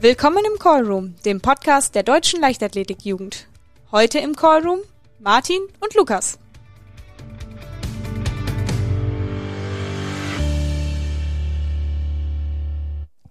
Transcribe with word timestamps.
Willkommen 0.00 0.44
im 0.44 0.60
Callroom, 0.60 1.16
dem 1.24 1.40
Podcast 1.40 1.96
der 1.96 2.04
deutschen 2.04 2.40
Leichtathletikjugend. 2.40 3.48
Heute 3.90 4.20
im 4.20 4.36
Callroom 4.36 4.78
Martin 5.18 5.58
und 5.80 5.92
Lukas. 5.96 6.38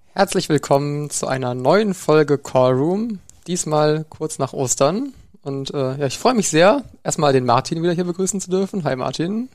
Herzlich 0.07 0.49
willkommen 0.49 1.09
zu 1.09 1.27
einer 1.27 1.55
neuen 1.55 1.93
Folge 1.93 2.37
Callroom. 2.37 3.19
Diesmal 3.47 4.05
kurz 4.09 4.37
nach 4.37 4.51
Ostern. 4.51 5.13
Und 5.43 5.73
äh, 5.73 5.97
ja, 5.97 6.05
ich 6.05 6.19
freue 6.19 6.33
mich 6.33 6.49
sehr, 6.49 6.83
erstmal 7.01 7.31
den 7.31 7.45
Martin 7.45 7.81
wieder 7.81 7.93
hier 7.93 8.03
begrüßen 8.03 8.41
zu 8.41 8.49
dürfen. 8.49 8.83
Hi 8.83 8.97
Martin. 8.97 9.47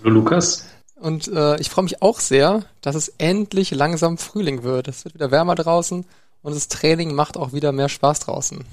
Hallo 0.00 0.10
Lukas. 0.10 0.66
Und 0.96 1.28
äh, 1.28 1.60
ich 1.60 1.70
freue 1.70 1.84
mich 1.84 2.02
auch 2.02 2.18
sehr, 2.18 2.64
dass 2.80 2.96
es 2.96 3.12
endlich 3.18 3.70
langsam 3.70 4.18
Frühling 4.18 4.64
wird. 4.64 4.88
Es 4.88 5.04
wird 5.04 5.14
wieder 5.14 5.30
wärmer 5.30 5.54
draußen 5.54 6.04
und 6.46 6.54
das 6.54 6.68
Training 6.68 7.12
macht 7.12 7.36
auch 7.36 7.52
wieder 7.52 7.72
mehr 7.72 7.88
Spaß 7.88 8.20
draußen. 8.20 8.64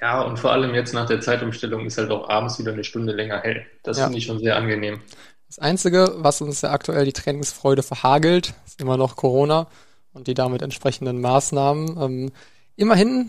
Ja, 0.00 0.22
und 0.22 0.38
vor 0.38 0.52
allem 0.52 0.74
jetzt 0.74 0.94
nach 0.94 1.04
der 1.04 1.20
Zeitumstellung 1.20 1.84
ist 1.84 1.98
halt 1.98 2.10
auch 2.10 2.30
abends 2.30 2.58
wieder 2.58 2.72
eine 2.72 2.82
Stunde 2.82 3.12
länger 3.12 3.42
hell. 3.42 3.66
Das 3.82 3.98
ja. 3.98 4.04
finde 4.04 4.16
ich 4.16 4.24
schon 4.24 4.38
sehr 4.38 4.56
angenehm. 4.56 5.02
Das 5.46 5.58
Einzige, 5.58 6.14
was 6.16 6.40
uns 6.40 6.62
ja 6.62 6.70
aktuell 6.70 7.04
die 7.04 7.12
Trainingsfreude 7.12 7.82
verhagelt, 7.82 8.54
ist 8.64 8.80
immer 8.80 8.96
noch 8.96 9.16
Corona 9.16 9.66
und 10.14 10.28
die 10.28 10.34
damit 10.34 10.62
entsprechenden 10.62 11.20
Maßnahmen. 11.20 12.00
Ähm, 12.00 12.32
immerhin, 12.76 13.28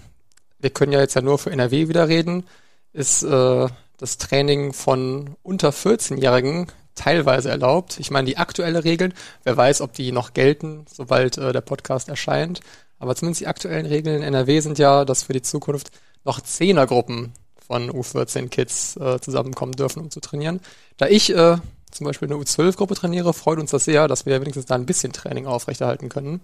wir 0.59 0.70
können 0.70 0.94
ja 0.94 1.02
jetzt 1.02 1.16
ja 1.16 1.22
nur 1.22 1.38
für 1.38 1.52
NRW 1.52 1.89
wieder 1.89 2.08
reden, 2.08 2.45
ist 2.94 3.23
äh, 3.23 3.67
das 3.98 4.17
Training 4.17 4.72
von 4.72 5.36
unter 5.44 5.72
14-Jährigen 5.72 6.67
teilweise 6.95 7.50
erlaubt. 7.50 8.00
Ich 8.00 8.09
meine, 8.09 8.28
die 8.28 8.38
aktuelle 8.38 8.86
Regeln, 8.86 9.14
wer 9.44 9.58
weiß, 9.58 9.81
ob 9.81 9.92
die 9.92 10.14
noch 10.14 10.31
gelten, 10.31 10.86
sobald 10.89 11.38
äh, 11.38 11.52
der 11.52 11.59
Podcast 11.59 12.08
erscheint. 12.08 12.61
Aber 13.02 13.16
zumindest 13.16 13.41
die 13.41 13.47
aktuellen 13.47 13.88
Regeln 13.88 14.17
in 14.17 14.21
NRW 14.21 14.59
sind 14.59 14.77
ja, 14.77 15.05
dass 15.05 15.23
für 15.23 15.33
die 15.33 15.41
Zukunft 15.41 15.89
noch 16.23 16.39
Zehnergruppen 16.39 17.33
von 17.66 17.89
U14-Kids 17.89 18.97
äh, 18.97 19.19
zusammenkommen 19.19 19.71
dürfen, 19.71 20.02
um 20.02 20.11
zu 20.11 20.19
trainieren. 20.19 20.59
Da 20.97 21.08
ich 21.08 21.35
äh, 21.35 21.58
zum 21.89 22.05
Beispiel 22.05 22.27
eine 22.27 22.38
U12-Gruppe 22.38 22.93
trainiere, 22.93 23.33
freut 23.33 23.58
uns 23.58 23.71
das 23.71 23.85
sehr, 23.85 24.08
dass 24.08 24.27
wir 24.27 24.39
wenigstens 24.39 24.67
da 24.67 24.75
ein 24.75 24.85
bisschen 24.85 25.13
Training 25.13 25.47
aufrechterhalten 25.47 26.09
können. 26.09 26.41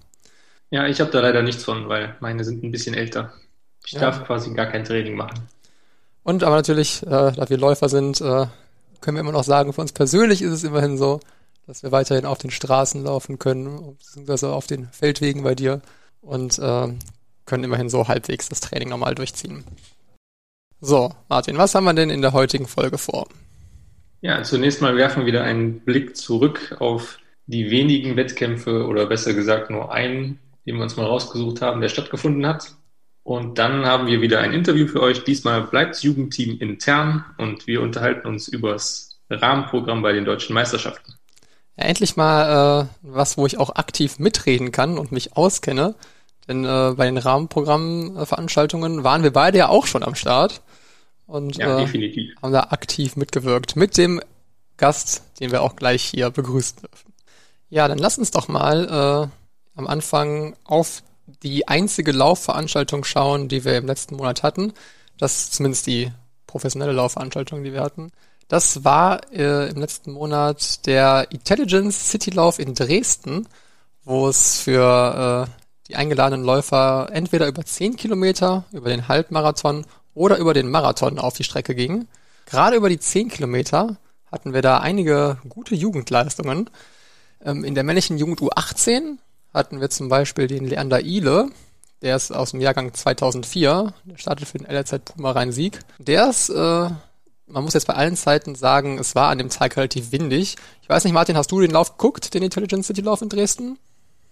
Ja, 0.71 0.87
ich 0.87 0.99
habe 0.99 1.11
da 1.11 1.19
leider 1.19 1.43
nichts 1.43 1.63
von, 1.63 1.89
weil 1.89 2.15
meine 2.21 2.43
sind 2.43 2.63
ein 2.63 2.71
bisschen 2.71 2.95
älter. 2.95 3.33
Ich 3.85 3.91
ja. 3.91 3.99
darf 3.99 4.25
quasi 4.25 4.51
gar 4.55 4.65
kein 4.65 4.83
Training 4.83 5.15
machen. 5.15 5.47
Und 6.23 6.43
aber 6.43 6.55
natürlich, 6.55 7.03
äh, 7.03 7.33
da 7.33 7.49
wir 7.49 7.57
Läufer 7.59 7.87
sind, 7.87 8.19
äh, 8.19 8.47
können 8.99 9.17
wir 9.17 9.21
immer 9.21 9.31
noch 9.31 9.43
sagen, 9.43 9.73
für 9.73 9.81
uns 9.81 9.93
persönlich 9.93 10.41
ist 10.41 10.53
es 10.53 10.63
immerhin 10.63 10.97
so, 10.97 11.19
dass 11.67 11.83
wir 11.83 11.91
weiterhin 11.91 12.25
auf 12.25 12.39
den 12.39 12.49
Straßen 12.49 13.03
laufen 13.03 13.37
können, 13.37 13.95
beziehungsweise 13.99 14.49
auf 14.49 14.65
den 14.65 14.87
Feldwegen 14.87 15.43
bei 15.43 15.53
dir 15.53 15.83
und 16.21 16.59
äh, 16.59 16.87
können 17.45 17.63
immerhin 17.63 17.89
so 17.89 18.07
halbwegs 18.07 18.49
das 18.49 18.59
Training 18.59 18.89
normal 18.89 19.15
durchziehen. 19.15 19.63
So, 20.79 21.11
Martin, 21.29 21.57
was 21.57 21.73
haben 21.73 21.85
wir 21.85 21.93
denn 21.93 22.09
in 22.09 22.21
der 22.21 22.33
heutigen 22.33 22.67
Folge 22.67 22.97
vor? 22.97 23.27
Ja, 24.21 24.43
zunächst 24.43 24.81
mal 24.81 24.95
werfen 24.95 25.21
wir 25.21 25.27
wieder 25.27 25.43
einen 25.43 25.79
Blick 25.79 26.15
zurück 26.15 26.75
auf 26.79 27.19
die 27.47 27.71
wenigen 27.71 28.15
Wettkämpfe 28.15 28.85
oder 28.85 29.05
besser 29.05 29.33
gesagt 29.33 29.69
nur 29.69 29.91
einen, 29.91 30.39
den 30.65 30.75
wir 30.75 30.83
uns 30.83 30.97
mal 30.97 31.05
rausgesucht 31.05 31.61
haben, 31.61 31.81
der 31.81 31.89
stattgefunden 31.89 32.45
hat. 32.45 32.75
Und 33.23 33.57
dann 33.57 33.85
haben 33.85 34.07
wir 34.07 34.21
wieder 34.21 34.39
ein 34.39 34.53
Interview 34.53 34.87
für 34.87 35.01
euch. 35.01 35.23
Diesmal 35.23 35.63
bleibt 35.63 36.01
Jugendteam 36.01 36.59
intern 36.59 37.25
und 37.37 37.67
wir 37.67 37.81
unterhalten 37.81 38.27
uns 38.27 38.47
über 38.47 38.73
das 38.73 39.19
Rahmenprogramm 39.29 40.01
bei 40.01 40.13
den 40.13 40.25
deutschen 40.25 40.53
Meisterschaften. 40.53 41.16
Ja, 41.77 41.85
endlich 41.85 42.15
mal 42.15 42.81
äh, 42.81 42.87
was, 43.01 43.37
wo 43.37 43.45
ich 43.45 43.57
auch 43.57 43.75
aktiv 43.75 44.19
mitreden 44.19 44.71
kann 44.71 44.97
und 44.97 45.11
mich 45.11 45.37
auskenne. 45.37 45.95
Denn 46.47 46.63
äh, 46.63 46.93
bei 46.95 47.05
den 47.05 47.17
Rahmenprogrammveranstaltungen 47.17 49.03
waren 49.03 49.23
wir 49.23 49.33
beide 49.33 49.57
ja 49.57 49.69
auch 49.69 49.85
schon 49.85 50.03
am 50.03 50.15
Start 50.15 50.61
und 51.25 51.57
ja, 51.57 51.81
äh, 51.81 52.33
haben 52.41 52.53
da 52.53 52.67
aktiv 52.69 53.17
mitgewirkt 53.17 53.75
mit 53.75 53.97
dem 53.97 54.21
Gast, 54.77 55.23
den 55.39 55.51
wir 55.51 55.61
auch 55.61 55.75
gleich 55.75 56.03
hier 56.03 56.29
begrüßen 56.29 56.79
dürfen. 56.79 57.13
Ja, 57.69 57.87
dann 57.87 57.97
lass 57.97 58.17
uns 58.17 58.31
doch 58.31 58.47
mal 58.47 58.85
äh, 58.85 59.77
am 59.77 59.87
Anfang 59.87 60.55
auf 60.63 61.03
die 61.43 61.67
einzige 61.67 62.13
Laufveranstaltung 62.13 63.03
schauen, 63.03 63.49
die 63.49 63.65
wir 63.65 63.77
im 63.77 63.87
letzten 63.87 64.15
Monat 64.15 64.43
hatten. 64.43 64.73
Das 65.17 65.39
ist 65.39 65.53
zumindest 65.55 65.87
die 65.87 66.11
professionelle 66.45 66.93
Laufveranstaltung, 66.93 67.63
die 67.63 67.73
wir 67.73 67.81
hatten. 67.81 68.11
Das 68.47 68.83
war 68.83 69.31
äh, 69.33 69.69
im 69.69 69.79
letzten 69.79 70.13
Monat 70.13 70.85
der 70.85 71.27
Intelligence 71.31 72.11
City 72.11 72.29
Lauf 72.29 72.59
in 72.59 72.73
Dresden, 72.73 73.47
wo 74.05 74.29
es 74.29 74.61
für 74.61 75.47
äh, 75.47 75.51
die 75.89 75.95
eingeladenen 75.95 76.45
Läufer 76.45 77.09
entweder 77.11 77.47
über 77.47 77.65
10 77.65 77.97
Kilometer, 77.97 78.63
über 78.71 78.89
den 78.89 79.07
Halbmarathon 79.07 79.85
oder 80.13 80.37
über 80.37 80.53
den 80.53 80.69
Marathon 80.69 81.19
auf 81.19 81.35
die 81.35 81.43
Strecke 81.43 81.75
ging. 81.75 82.07
Gerade 82.45 82.77
über 82.77 82.89
die 82.89 82.99
10 82.99 83.29
Kilometer 83.29 83.97
hatten 84.31 84.53
wir 84.53 84.61
da 84.61 84.79
einige 84.79 85.37
gute 85.49 85.75
Jugendleistungen. 85.75 86.69
Ähm, 87.43 87.63
in 87.63 87.75
der 87.75 87.83
männlichen 87.83 88.17
Jugend 88.17 88.39
U18 88.39 89.17
hatten 89.53 89.81
wir 89.81 89.89
zum 89.89 90.09
Beispiel 90.09 90.47
den 90.47 90.65
Leander 90.65 91.01
Ile, 91.01 91.49
der 92.01 92.15
ist 92.15 92.31
aus 92.31 92.51
dem 92.51 92.61
Jahrgang 92.61 92.93
2004, 92.93 93.93
der 94.05 94.17
startet 94.17 94.47
für 94.47 94.59
den 94.59 94.67
LRZ 94.67 95.03
Puma 95.05 95.31
Rhein-Sieg. 95.31 95.79
Der 95.97 96.29
ist, 96.29 96.49
äh, 96.49 96.89
man 97.47 97.63
muss 97.63 97.73
jetzt 97.73 97.87
bei 97.87 97.93
allen 97.93 98.15
Zeiten 98.15 98.55
sagen, 98.55 98.99
es 98.99 99.15
war 99.15 99.29
an 99.29 99.37
dem 99.37 99.49
Tag 99.49 99.77
relativ 99.77 100.11
windig. 100.11 100.55
Ich 100.81 100.89
weiß 100.89 101.03
nicht, 101.03 101.13
Martin, 101.13 101.37
hast 101.37 101.51
du 101.51 101.61
den 101.61 101.71
Lauf 101.71 101.97
geguckt, 101.97 102.33
den 102.33 102.43
Intelligent 102.43 102.85
City 102.85 103.01
Lauf 103.01 103.21
in 103.21 103.29
Dresden? 103.29 103.77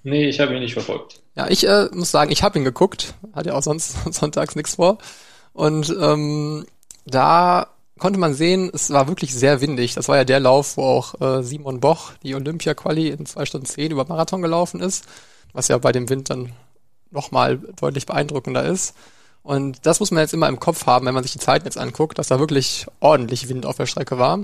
Nee, 0.04 0.30
ich 0.30 0.40
habe 0.40 0.54
ihn 0.54 0.60
nicht 0.60 0.74
verfolgt. 0.74 1.22
Ja, 1.36 1.48
ich 1.50 1.68
äh, 1.68 1.88
muss 1.92 2.12
sagen, 2.12 2.32
ich 2.32 2.44
habe 2.44 2.60
ihn 2.60 2.66
geguckt. 2.66 3.16
Hat 3.34 3.46
ja 3.46 3.54
auch 3.54 3.64
sonst 3.64 3.96
sonntags 4.14 4.56
nichts 4.56 4.76
vor. 4.76 4.98
Und 5.54 5.96
ähm, 6.00 6.66
da 7.06 7.68
konnte 7.98 8.20
man 8.20 8.34
sehen, 8.34 8.70
es 8.74 8.92
war 8.92 9.08
wirklich 9.08 9.34
sehr 9.34 9.62
windig. 9.62 9.96
Das 9.96 10.08
war 10.08 10.18
ja 10.18 10.26
der 10.26 10.40
Lauf, 10.40 10.78
wo 10.78 10.84
auch 10.84 11.22
äh, 11.22 11.44
Simon 11.44 11.80
Boch 11.80 12.12
die 12.24 12.36
Olympia-Quali 12.36 13.08
in 13.10 13.26
zwei 13.26 13.46
Stunden 13.46 13.66
zehn 13.66 13.92
über 13.92 14.06
Marathon 14.06 14.42
gelaufen 14.42 14.82
ist, 14.82 15.06
was 15.54 15.70
ja 15.70 15.78
bei 15.78 15.92
dem 15.92 16.10
Wind 16.10 16.30
dann 16.30 16.52
nochmal 17.10 17.58
deutlich 17.80 18.06
beeindruckender 18.06 18.66
ist. 18.66 18.94
Und 19.46 19.86
das 19.86 20.00
muss 20.00 20.10
man 20.10 20.22
jetzt 20.22 20.34
immer 20.34 20.50
im 20.50 20.60
Kopf 20.60 20.88
haben, 20.88 21.06
wenn 21.06 21.14
man 21.14 21.22
sich 21.22 21.34
die 21.34 21.40
Zeiten 21.40 21.66
jetzt 21.66 21.78
anguckt, 21.78 22.18
dass 22.18 22.30
da 22.30 22.40
wirklich 22.40 22.88
ordentlich 23.00 23.48
Wind 23.48 23.68
auf 23.68 23.78
der 23.78 23.86
Strecke 23.86 24.18
war. 24.18 24.40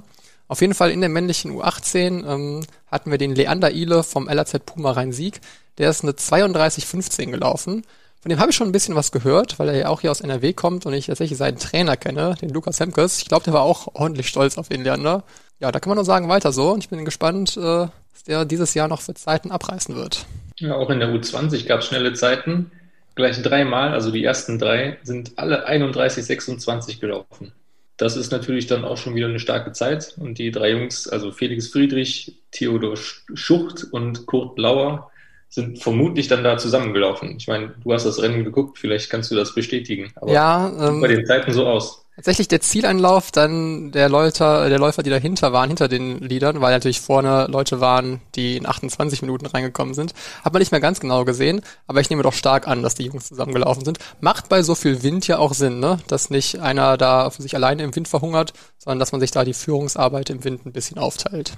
Auf 0.48 0.62
jeden 0.62 0.76
Fall 0.76 0.92
in 0.92 1.02
der 1.02 1.10
männlichen 1.10 1.52
U18 1.52 2.24
ähm, 2.32 2.62
hatten 2.86 3.10
wir 3.10 3.18
den 3.18 3.34
Leander 3.34 3.72
Ile 3.72 4.04
vom 4.04 4.30
LAZ 4.30 4.60
Puma 4.64 4.92
Rhein-Sieg. 4.92 5.42
Der 5.80 5.90
ist 5.90 6.04
eine 6.04 6.12
32,15 6.12 7.32
gelaufen. 7.32 7.84
Von 8.22 8.30
dem 8.30 8.40
habe 8.40 8.52
ich 8.52 8.56
schon 8.56 8.68
ein 8.68 8.72
bisschen 8.72 8.94
was 8.94 9.12
gehört, 9.12 9.58
weil 9.58 9.70
er 9.70 9.76
ja 9.76 9.88
auch 9.88 10.02
hier 10.02 10.12
aus 10.12 10.22
NRW 10.22 10.54
kommt 10.54 10.86
und 10.86 10.94
ich 10.94 11.08
tatsächlich 11.08 11.40
seinen 11.40 11.58
Trainer 11.58 11.98
kenne, 11.98 12.36
den 12.40 12.50
Lukas 12.50 12.80
Hemkes. 12.80 13.18
Ich 13.18 13.28
glaube, 13.28 13.44
der 13.44 13.54
war 13.54 13.64
auch 13.64 13.96
ordentlich 13.96 14.28
stolz 14.28 14.60
auf 14.60 14.70
den 14.70 14.84
Lerner. 14.84 15.24
Ja, 15.60 15.72
da 15.72 15.80
kann 15.80 15.90
man 15.90 15.96
nur 15.96 16.06
sagen, 16.06 16.30
weiter 16.30 16.52
so. 16.52 16.70
Und 16.74 16.84
ich 16.84 16.90
bin 16.90 17.04
gespannt, 17.06 17.58
äh, 17.58 17.62
was 17.62 18.24
der 18.28 18.46
dieses 18.46 18.76
Jahr 18.76 18.88
noch 18.88 19.02
für 19.02 19.16
Zeiten 19.16 19.50
abreißen 19.50 19.96
wird. 19.96 20.28
Ja, 20.58 20.76
auch 20.76 20.92
in 20.92 21.00
der 21.00 21.10
U20 21.10 21.66
gab 21.66 21.80
es 21.80 21.88
schnelle 21.88 22.14
Zeiten. 22.14 22.70
Gleich 23.16 23.42
dreimal, 23.42 23.94
also 23.94 24.12
die 24.12 24.24
ersten 24.24 24.58
drei, 24.58 24.98
sind 25.04 25.34
alle 25.38 25.68
31,26 25.68 27.00
gelaufen. 27.00 27.52
Das 27.98 28.16
ist 28.16 28.32
natürlich 28.32 28.68
dann 28.68 28.84
auch 28.84 28.98
schon 28.98 29.14
wieder 29.16 29.28
eine 29.28 29.40
starke 29.40 29.74
Zeit. 29.74 30.16
Und 30.18 30.40
die 30.40 30.52
drei 30.52 30.72
Jungs, 30.72 31.08
also 31.08 31.32
Felix 31.32 31.68
Friedrich, 31.68 32.42
Theodor 32.52 32.96
Schucht 32.98 33.86
und 33.92 34.26
Kurt 34.26 34.58
Lauer, 34.58 35.12
sind 35.50 35.80
vermutlich 35.80 36.28
dann 36.30 36.44
da 36.44 36.58
zusammengelaufen. 36.58 37.36
Ich 37.38 37.48
meine, 37.48 37.76
du 37.84 37.94
hast 37.94 38.06
das 38.06 38.22
Rennen 38.22 38.44
geguckt, 38.46 38.80
vielleicht 38.80 39.10
kannst 39.10 39.30
du 39.30 39.36
das 39.36 39.54
bestätigen. 39.54 40.12
Aber 40.16 40.32
ja, 40.32 40.72
ähm, 40.80 41.02
bei 41.02 41.10
den 41.10 41.26
Zeiten 41.26 41.52
so 41.52 41.68
aus. 41.68 42.01
Tatsächlich 42.22 42.50
der 42.50 42.62
Zieleinlauf 42.62 43.32
dann 43.32 43.92
der 43.92 44.08
Läufer, 44.08 44.70
der 44.70 44.78
Läufer, 44.78 45.02
die 45.02 45.10
dahinter 45.10 45.54
waren, 45.54 45.70
hinter 45.70 45.88
den 45.88 46.20
Liedern, 46.20 46.62
weil 46.62 46.72
natürlich 46.72 47.02
vorne 47.02 47.48
Leute 47.50 47.80
waren, 47.80 48.22
die 48.36 48.58
in 48.58 48.68
28 48.68 49.24
Minuten 49.24 49.48
reingekommen 49.48 49.96
sind. 49.96 50.14
Hat 50.44 50.54
man 50.54 50.60
nicht 50.60 50.72
mehr 50.72 50.82
ganz 50.82 51.00
genau 51.00 51.26
gesehen, 51.26 51.62
aber 51.88 52.00
ich 52.00 52.12
nehme 52.12 52.22
doch 52.22 52.34
stark 52.34 52.68
an, 52.68 52.84
dass 52.84 52.94
die 52.94 53.06
Jungs 53.06 53.28
zusammengelaufen 53.28 53.84
sind. 53.84 53.98
Macht 54.20 54.50
bei 54.50 54.62
so 54.62 54.76
viel 54.76 55.02
Wind 55.02 55.26
ja 55.26 55.40
auch 55.40 55.56
Sinn, 55.56 55.80
ne? 55.80 55.98
Dass 56.10 56.30
nicht 56.30 56.60
einer 56.60 56.96
da 56.96 57.32
für 57.32 57.42
sich 57.42 57.56
alleine 57.56 57.82
im 57.82 57.96
Wind 57.96 58.08
verhungert, 58.08 58.54
sondern 58.78 59.00
dass 59.00 59.12
man 59.12 59.20
sich 59.20 59.32
da 59.32 59.44
die 59.44 59.56
Führungsarbeit 59.56 60.30
im 60.30 60.44
Wind 60.44 60.68
ein 60.68 60.74
bisschen 60.74 61.00
aufteilt. 61.00 61.54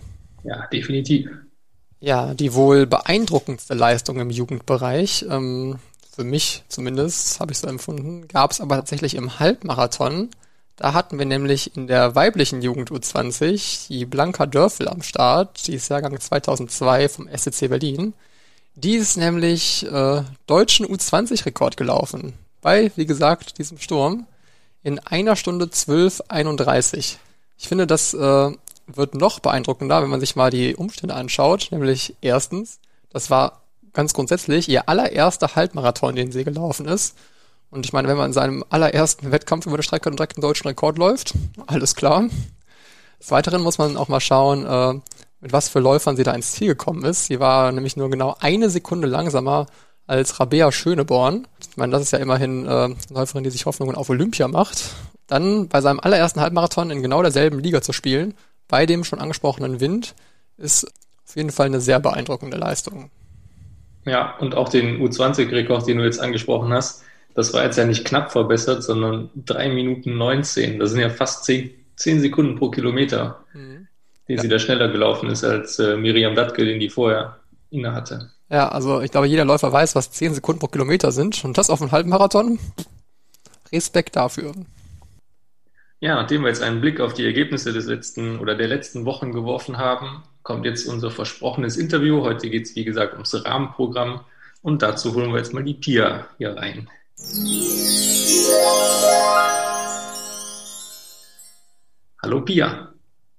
Ja, 0.46 0.66
definitiv. 0.68 1.30
Ja, 2.00 2.34
die 2.34 2.54
wohl 2.54 2.86
beeindruckendste 2.86 3.74
Leistung 3.74 4.18
im 4.18 4.30
Jugendbereich, 4.30 5.26
ähm, 5.30 5.80
für 6.16 6.24
mich 6.24 6.64
zumindest, 6.70 7.42
habe 7.42 7.52
ich 7.52 7.58
so 7.58 7.68
empfunden, 7.68 8.30
gab 8.30 8.52
es 8.52 8.62
aber 8.62 8.78
tatsächlich 8.78 9.16
im 9.16 9.40
Halbmarathon. 9.40 10.30
Da 10.76 10.94
hatten 10.94 11.20
wir 11.20 11.26
nämlich 11.26 11.76
in 11.78 11.88
der 11.88 12.16
weiblichen 12.16 12.62
Jugend 12.62 12.90
U20 12.90 13.88
die 13.90 14.06
Blanka 14.06 14.46
Dörfel 14.46 14.88
am 14.88 15.04
Start, 15.04 15.68
die 15.68 15.76
ist 15.76 15.90
Jahrgang 15.90 16.20
2002 16.20 17.10
vom 17.10 17.28
SCC 17.28 17.68
Berlin. 17.68 18.14
Die 18.76 18.96
ist 18.96 19.18
nämlich 19.18 19.86
äh, 19.86 20.24
deutschen 20.48 20.88
U20-Rekord 20.88 21.78
gelaufen. 21.78 22.34
Bei, 22.62 22.92
wie 22.96 23.06
gesagt, 23.06 23.60
diesem 23.60 23.78
Sturm. 23.78 24.26
In 24.82 25.00
einer 25.00 25.36
Stunde 25.36 25.66
12,31. 25.66 27.18
Ich 27.58 27.68
finde, 27.68 27.86
das 27.86 28.14
äh, 28.14 28.52
wird 28.88 29.16
noch 29.16 29.40
beeindruckender, 29.40 30.02
wenn 30.02 30.10
man 30.10 30.20
sich 30.20 30.36
mal 30.36 30.50
die 30.50 30.76
Umstände 30.76 31.14
anschaut. 31.14 31.68
Nämlich 31.72 32.16
erstens, 32.22 32.80
das 33.12 33.30
war 33.30 33.62
ganz 33.94 34.14
grundsätzlich 34.14 34.68
ihr 34.68 34.90
allererster 34.90 35.56
Halbmarathon, 35.56 36.16
den 36.16 36.32
sie 36.32 36.44
gelaufen 36.44 36.88
ist. 36.88 37.16
Und 37.74 37.88
ich 37.88 37.94
meine, 37.94 38.08
wenn 38.08 38.18
man 38.18 38.28
in 38.28 38.34
seinem 38.34 38.64
allerersten 38.70 39.32
Wettkampf 39.32 39.66
über 39.66 39.78
die 39.78 39.84
Strecke 39.84 40.12
direkt 40.12 40.38
einen 40.38 40.44
deutschen 40.44 40.68
Rekord 40.68 41.00
läuft, 41.00 41.34
alles 41.66 41.96
klar. 41.96 42.26
Des 43.20 43.32
Weiteren 43.32 43.64
muss 43.64 43.80
man 43.80 43.98
auch 43.98 44.10
mal 44.10 44.20
schauen, 44.20 44.64
äh, 44.64 44.94
mit 45.42 45.54
was 45.54 45.70
für 45.70 45.80
Läufern 45.80 46.16
sie 46.16 46.24
da 46.24 46.34
ins 46.34 46.52
Ziel 46.52 46.68
gekommen 46.68 47.04
ist. 47.04 47.26
Sie 47.26 47.40
war 47.40 47.72
nämlich 47.72 47.98
nur 47.98 48.12
genau 48.12 48.36
eine 48.40 48.70
Sekunde 48.70 49.08
langsamer 49.08 49.66
als 50.06 50.40
Rabea 50.40 50.72
Schöneborn. 50.72 51.48
Ich 51.72 51.76
meine, 51.76 51.92
das 51.92 52.04
ist 52.04 52.12
ja 52.12 52.20
immerhin 52.20 52.68
äh, 52.68 52.70
eine 52.70 52.96
Läuferin, 53.10 53.44
die 53.44 53.50
sich 53.50 53.66
Hoffnungen 53.66 53.96
auf 53.96 54.08
Olympia 54.08 54.48
macht. 54.48 54.92
Dann 55.26 55.68
bei 55.68 55.82
seinem 55.82 56.00
allerersten 56.00 56.42
Halbmarathon 56.42 56.92
in 56.92 57.02
genau 57.02 57.24
derselben 57.24 57.58
Liga 57.58 57.82
zu 57.82 57.92
spielen, 57.92 58.36
bei 58.68 58.86
dem 58.86 59.04
schon 59.04 59.20
angesprochenen 59.20 59.80
Wind, 59.80 60.14
ist 60.58 60.86
auf 61.26 61.36
jeden 61.36 61.52
Fall 61.52 61.66
eine 61.66 61.82
sehr 61.82 62.00
beeindruckende 62.00 62.58
Leistung. 62.58 63.10
Ja, 64.06 64.38
und 64.38 64.54
auch 64.54 64.70
den 64.70 65.02
U20-Rekord, 65.02 65.88
den 65.88 65.98
du 65.98 66.04
jetzt 66.04 66.20
angesprochen 66.20 66.72
hast, 66.72 67.04
das 67.36 67.54
war 67.54 67.64
jetzt 67.64 67.78
ja 67.78 67.86
nicht 67.86 68.06
knapp 68.06 68.32
verbessert, 68.32 68.84
sondern 68.84 69.30
3 69.36 69.70
Minuten 69.70 70.18
19. 70.18 70.80
Das 70.80 70.92
sind 70.92 71.00
ja 71.00 71.10
fast 71.10 71.46
10, 71.46 71.72
10 71.96 72.22
Sekunden 72.22 72.56
pro 72.58 72.70
Kilometer, 72.70 73.44
mhm. 73.54 73.88
den 74.28 74.36
ja. 74.38 74.42
sie 74.42 74.50
da 74.50 74.60
schneller 74.60 74.90
gelaufen 74.90 75.30
ist 75.30 75.44
als 75.44 75.80
äh, 75.80 75.98
Miriam 75.98 76.36
Dattke, 76.36 76.66
den 76.66 76.80
die 76.80 76.90
vorher 76.90 77.40
inne 77.70 77.94
hatte. 77.94 78.32
Ja, 78.50 78.70
also 78.70 79.02
ich 79.02 79.12
glaube, 79.12 79.28
jeder 79.28 79.46
Läufer 79.46 79.72
weiß, 79.72 79.96
was 79.96 80.12
10 80.12 80.36
Sekunden 80.36 80.60
pro 80.60 80.68
Kilometer 80.68 81.12
sind. 81.12 81.44
Und 81.44 81.58
das 81.58 81.70
auf 81.70 81.82
einem 81.82 81.92
halben 81.92 82.10
Marathon. 82.10 82.60
Respekt 83.72 84.16
dafür. 84.16 84.54
Ja, 86.00 86.16
nachdem 86.16 86.44
wir 86.44 86.50
jetzt 86.50 86.62
einen 86.62 86.82
Blick 86.82 87.00
auf 87.00 87.14
die 87.14 87.26
Ergebnisse 87.26 87.74
des 87.74 87.88
letzten 87.88 88.38
oder 88.40 88.56
der 88.56 88.68
letzten 88.68 89.06
Wochen 89.06 89.32
geworfen 89.32 89.78
haben, 89.78 90.22
kommt 90.44 90.66
jetzt 90.66 90.86
unser 90.86 91.10
versprochenes 91.10 91.78
Interview. 91.78 92.22
Heute 92.22 92.50
geht 92.50 92.66
es, 92.66 92.76
wie 92.76 92.84
gesagt, 92.84 93.14
ums 93.14 93.34
Rahmenprogramm. 93.44 94.22
Und 94.62 94.82
dazu 94.82 95.16
holen 95.16 95.32
wir 95.32 95.38
jetzt 95.40 95.54
mal 95.54 95.64
die 95.64 95.74
Pia 95.74 96.28
hier 96.38 96.56
rein. 96.56 96.90
Hallo 102.22 102.42
Pia. 102.42 102.94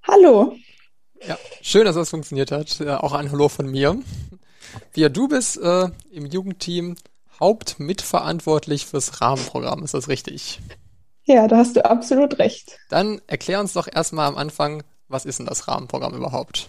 Hallo. 0.07 0.57
Ja, 1.27 1.39
schön, 1.63 1.85
dass 1.85 1.95
das 1.95 2.11
funktioniert 2.11 2.51
hat. 2.51 2.79
Ja, 2.79 3.01
auch 3.01 3.13
ein 3.13 3.31
Hallo 3.31 3.49
von 3.49 3.67
mir. 3.67 3.99
Pia, 4.93 5.09
du 5.09 5.29
bist 5.29 5.59
äh, 5.59 5.89
im 6.11 6.27
Jugendteam 6.27 6.97
hauptmitverantwortlich 7.41 8.87
fürs 8.87 9.21
Rahmenprogramm. 9.21 9.85
Ist 9.85 9.95
das 9.95 10.09
richtig? 10.09 10.61
Ja, 11.25 11.49
da 11.49 11.57
hast 11.57 11.77
du 11.77 11.85
absolut 11.85 12.39
recht. 12.39 12.79
Dann 12.91 13.21
erklär 13.27 13.61
uns 13.61 13.73
doch 13.73 13.89
erstmal 13.91 14.29
am 14.29 14.37
Anfang, 14.37 14.83
was 15.09 15.25
ist 15.25 15.39
denn 15.39 15.47
das 15.47 15.69
Rahmenprogramm 15.69 16.15
überhaupt? 16.15 16.67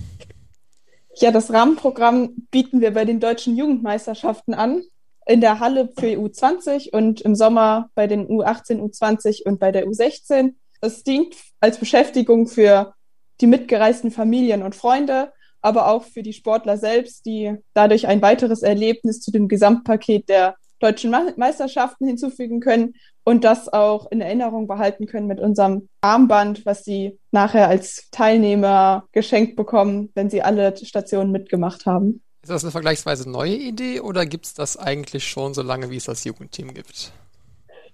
Ja, 1.17 1.31
das 1.31 1.51
Rahmenprogramm 1.51 2.47
bieten 2.51 2.81
wir 2.81 2.93
bei 2.93 3.05
den 3.05 3.19
deutschen 3.19 3.57
Jugendmeisterschaften 3.57 4.53
an. 4.53 4.83
In 5.25 5.41
der 5.41 5.59
Halle 5.59 5.89
für 5.97 6.05
U20 6.05 6.91
und 6.91 7.21
im 7.21 7.35
Sommer 7.35 7.89
bei 7.95 8.07
den 8.07 8.27
U18, 8.27 8.79
U20 8.79 9.43
und 9.45 9.59
bei 9.59 9.71
der 9.71 9.87
U16. 9.87 10.53
Es 10.81 11.03
dient 11.03 11.35
als 11.59 11.79
Beschäftigung 11.79 12.47
für 12.47 12.93
die 13.41 13.47
mitgereisten 13.47 14.11
Familien 14.11 14.61
und 14.61 14.75
Freunde, 14.75 15.31
aber 15.61 15.87
auch 15.87 16.03
für 16.03 16.21
die 16.21 16.33
Sportler 16.33 16.77
selbst, 16.77 17.25
die 17.25 17.55
dadurch 17.73 18.07
ein 18.07 18.21
weiteres 18.21 18.61
Erlebnis 18.61 19.19
zu 19.19 19.31
dem 19.31 19.47
Gesamtpaket 19.47 20.29
der 20.29 20.55
deutschen 20.79 21.15
Meisterschaften 21.37 22.05
hinzufügen 22.05 22.59
können 22.59 22.93
und 23.23 23.43
das 23.43 23.71
auch 23.71 24.11
in 24.11 24.21
Erinnerung 24.21 24.67
behalten 24.67 25.07
können 25.07 25.25
mit 25.25 25.39
unserem 25.39 25.89
Armband, 26.01 26.65
was 26.65 26.83
sie 26.83 27.17
nachher 27.31 27.67
als 27.67 28.09
Teilnehmer 28.11 29.07
geschenkt 29.11 29.55
bekommen, 29.55 30.11
wenn 30.13 30.29
sie 30.29 30.43
alle 30.43 30.75
Stationen 30.77 31.31
mitgemacht 31.31 31.85
haben. 31.87 32.21
Ist 32.45 32.51
das 32.51 32.63
eine 32.63 32.71
vergleichsweise 32.71 33.27
neue 33.27 33.55
Idee 33.55 34.01
oder 34.01 34.27
gibt 34.27 34.45
es 34.45 34.53
das 34.53 34.77
eigentlich 34.77 35.27
schon 35.27 35.55
so 35.55 35.63
lange, 35.63 35.89
wie 35.89 35.95
es 35.95 36.03
das 36.03 36.23
Jugendteam 36.25 36.75
gibt? 36.75 37.11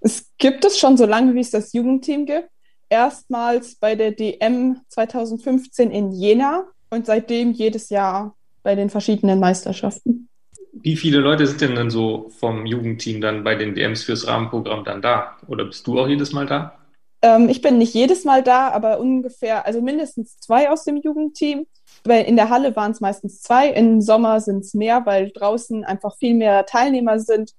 Es 0.02 0.30
gibt 0.38 0.66
es 0.66 0.78
schon 0.78 0.98
so 0.98 1.06
lange, 1.06 1.34
wie 1.36 1.40
es 1.40 1.52
das 1.52 1.72
Jugendteam 1.72 2.26
gibt. 2.26 2.50
Erstmals 2.90 3.76
bei 3.76 3.96
der 3.96 4.12
DM 4.12 4.82
2015 4.90 5.90
in 5.90 6.12
Jena 6.12 6.66
und 6.90 7.06
seitdem 7.06 7.54
jedes 7.54 7.90
Jahr 7.92 8.36
bei 8.62 8.76
den 8.76 8.90
verschiedenen 8.90 9.40
Meisterschaften. 9.40 10.28
Wie 10.74 10.98
viele 10.98 11.20
Leute 11.20 11.48
sind 11.48 11.62
denn 11.62 11.76
dann 11.76 11.90
so 11.90 12.30
vom 12.38 12.66
Jugendteam 12.66 13.22
dann 13.22 13.46
bei 13.46 13.56
den 13.56 13.74
DMs 13.74 14.04
fürs 14.04 14.28
Rahmenprogramm 14.28 14.84
dann 14.84 15.02
da? 15.02 15.38
Oder 15.48 15.64
bist 15.64 15.88
du 15.88 15.98
auch 15.98 16.10
jedes 16.10 16.34
Mal 16.34 16.46
da? 16.46 16.78
Ähm, 17.22 17.50
ich 17.50 17.62
bin 17.62 17.78
nicht 17.78 17.94
jedes 17.94 18.24
Mal 18.26 18.44
da, 18.44 18.70
aber 18.70 19.00
ungefähr, 19.00 19.66
also 19.66 19.82
mindestens 19.82 20.40
zwei 20.40 20.70
aus 20.70 20.84
dem 20.84 20.98
Jugendteam. 20.98 21.68
In 22.06 22.36
der 22.36 22.50
Halle 22.50 22.76
waren 22.76 22.92
es 22.92 23.02
meistens 23.02 23.42
zwei, 23.42 23.70
im 23.70 24.02
Sommer 24.02 24.40
sind 24.40 24.64
es 24.64 24.74
mehr, 24.74 25.06
weil 25.06 25.32
draußen 25.32 25.84
einfach 25.84 26.18
viel 26.18 26.34
mehr 26.34 26.66
Teilnehmer 26.66 27.20
sind 27.20 27.52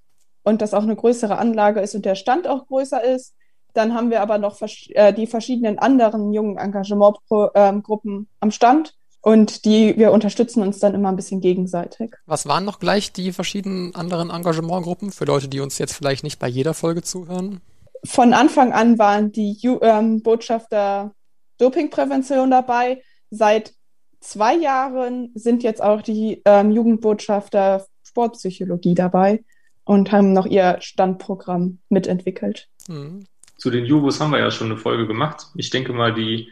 und 0.42 0.62
das 0.62 0.74
auch 0.74 0.82
eine 0.82 0.96
größere 0.96 1.38
Anlage 1.38 1.80
ist 1.80 1.94
und 1.94 2.04
der 2.04 2.14
Stand 2.14 2.48
auch 2.48 2.66
größer 2.66 3.02
ist. 3.04 3.34
Dann 3.74 3.94
haben 3.94 4.10
wir 4.10 4.20
aber 4.20 4.38
noch 4.38 4.60
äh, 4.60 5.12
die 5.12 5.26
verschiedenen 5.26 5.78
anderen 5.78 6.32
jungen 6.32 6.58
Engagementgruppen 6.58 8.12
ähm, 8.14 8.26
am 8.40 8.50
Stand 8.50 8.94
und 9.20 9.64
die, 9.64 9.96
wir 9.96 10.12
unterstützen 10.12 10.62
uns 10.62 10.80
dann 10.80 10.94
immer 10.94 11.08
ein 11.10 11.16
bisschen 11.16 11.40
gegenseitig. 11.40 12.14
Was 12.26 12.46
waren 12.46 12.64
noch 12.64 12.80
gleich 12.80 13.12
die 13.12 13.32
verschiedenen 13.32 13.94
anderen 13.94 14.30
Engagementgruppen 14.30 15.12
für 15.12 15.24
Leute, 15.24 15.48
die 15.48 15.60
uns 15.60 15.78
jetzt 15.78 15.94
vielleicht 15.94 16.24
nicht 16.24 16.38
bei 16.38 16.48
jeder 16.48 16.74
Folge 16.74 17.02
zuhören? 17.02 17.60
Von 18.04 18.34
Anfang 18.34 18.72
an 18.72 18.98
waren 18.98 19.32
die 19.32 19.52
Ju 19.52 19.78
ähm, 19.82 20.22
Botschafter 20.22 21.14
Dopingprävention 21.58 22.50
dabei. 22.50 23.02
Seit 23.30 23.74
zwei 24.20 24.54
Jahren 24.56 25.30
sind 25.34 25.62
jetzt 25.62 25.82
auch 25.82 26.02
die 26.02 26.42
ähm, 26.44 26.72
Jugendbotschafter 26.72 27.86
Sportpsychologie 28.02 28.94
dabei 28.94 29.44
und 29.84 30.12
haben 30.12 30.32
noch 30.32 30.46
ihr 30.46 30.76
Standprogramm 30.80 31.78
mitentwickelt. 31.88 32.68
Mhm. 32.88 33.24
Zu 33.56 33.70
den 33.70 33.84
Jubos 33.84 34.20
haben 34.20 34.32
wir 34.32 34.40
ja 34.40 34.50
schon 34.50 34.72
eine 34.72 34.76
Folge 34.76 35.06
gemacht. 35.06 35.46
Ich 35.54 35.70
denke 35.70 35.92
mal, 35.92 36.12
die 36.12 36.48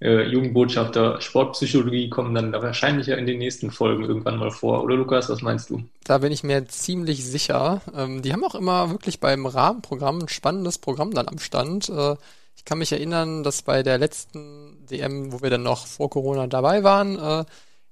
äh, 0.00 0.22
Jugendbotschafter 0.28 1.20
Sportpsychologie 1.20 2.08
kommen 2.08 2.34
dann 2.34 2.52
da 2.52 2.62
wahrscheinlich 2.62 3.08
ja 3.08 3.16
in 3.16 3.26
den 3.26 3.38
nächsten 3.38 3.70
Folgen 3.70 4.04
irgendwann 4.04 4.38
mal 4.38 4.50
vor. 4.50 4.82
Oder 4.82 4.96
Lukas, 4.96 5.28
was 5.28 5.42
meinst 5.42 5.68
du? 5.70 5.82
Da 6.04 6.18
bin 6.18 6.32
ich 6.32 6.42
mir 6.42 6.66
ziemlich 6.66 7.24
sicher. 7.24 7.82
Ähm, 7.94 8.22
die 8.22 8.32
haben 8.32 8.44
auch 8.44 8.54
immer 8.54 8.90
wirklich 8.90 9.20
beim 9.20 9.46
Rahmenprogramm 9.46 10.20
ein 10.20 10.28
spannendes 10.28 10.78
Programm 10.78 11.12
dann 11.12 11.28
am 11.28 11.38
Stand. 11.38 11.90
Äh, 11.90 12.16
ich 12.56 12.64
kann 12.64 12.78
mich 12.78 12.92
erinnern, 12.92 13.42
dass 13.42 13.62
bei 13.62 13.82
der 13.82 13.98
letzten 13.98 14.86
DM, 14.90 15.32
wo 15.32 15.42
wir 15.42 15.50
dann 15.50 15.62
noch 15.62 15.86
vor 15.86 16.10
Corona 16.10 16.46
dabei 16.46 16.82
waren, 16.82 17.18
äh, 17.18 17.44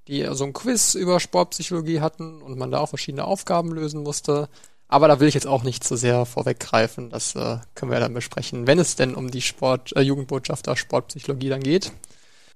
die 0.09 0.27
so 0.33 0.45
ein 0.45 0.55
Quiz 0.55 0.95
über 0.95 1.21
Sportpsychologie 1.21 2.01
hatten 2.01 2.41
und 2.41 2.59
man 2.59 2.71
da 2.71 2.79
auch 2.79 2.89
verschiedene 2.89 3.25
Aufgaben 3.25 3.73
lösen 3.73 4.03
musste. 4.03 4.49
Aber 4.89 5.07
da 5.07 5.21
will 5.21 5.29
ich 5.29 5.35
jetzt 5.35 5.47
auch 5.47 5.63
nicht 5.63 5.85
zu 5.85 5.97
so 5.97 6.01
sehr 6.01 6.25
vorweggreifen. 6.25 7.11
Das 7.11 7.35
äh, 7.37 7.59
können 7.75 7.93
wir 7.93 8.01
dann 8.01 8.15
besprechen, 8.15 8.67
wenn 8.67 8.79
es 8.79 8.97
denn 8.97 9.15
um 9.15 9.31
die 9.31 9.43
Sport, 9.43 9.95
äh, 9.95 10.01
Jugendbotschafter 10.01 10.77
Sportpsychologie 10.77 11.51
dann 11.51 11.63
geht. 11.63 11.93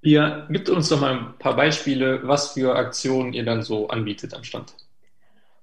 Ihr 0.01 0.49
gibt 0.51 0.69
uns 0.71 0.89
doch 0.89 1.01
mal 1.01 1.13
ein 1.13 1.39
paar 1.39 1.55
Beispiele, 1.55 2.27
was 2.27 2.53
für 2.53 2.75
Aktionen 2.75 3.35
ihr 3.35 3.45
dann 3.45 3.63
so 3.63 3.89
anbietet 3.89 4.35
am 4.35 4.43
Stand. 4.43 4.75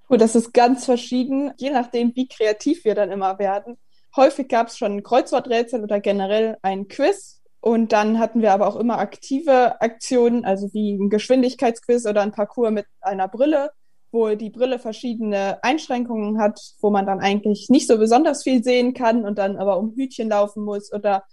Gut, 0.07 0.21
das 0.21 0.35
ist 0.35 0.53
ganz 0.53 0.85
verschieden, 0.85 1.51
je 1.57 1.71
nachdem, 1.71 2.15
wie 2.15 2.27
kreativ 2.27 2.85
wir 2.85 2.95
dann 2.95 3.11
immer 3.11 3.39
werden. 3.39 3.77
Häufig 4.15 4.47
gab 4.47 4.67
es 4.67 4.77
schon 4.77 4.97
ein 4.97 5.03
Kreuzworträtsel 5.03 5.83
oder 5.83 5.99
generell 5.99 6.57
ein 6.61 6.87
Quiz. 6.87 7.41
Und 7.61 7.91
dann 7.91 8.19
hatten 8.19 8.41
wir 8.41 8.53
aber 8.53 8.67
auch 8.67 8.77
immer 8.77 8.99
aktive 8.99 9.81
Aktionen, 9.81 10.45
also 10.45 10.73
wie 10.73 10.93
ein 10.93 11.09
Geschwindigkeitsquiz 11.09 12.05
oder 12.05 12.21
ein 12.21 12.31
Parcours 12.31 12.71
mit 12.71 12.85
einer 13.01 13.27
Brille 13.27 13.71
wo 14.11 14.35
die 14.35 14.49
Brille 14.49 14.79
verschiedene 14.79 15.63
Einschränkungen 15.63 16.39
hat, 16.39 16.59
wo 16.81 16.89
man 16.89 17.05
dann 17.05 17.19
eigentlich 17.19 17.67
nicht 17.69 17.87
so 17.87 17.97
besonders 17.97 18.43
viel 18.43 18.63
sehen 18.63 18.93
kann 18.93 19.25
und 19.25 19.37
dann 19.37 19.57
aber 19.57 19.77
um 19.77 19.93
Hütchen 19.95 20.29
laufen 20.29 20.63
muss 20.63 20.91
oder 20.93 21.23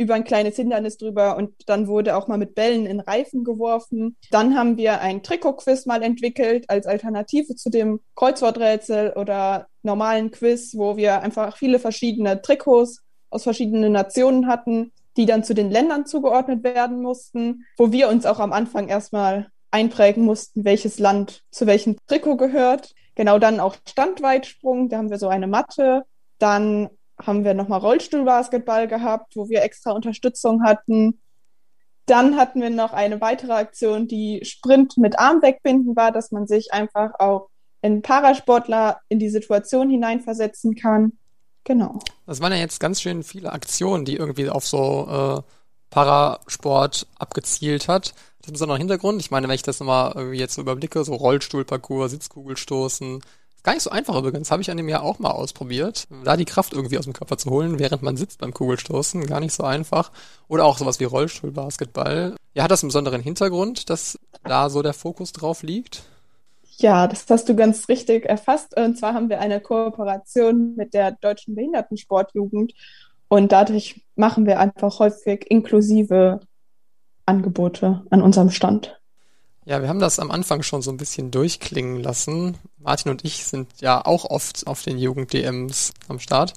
über 0.00 0.14
ein 0.14 0.24
kleines 0.24 0.56
Hindernis 0.56 0.96
drüber 0.96 1.36
und 1.36 1.52
dann 1.66 1.86
wurde 1.86 2.16
auch 2.16 2.26
mal 2.26 2.38
mit 2.38 2.54
Bällen 2.54 2.86
in 2.86 3.00
Reifen 3.00 3.44
geworfen. 3.44 4.16
Dann 4.30 4.56
haben 4.56 4.78
wir 4.78 5.02
ein 5.02 5.22
Trikot-Quiz 5.22 5.84
mal 5.84 6.02
entwickelt 6.02 6.70
als 6.70 6.86
Alternative 6.86 7.54
zu 7.54 7.68
dem 7.68 8.00
Kreuzworträtsel 8.14 9.12
oder 9.14 9.66
normalen 9.82 10.30
Quiz, 10.30 10.74
wo 10.74 10.96
wir 10.96 11.20
einfach 11.20 11.58
viele 11.58 11.78
verschiedene 11.78 12.40
Trikots 12.40 13.02
aus 13.28 13.42
verschiedenen 13.42 13.92
Nationen 13.92 14.46
hatten, 14.46 14.92
die 15.18 15.26
dann 15.26 15.44
zu 15.44 15.52
den 15.52 15.70
Ländern 15.70 16.06
zugeordnet 16.06 16.64
werden 16.64 17.02
mussten, 17.02 17.66
wo 17.76 17.92
wir 17.92 18.08
uns 18.08 18.24
auch 18.24 18.40
am 18.40 18.52
Anfang 18.52 18.88
erstmal 18.88 19.48
einprägen 19.70 20.24
mussten, 20.24 20.64
welches 20.64 20.98
Land 20.98 21.42
zu 21.50 21.66
welchem 21.66 21.96
Trikot 22.06 22.36
gehört. 22.36 22.94
Genau 23.14 23.38
dann 23.38 23.60
auch 23.60 23.76
Standweitsprung, 23.88 24.88
da 24.88 24.98
haben 24.98 25.10
wir 25.10 25.18
so 25.18 25.28
eine 25.28 25.46
Matte. 25.46 26.04
Dann 26.38 26.90
haben 27.20 27.44
wir 27.44 27.54
nochmal 27.54 27.80
Rollstuhlbasketball 27.80 28.88
gehabt, 28.88 29.36
wo 29.36 29.48
wir 29.48 29.62
extra 29.62 29.92
Unterstützung 29.92 30.62
hatten. 30.64 31.20
Dann 32.06 32.36
hatten 32.36 32.60
wir 32.60 32.70
noch 32.70 32.92
eine 32.92 33.20
weitere 33.20 33.52
Aktion, 33.52 34.08
die 34.08 34.40
Sprint 34.44 34.96
mit 34.96 35.18
Arm 35.18 35.42
wegbinden 35.42 35.94
war, 35.96 36.12
dass 36.12 36.32
man 36.32 36.46
sich 36.46 36.72
einfach 36.72 37.12
auch 37.18 37.50
in 37.82 38.02
Parasportler 38.02 39.00
in 39.08 39.18
die 39.18 39.30
Situation 39.30 39.90
hineinversetzen 39.90 40.74
kann. 40.74 41.12
Genau. 41.64 41.98
Das 42.26 42.40
waren 42.40 42.52
ja 42.52 42.58
jetzt 42.58 42.80
ganz 42.80 43.00
schön 43.00 43.22
viele 43.22 43.52
Aktionen, 43.52 44.04
die 44.04 44.16
irgendwie 44.16 44.48
auf 44.48 44.66
so 44.66 45.06
äh, 45.38 45.42
Parasport 45.90 47.06
abgezielt 47.18 47.88
hat. 47.88 48.14
Das 48.40 48.46
ist 48.46 48.50
ein 48.50 48.52
besonderer 48.52 48.78
Hintergrund. 48.78 49.20
Ich 49.20 49.30
meine, 49.30 49.48
wenn 49.48 49.54
ich 49.54 49.62
das 49.62 49.80
nochmal 49.80 50.34
jetzt 50.34 50.54
so 50.54 50.62
überblicke, 50.62 51.04
so 51.04 51.14
Rollstuhlparcours, 51.14 52.10
Sitzkugelstoßen, 52.10 53.20
Gar 53.62 53.74
nicht 53.74 53.82
so 53.82 53.90
einfach 53.90 54.16
übrigens, 54.16 54.50
habe 54.50 54.62
ich 54.62 54.70
an 54.70 54.78
dem 54.78 54.88
Jahr 54.88 55.02
auch 55.02 55.18
mal 55.18 55.32
ausprobiert. 55.32 56.06
Da 56.24 56.36
die 56.36 56.46
Kraft 56.46 56.72
irgendwie 56.72 56.96
aus 56.96 57.04
dem 57.04 57.12
Körper 57.12 57.36
zu 57.36 57.50
holen, 57.50 57.78
während 57.78 58.02
man 58.02 58.16
sitzt 58.16 58.40
beim 58.40 58.54
Kugelstoßen, 58.54 59.26
gar 59.26 59.40
nicht 59.40 59.52
so 59.52 59.64
einfach. 59.64 60.12
Oder 60.48 60.64
auch 60.64 60.78
sowas 60.78 60.98
wie 60.98 61.04
Rollstuhlbasketball. 61.04 62.36
Ja, 62.54 62.62
hat 62.62 62.70
das 62.70 62.82
einen 62.82 62.88
besonderen 62.88 63.20
Hintergrund, 63.20 63.90
dass 63.90 64.18
da 64.44 64.70
so 64.70 64.82
der 64.82 64.94
Fokus 64.94 65.32
drauf 65.32 65.62
liegt? 65.62 66.04
Ja, 66.78 67.06
das 67.06 67.26
hast 67.28 67.50
du 67.50 67.54
ganz 67.54 67.88
richtig 67.90 68.24
erfasst. 68.24 68.74
Und 68.78 68.96
zwar 68.96 69.12
haben 69.12 69.28
wir 69.28 69.40
eine 69.40 69.60
Kooperation 69.60 70.74
mit 70.76 70.94
der 70.94 71.12
Deutschen 71.12 71.54
Behindertensportjugend 71.54 72.72
und 73.28 73.52
dadurch 73.52 74.00
machen 74.16 74.46
wir 74.46 74.58
einfach 74.58 74.98
häufig 74.98 75.50
inklusive 75.50 76.40
Angebote 77.30 78.02
an 78.10 78.22
unserem 78.22 78.50
Stand. 78.50 79.00
Ja, 79.64 79.80
wir 79.80 79.88
haben 79.88 80.00
das 80.00 80.18
am 80.18 80.30
Anfang 80.30 80.62
schon 80.62 80.82
so 80.82 80.90
ein 80.90 80.96
bisschen 80.96 81.30
durchklingen 81.30 82.02
lassen. 82.02 82.58
Martin 82.78 83.12
und 83.12 83.24
ich 83.24 83.44
sind 83.44 83.68
ja 83.80 84.04
auch 84.04 84.24
oft 84.24 84.66
auf 84.66 84.82
den 84.82 84.98
Jugend-DMs 84.98 85.92
am 86.08 86.18
Start. 86.18 86.54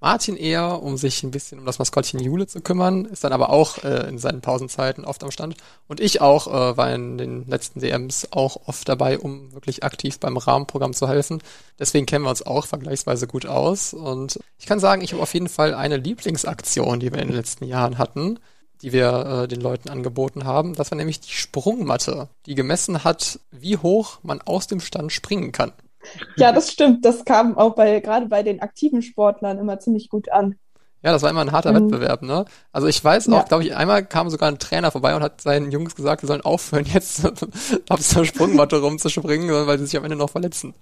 Martin 0.00 0.36
eher, 0.36 0.82
um 0.82 0.96
sich 0.96 1.22
ein 1.22 1.30
bisschen 1.30 1.58
um 1.58 1.66
das 1.66 1.78
Maskottchen 1.78 2.20
Jule 2.20 2.46
zu 2.46 2.60
kümmern, 2.60 3.06
ist 3.06 3.24
dann 3.24 3.32
aber 3.32 3.50
auch 3.50 3.84
äh, 3.84 4.08
in 4.08 4.18
seinen 4.18 4.42
Pausenzeiten 4.42 5.04
oft 5.04 5.24
am 5.24 5.30
Stand. 5.30 5.56
Und 5.88 5.98
ich 5.98 6.20
auch 6.20 6.46
äh, 6.46 6.76
war 6.76 6.94
in 6.94 7.16
den 7.16 7.46
letzten 7.48 7.80
DMs 7.80 8.28
auch 8.30 8.56
oft 8.66 8.88
dabei, 8.88 9.18
um 9.18 9.52
wirklich 9.52 9.82
aktiv 9.82 10.20
beim 10.20 10.36
Rahmenprogramm 10.36 10.92
zu 10.92 11.08
helfen. 11.08 11.42
Deswegen 11.78 12.06
kennen 12.06 12.24
wir 12.24 12.30
uns 12.30 12.46
auch 12.46 12.66
vergleichsweise 12.66 13.26
gut 13.26 13.46
aus. 13.46 13.94
Und 13.94 14.38
ich 14.58 14.66
kann 14.66 14.78
sagen, 14.78 15.02
ich 15.02 15.12
habe 15.12 15.22
auf 15.22 15.32
jeden 15.34 15.48
Fall 15.48 15.74
eine 15.74 15.96
Lieblingsaktion, 15.96 17.00
die 17.00 17.10
wir 17.10 17.20
in 17.20 17.28
den 17.28 17.36
letzten 17.36 17.64
Jahren 17.64 17.96
hatten 17.96 18.38
die 18.84 18.92
wir 18.92 19.44
äh, 19.44 19.48
den 19.48 19.62
Leuten 19.62 19.88
angeboten 19.88 20.44
haben. 20.44 20.74
Das 20.74 20.90
war 20.90 20.98
nämlich 20.98 21.18
die 21.18 21.32
Sprungmatte, 21.32 22.28
die 22.44 22.54
gemessen 22.54 23.02
hat, 23.02 23.40
wie 23.50 23.78
hoch 23.78 24.18
man 24.22 24.42
aus 24.42 24.66
dem 24.66 24.80
Stand 24.80 25.10
springen 25.10 25.52
kann. 25.52 25.72
Ja, 26.36 26.52
das 26.52 26.70
stimmt. 26.70 27.02
Das 27.02 27.24
kam 27.24 27.56
auch 27.56 27.74
bei 27.74 28.00
gerade 28.00 28.26
bei 28.26 28.42
den 28.42 28.60
aktiven 28.60 29.00
Sportlern 29.00 29.58
immer 29.58 29.80
ziemlich 29.80 30.10
gut 30.10 30.30
an. 30.30 30.56
Ja, 31.04 31.12
das 31.12 31.20
war 31.20 31.28
immer 31.28 31.42
ein 31.42 31.52
harter 31.52 31.72
mhm. 31.72 31.90
Wettbewerb, 31.90 32.22
ne? 32.22 32.46
Also 32.72 32.86
ich 32.86 33.04
weiß 33.04 33.28
auch, 33.28 33.32
ja. 33.32 33.42
glaube 33.42 33.62
ich, 33.62 33.76
einmal 33.76 34.06
kam 34.06 34.30
sogar 34.30 34.48
ein 34.48 34.58
Trainer 34.58 34.90
vorbei 34.90 35.14
und 35.14 35.22
hat 35.22 35.42
seinen 35.42 35.70
Jungs 35.70 35.94
gesagt, 35.94 36.22
sie 36.22 36.26
sollen 36.26 36.40
aufhören, 36.40 36.86
jetzt 36.86 37.26
auf 37.90 38.00
so 38.00 38.24
Sprungmatte 38.24 38.80
rumzuspringen, 38.80 39.50
weil 39.66 39.78
sie 39.78 39.84
sich 39.84 39.98
am 39.98 40.04
Ende 40.04 40.16
noch 40.16 40.30
verletzen. 40.30 40.72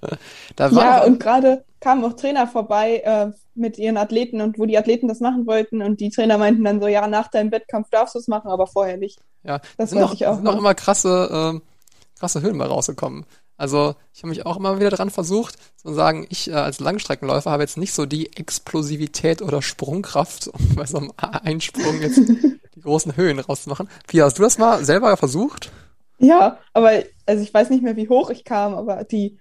Da 0.55 0.69
ja, 0.69 1.03
und 1.03 1.19
gerade 1.19 1.65
kamen 1.81 2.05
auch 2.05 2.13
Trainer 2.13 2.47
vorbei 2.47 3.03
äh, 3.05 3.33
mit 3.57 3.79
ihren 3.79 3.97
Athleten 3.97 4.41
und 4.41 4.61
wo 4.61 4.67
die 4.67 4.79
Athleten 4.79 5.09
das 5.09 5.19
machen 5.19 5.45
wollten 5.49 5.83
und 5.83 5.99
die 5.99 6.11
Trainer 6.11 6.39
meinten 6.39 6.63
dann 6.63 6.81
so, 6.81 6.87
ja, 6.87 7.09
nach 7.09 7.27
deinem 7.27 7.51
Wettkampf 7.51 7.91
darfst 7.91 8.15
du 8.15 8.21
es 8.21 8.29
machen, 8.29 8.49
aber 8.49 8.69
vorher 8.69 8.99
nicht. 8.99 9.19
Ja, 9.43 9.61
das 9.77 9.91
sind 9.91 9.99
noch, 9.99 10.15
ich 10.15 10.25
auch 10.29 10.37
sind 10.37 10.45
noch 10.45 10.57
immer 10.57 10.75
krasse, 10.75 11.57
äh, 11.57 12.19
krasse 12.21 12.43
Höhen 12.43 12.57
mal 12.57 12.69
rausgekommen. 12.69 13.27
Also 13.57 13.95
ich 14.13 14.21
habe 14.23 14.31
mich 14.31 14.45
auch 14.47 14.57
immer 14.57 14.79
wieder 14.79 14.91
dran 14.91 15.11
versucht, 15.11 15.57
zu 15.77 15.93
sagen, 15.93 16.27
ich 16.31 16.51
äh, 16.51 16.55
als 16.55 16.81
Langstreckenläufer 16.81 17.51
habe 17.51 17.63
jetzt 17.63 17.77
nicht 17.77 17.93
so 17.93 18.07
die 18.07 18.37
Explosivität 18.37 19.43
oder 19.43 19.63
Sprungkraft, 19.63 20.49
um 20.53 20.75
bei 20.75 20.87
so 20.87 20.99
einem 20.99 21.13
Einsprung 21.17 22.01
jetzt 22.01 22.19
die 22.75 22.81
großen 22.81 23.17
Höhen 23.17 23.39
rauszumachen. 23.39 23.89
Pia, 24.07 24.25
hast 24.25 24.39
du 24.39 24.43
das 24.43 24.59
mal 24.59 24.85
selber 24.85 25.17
versucht? 25.17 25.71
Ja, 26.19 26.59
aber 26.73 27.03
also 27.27 27.43
ich 27.43 27.53
weiß 27.53 27.71
nicht 27.71 27.83
mehr, 27.83 27.97
wie 27.97 28.09
hoch 28.09 28.31
ich 28.31 28.45
kam, 28.45 28.75
aber 28.75 29.05
die 29.05 29.39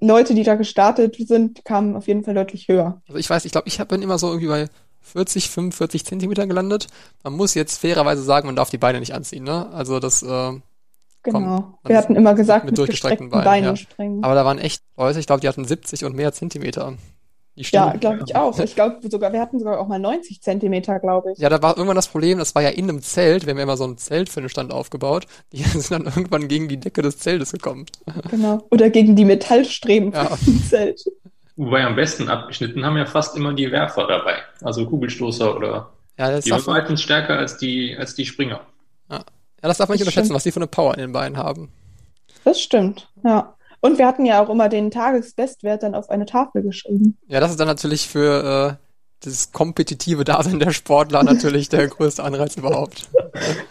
Leute, 0.00 0.34
die 0.34 0.42
da 0.42 0.54
gestartet 0.54 1.16
sind, 1.16 1.64
kamen 1.64 1.96
auf 1.96 2.06
jeden 2.06 2.22
Fall 2.22 2.34
deutlich 2.34 2.68
höher. 2.68 3.00
Also 3.08 3.18
ich 3.18 3.28
weiß, 3.28 3.44
ich 3.46 3.52
glaube, 3.52 3.68
ich 3.68 3.78
bin 3.78 4.02
immer 4.02 4.18
so 4.18 4.28
irgendwie 4.28 4.48
bei 4.48 4.68
40, 5.00 5.50
45 5.50 6.04
Zentimeter 6.04 6.46
gelandet. 6.46 6.88
Man 7.22 7.32
muss 7.32 7.54
jetzt 7.54 7.78
fairerweise 7.78 8.22
sagen, 8.22 8.46
man 8.46 8.56
darf 8.56 8.70
die 8.70 8.78
Beine 8.78 9.00
nicht 9.00 9.14
anziehen, 9.14 9.44
ne? 9.44 9.70
Also 9.72 10.00
das 10.00 10.22
äh, 10.22 10.52
Genau. 11.32 11.78
Wir 11.84 11.96
hatten 11.96 12.14
immer 12.14 12.34
gesagt, 12.34 12.64
mit, 12.64 12.72
mit 12.72 12.78
durchgestreckten 12.78 13.30
Beinen. 13.30 13.44
Beinen 13.44 13.70
ja. 13.70 13.76
springen. 13.76 14.24
Aber 14.24 14.34
da 14.34 14.44
waren 14.44 14.58
echt 14.58 14.82
Leute, 14.96 15.18
ich 15.18 15.26
glaube, 15.26 15.40
die 15.40 15.48
hatten 15.48 15.64
70 15.64 16.04
und 16.04 16.14
mehr 16.14 16.32
Zentimeter. 16.32 16.94
ja, 17.54 17.92
glaube 17.92 18.20
ich 18.26 18.36
auch. 18.36 18.58
Ich 18.58 18.74
glaube 18.74 19.08
sogar, 19.08 19.32
wir 19.32 19.40
hatten 19.40 19.58
sogar 19.58 19.80
auch 19.80 19.88
mal 19.88 19.98
90 19.98 20.42
Zentimeter, 20.42 20.98
glaube 21.00 21.32
ich. 21.32 21.38
Ja, 21.38 21.48
da 21.48 21.62
war 21.62 21.76
irgendwann 21.76 21.96
das 21.96 22.08
Problem, 22.08 22.38
das 22.38 22.54
war 22.54 22.62
ja 22.62 22.68
in 22.68 22.88
einem 22.88 23.02
Zelt. 23.02 23.46
Wir 23.46 23.50
haben 23.50 23.58
ja 23.58 23.64
immer 23.64 23.76
so 23.76 23.84
ein 23.84 23.98
Zelt 23.98 24.28
für 24.28 24.40
den 24.40 24.48
Stand 24.48 24.72
aufgebaut. 24.72 25.26
Die 25.52 25.62
sind 25.62 25.90
dann 25.90 26.04
irgendwann 26.04 26.48
gegen 26.48 26.68
die 26.68 26.78
Decke 26.78 27.02
des 27.02 27.18
Zeltes 27.18 27.52
gekommen. 27.52 27.86
Genau. 28.30 28.66
Oder 28.70 28.90
gegen 28.90 29.16
die 29.16 29.24
Metallstreben 29.24 30.12
ja. 30.12 30.24
vom 30.36 30.62
Zelt. 30.68 31.04
Wobei 31.56 31.84
am 31.84 31.96
besten 31.96 32.28
abgeschnitten 32.28 32.84
haben 32.84 32.98
ja 32.98 33.06
fast 33.06 33.34
immer 33.34 33.54
die 33.54 33.72
Werfer 33.72 34.06
dabei. 34.06 34.36
Also 34.62 34.86
Kugelstoßer 34.86 35.56
oder. 35.56 35.90
Ja, 36.18 36.30
das 36.30 36.44
die 36.44 36.50
waren 36.50 36.62
meistens 36.66 37.02
stärker 37.02 37.38
als 37.38 37.56
die, 37.56 37.96
als 37.98 38.14
die 38.14 38.26
Springer. 38.26 38.60
Ja. 39.66 39.68
Das 39.68 39.78
darf 39.78 39.88
man 39.88 39.96
nicht 39.96 40.02
unterschätzen, 40.02 40.32
was 40.32 40.44
die 40.44 40.52
für 40.52 40.60
eine 40.60 40.68
Power 40.68 40.94
in 40.94 41.00
den 41.00 41.12
Beinen 41.12 41.36
haben. 41.36 41.70
Das 42.44 42.60
stimmt, 42.60 43.10
ja. 43.24 43.56
Und 43.80 43.98
wir 43.98 44.06
hatten 44.06 44.24
ja 44.24 44.42
auch 44.42 44.48
immer 44.48 44.68
den 44.68 44.90
Tagesbestwert 44.90 45.82
dann 45.82 45.94
auf 45.94 46.08
eine 46.08 46.24
Tafel 46.24 46.62
geschrieben. 46.62 47.18
Ja, 47.26 47.40
das 47.40 47.50
ist 47.50 47.60
dann 47.60 47.66
natürlich 47.66 48.08
für 48.08 48.78
äh, 48.80 49.24
das 49.24 49.50
kompetitive 49.52 50.24
Dasein 50.24 50.60
der 50.60 50.70
Sportler 50.70 51.24
natürlich 51.24 51.68
der 51.68 51.88
größte 51.88 52.22
Anreiz 52.22 52.56
überhaupt. 52.56 53.10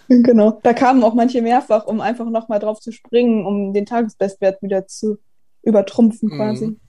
Genau. 0.08 0.60
Da 0.62 0.74
kamen 0.74 1.04
auch 1.04 1.16
manche 1.16 1.42
mehrfach, 1.42 1.88
um 1.88 2.00
einfach 2.00 2.30
nochmal 2.30 2.60
drauf 2.60 2.80
zu 2.80 2.92
springen, 2.92 3.48
um 3.48 3.74
den 3.74 3.88
Tagesbestwert 3.88 4.62
wieder 4.62 4.86
zu 4.86 5.18
übertrumpfen 5.64 6.30
mhm. 6.30 6.38
quasi. 6.38 6.68
Mhm. 6.68 6.80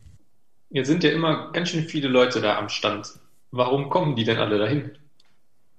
Jetzt 0.68 0.88
sind 0.88 1.02
ja 1.02 1.10
immer 1.10 1.50
ganz 1.52 1.70
schön 1.70 1.84
viele 1.84 2.08
Leute 2.08 2.42
da 2.42 2.58
am 2.58 2.68
Stand. 2.68 3.14
Warum 3.52 3.88
kommen 3.88 4.14
die 4.14 4.24
denn 4.24 4.36
alle 4.36 4.58
dahin? 4.58 4.90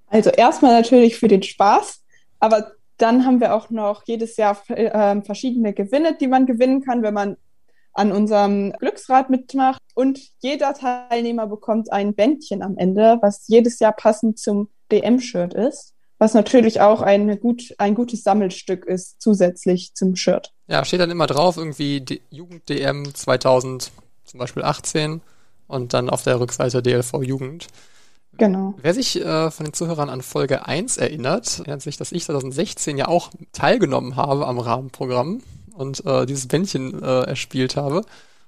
Also 0.07 0.31
erstmal 0.31 0.73
natürlich 0.73 1.17
für 1.17 1.27
den 1.27 1.43
Spaß, 1.43 2.03
aber 2.39 2.71
dann 2.97 3.25
haben 3.25 3.39
wir 3.39 3.53
auch 3.53 3.69
noch 3.69 4.03
jedes 4.05 4.37
Jahr 4.37 4.57
äh, 4.69 5.21
verschiedene 5.21 5.73
Gewinne, 5.73 6.17
die 6.19 6.27
man 6.27 6.45
gewinnen 6.45 6.83
kann, 6.83 7.03
wenn 7.03 7.13
man 7.13 7.37
an 7.93 8.11
unserem 8.11 8.73
Glücksrad 8.73 9.29
mitmacht. 9.29 9.81
Und 9.95 10.19
jeder 10.39 10.73
Teilnehmer 10.73 11.47
bekommt 11.47 11.91
ein 11.91 12.13
Bändchen 12.13 12.61
am 12.61 12.77
Ende, 12.77 13.17
was 13.21 13.47
jedes 13.47 13.79
Jahr 13.79 13.93
passend 13.93 14.39
zum 14.39 14.69
DM-Shirt 14.91 15.53
ist. 15.53 15.93
Was 16.19 16.33
natürlich 16.33 16.81
auch 16.81 17.01
ein, 17.01 17.39
gut, 17.39 17.75
ein 17.77 17.93
gutes 17.93 18.23
Sammelstück 18.23 18.85
ist, 18.85 19.21
zusätzlich 19.21 19.93
zum 19.93 20.15
Shirt. 20.15 20.51
Ja, 20.67 20.83
steht 20.83 20.99
dann 20.99 21.11
immer 21.11 21.27
drauf, 21.27 21.57
irgendwie 21.57 22.21
Jugend-DM 22.31 23.13
2000, 23.13 23.91
zum 24.25 24.39
Beispiel 24.39 24.63
18 24.63 25.21
und 25.67 25.93
dann 25.93 26.09
auf 26.09 26.23
der 26.23 26.39
Rückseite 26.39 26.81
DLV 26.81 27.21
Jugend. 27.21 27.67
Genau. 28.37 28.75
Wer 28.81 28.93
sich 28.93 29.19
äh, 29.19 29.51
von 29.51 29.65
den 29.65 29.73
Zuhörern 29.73 30.09
an 30.09 30.21
Folge 30.21 30.65
1 30.65 30.97
erinnert, 30.97 31.59
erinnert 31.59 31.81
sich, 31.81 31.97
dass 31.97 32.11
ich 32.11 32.25
2016 32.25 32.97
ja 32.97 33.07
auch 33.07 33.31
teilgenommen 33.51 34.15
habe 34.15 34.47
am 34.47 34.59
Rahmenprogramm 34.59 35.41
und 35.75 36.05
äh, 36.05 36.25
dieses 36.25 36.47
Bändchen 36.47 37.01
äh, 37.01 37.23
erspielt 37.23 37.75
habe. 37.75 38.03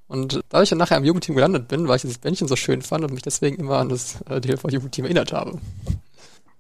Und 0.08 0.42
da 0.50 0.62
ich 0.62 0.70
dann 0.70 0.80
nachher 0.80 0.98
am 0.98 1.06
Jugendteam 1.06 1.36
gelandet 1.36 1.68
bin, 1.68 1.88
weil 1.88 1.98
ich 1.98 2.02
dieses 2.02 2.18
Bändchen 2.18 2.48
so 2.48 2.56
schön 2.56 2.82
fand 2.82 3.04
und 3.04 3.14
mich 3.14 3.22
deswegen 3.22 3.58
immer 3.58 3.78
an 3.78 3.90
das 3.90 4.22
äh, 4.30 4.42
DLV-Jugendteam 4.42 5.06
erinnert 5.06 5.34
habe. 5.34 5.60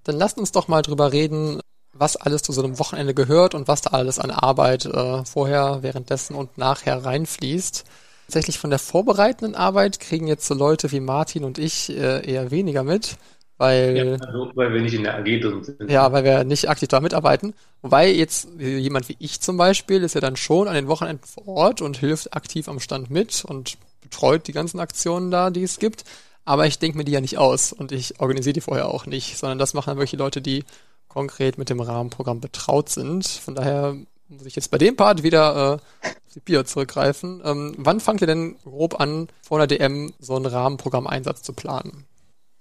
Dann 0.03 0.17
lasst 0.17 0.37
uns 0.37 0.51
doch 0.51 0.67
mal 0.67 0.81
drüber 0.81 1.11
reden, 1.11 1.59
was 1.93 2.15
alles 2.15 2.43
zu 2.43 2.51
so 2.51 2.63
einem 2.63 2.79
Wochenende 2.79 3.13
gehört 3.13 3.55
und 3.55 3.67
was 3.67 3.81
da 3.81 3.91
alles 3.91 4.19
an 4.19 4.31
Arbeit 4.31 4.85
äh, 4.85 5.25
vorher, 5.25 5.79
währenddessen 5.81 6.35
und 6.35 6.57
nachher 6.57 7.03
reinfließt 7.03 7.85
tatsächlich 8.29 8.59
von 8.59 8.69
der 8.69 8.77
vorbereitenden 8.77 9.55
Arbeit 9.55 9.99
kriegen 9.99 10.27
jetzt 10.27 10.45
so 10.45 10.53
Leute 10.53 10.91
wie 10.91 10.99
Martin 10.99 11.43
und 11.43 11.57
ich 11.57 11.89
äh, 11.89 12.23
eher 12.31 12.51
weniger 12.51 12.83
mit, 12.83 13.17
weil, 13.57 13.97
ja, 13.97 14.27
also, 14.27 14.51
weil 14.53 14.71
wir 14.71 14.81
nicht 14.81 14.93
in 14.93 15.03
der 15.03 15.17
AG 15.17 15.23
drin 15.23 15.63
sind. 15.63 15.89
Ja, 15.89 16.11
weil 16.11 16.23
wir 16.23 16.43
nicht 16.43 16.69
aktiv 16.69 16.87
da 16.89 16.99
mitarbeiten. 16.99 17.55
Wobei 17.81 18.11
jetzt 18.11 18.47
jemand 18.59 19.09
wie 19.09 19.15
ich 19.17 19.41
zum 19.41 19.57
Beispiel 19.57 20.03
ist 20.03 20.13
ja 20.13 20.21
dann 20.21 20.35
schon 20.35 20.67
an 20.67 20.75
den 20.75 20.87
Wochenenden 20.87 21.25
vor 21.25 21.47
Ort 21.47 21.81
und 21.81 21.97
hilft 21.97 22.35
aktiv 22.35 22.69
am 22.69 22.79
Stand 22.79 23.09
mit 23.09 23.43
und 23.43 23.77
betreut 24.01 24.47
die 24.47 24.53
ganzen 24.53 24.79
Aktionen 24.79 25.31
da, 25.31 25.49
die 25.49 25.63
es 25.63 25.79
gibt. 25.79 26.03
Aber 26.45 26.67
ich 26.67 26.77
denke 26.77 26.99
mir 26.99 27.05
die 27.05 27.11
ja 27.11 27.21
nicht 27.21 27.39
aus 27.39 27.73
und 27.73 27.91
ich 27.91 28.19
organisiere 28.19 28.53
die 28.53 28.61
vorher 28.61 28.89
auch 28.89 29.07
nicht, 29.07 29.37
sondern 29.37 29.57
das 29.57 29.73
machen 29.73 29.89
dann 29.89 29.97
wirklich 29.97 30.19
Leute, 30.19 30.39
die 30.41 30.65
konkret 31.07 31.57
mit 31.57 31.71
dem 31.71 31.79
Rahmenprogramm 31.79 32.41
betraut 32.41 32.89
sind. 32.89 33.25
Von 33.25 33.55
daher 33.55 33.95
muss 34.29 34.45
ich 34.45 34.55
jetzt 34.55 34.71
bei 34.71 34.77
dem 34.77 34.95
Part 34.95 35.23
wieder 35.23 35.79
äh, 36.03 36.07
auf 36.07 36.33
die 36.33 36.39
Bier 36.39 36.65
zurückgreifen. 36.65 37.41
Ähm, 37.43 37.73
wann 37.77 37.99
fangt 37.99 38.21
ihr 38.21 38.27
denn 38.27 38.55
grob 38.63 38.99
an, 38.99 39.27
vor 39.41 39.57
der 39.57 39.67
DM 39.67 40.13
so 40.19 40.35
einen 40.35 40.45
Rahmenprogrammeinsatz 40.45 41.41
zu 41.41 41.53
planen? 41.53 42.05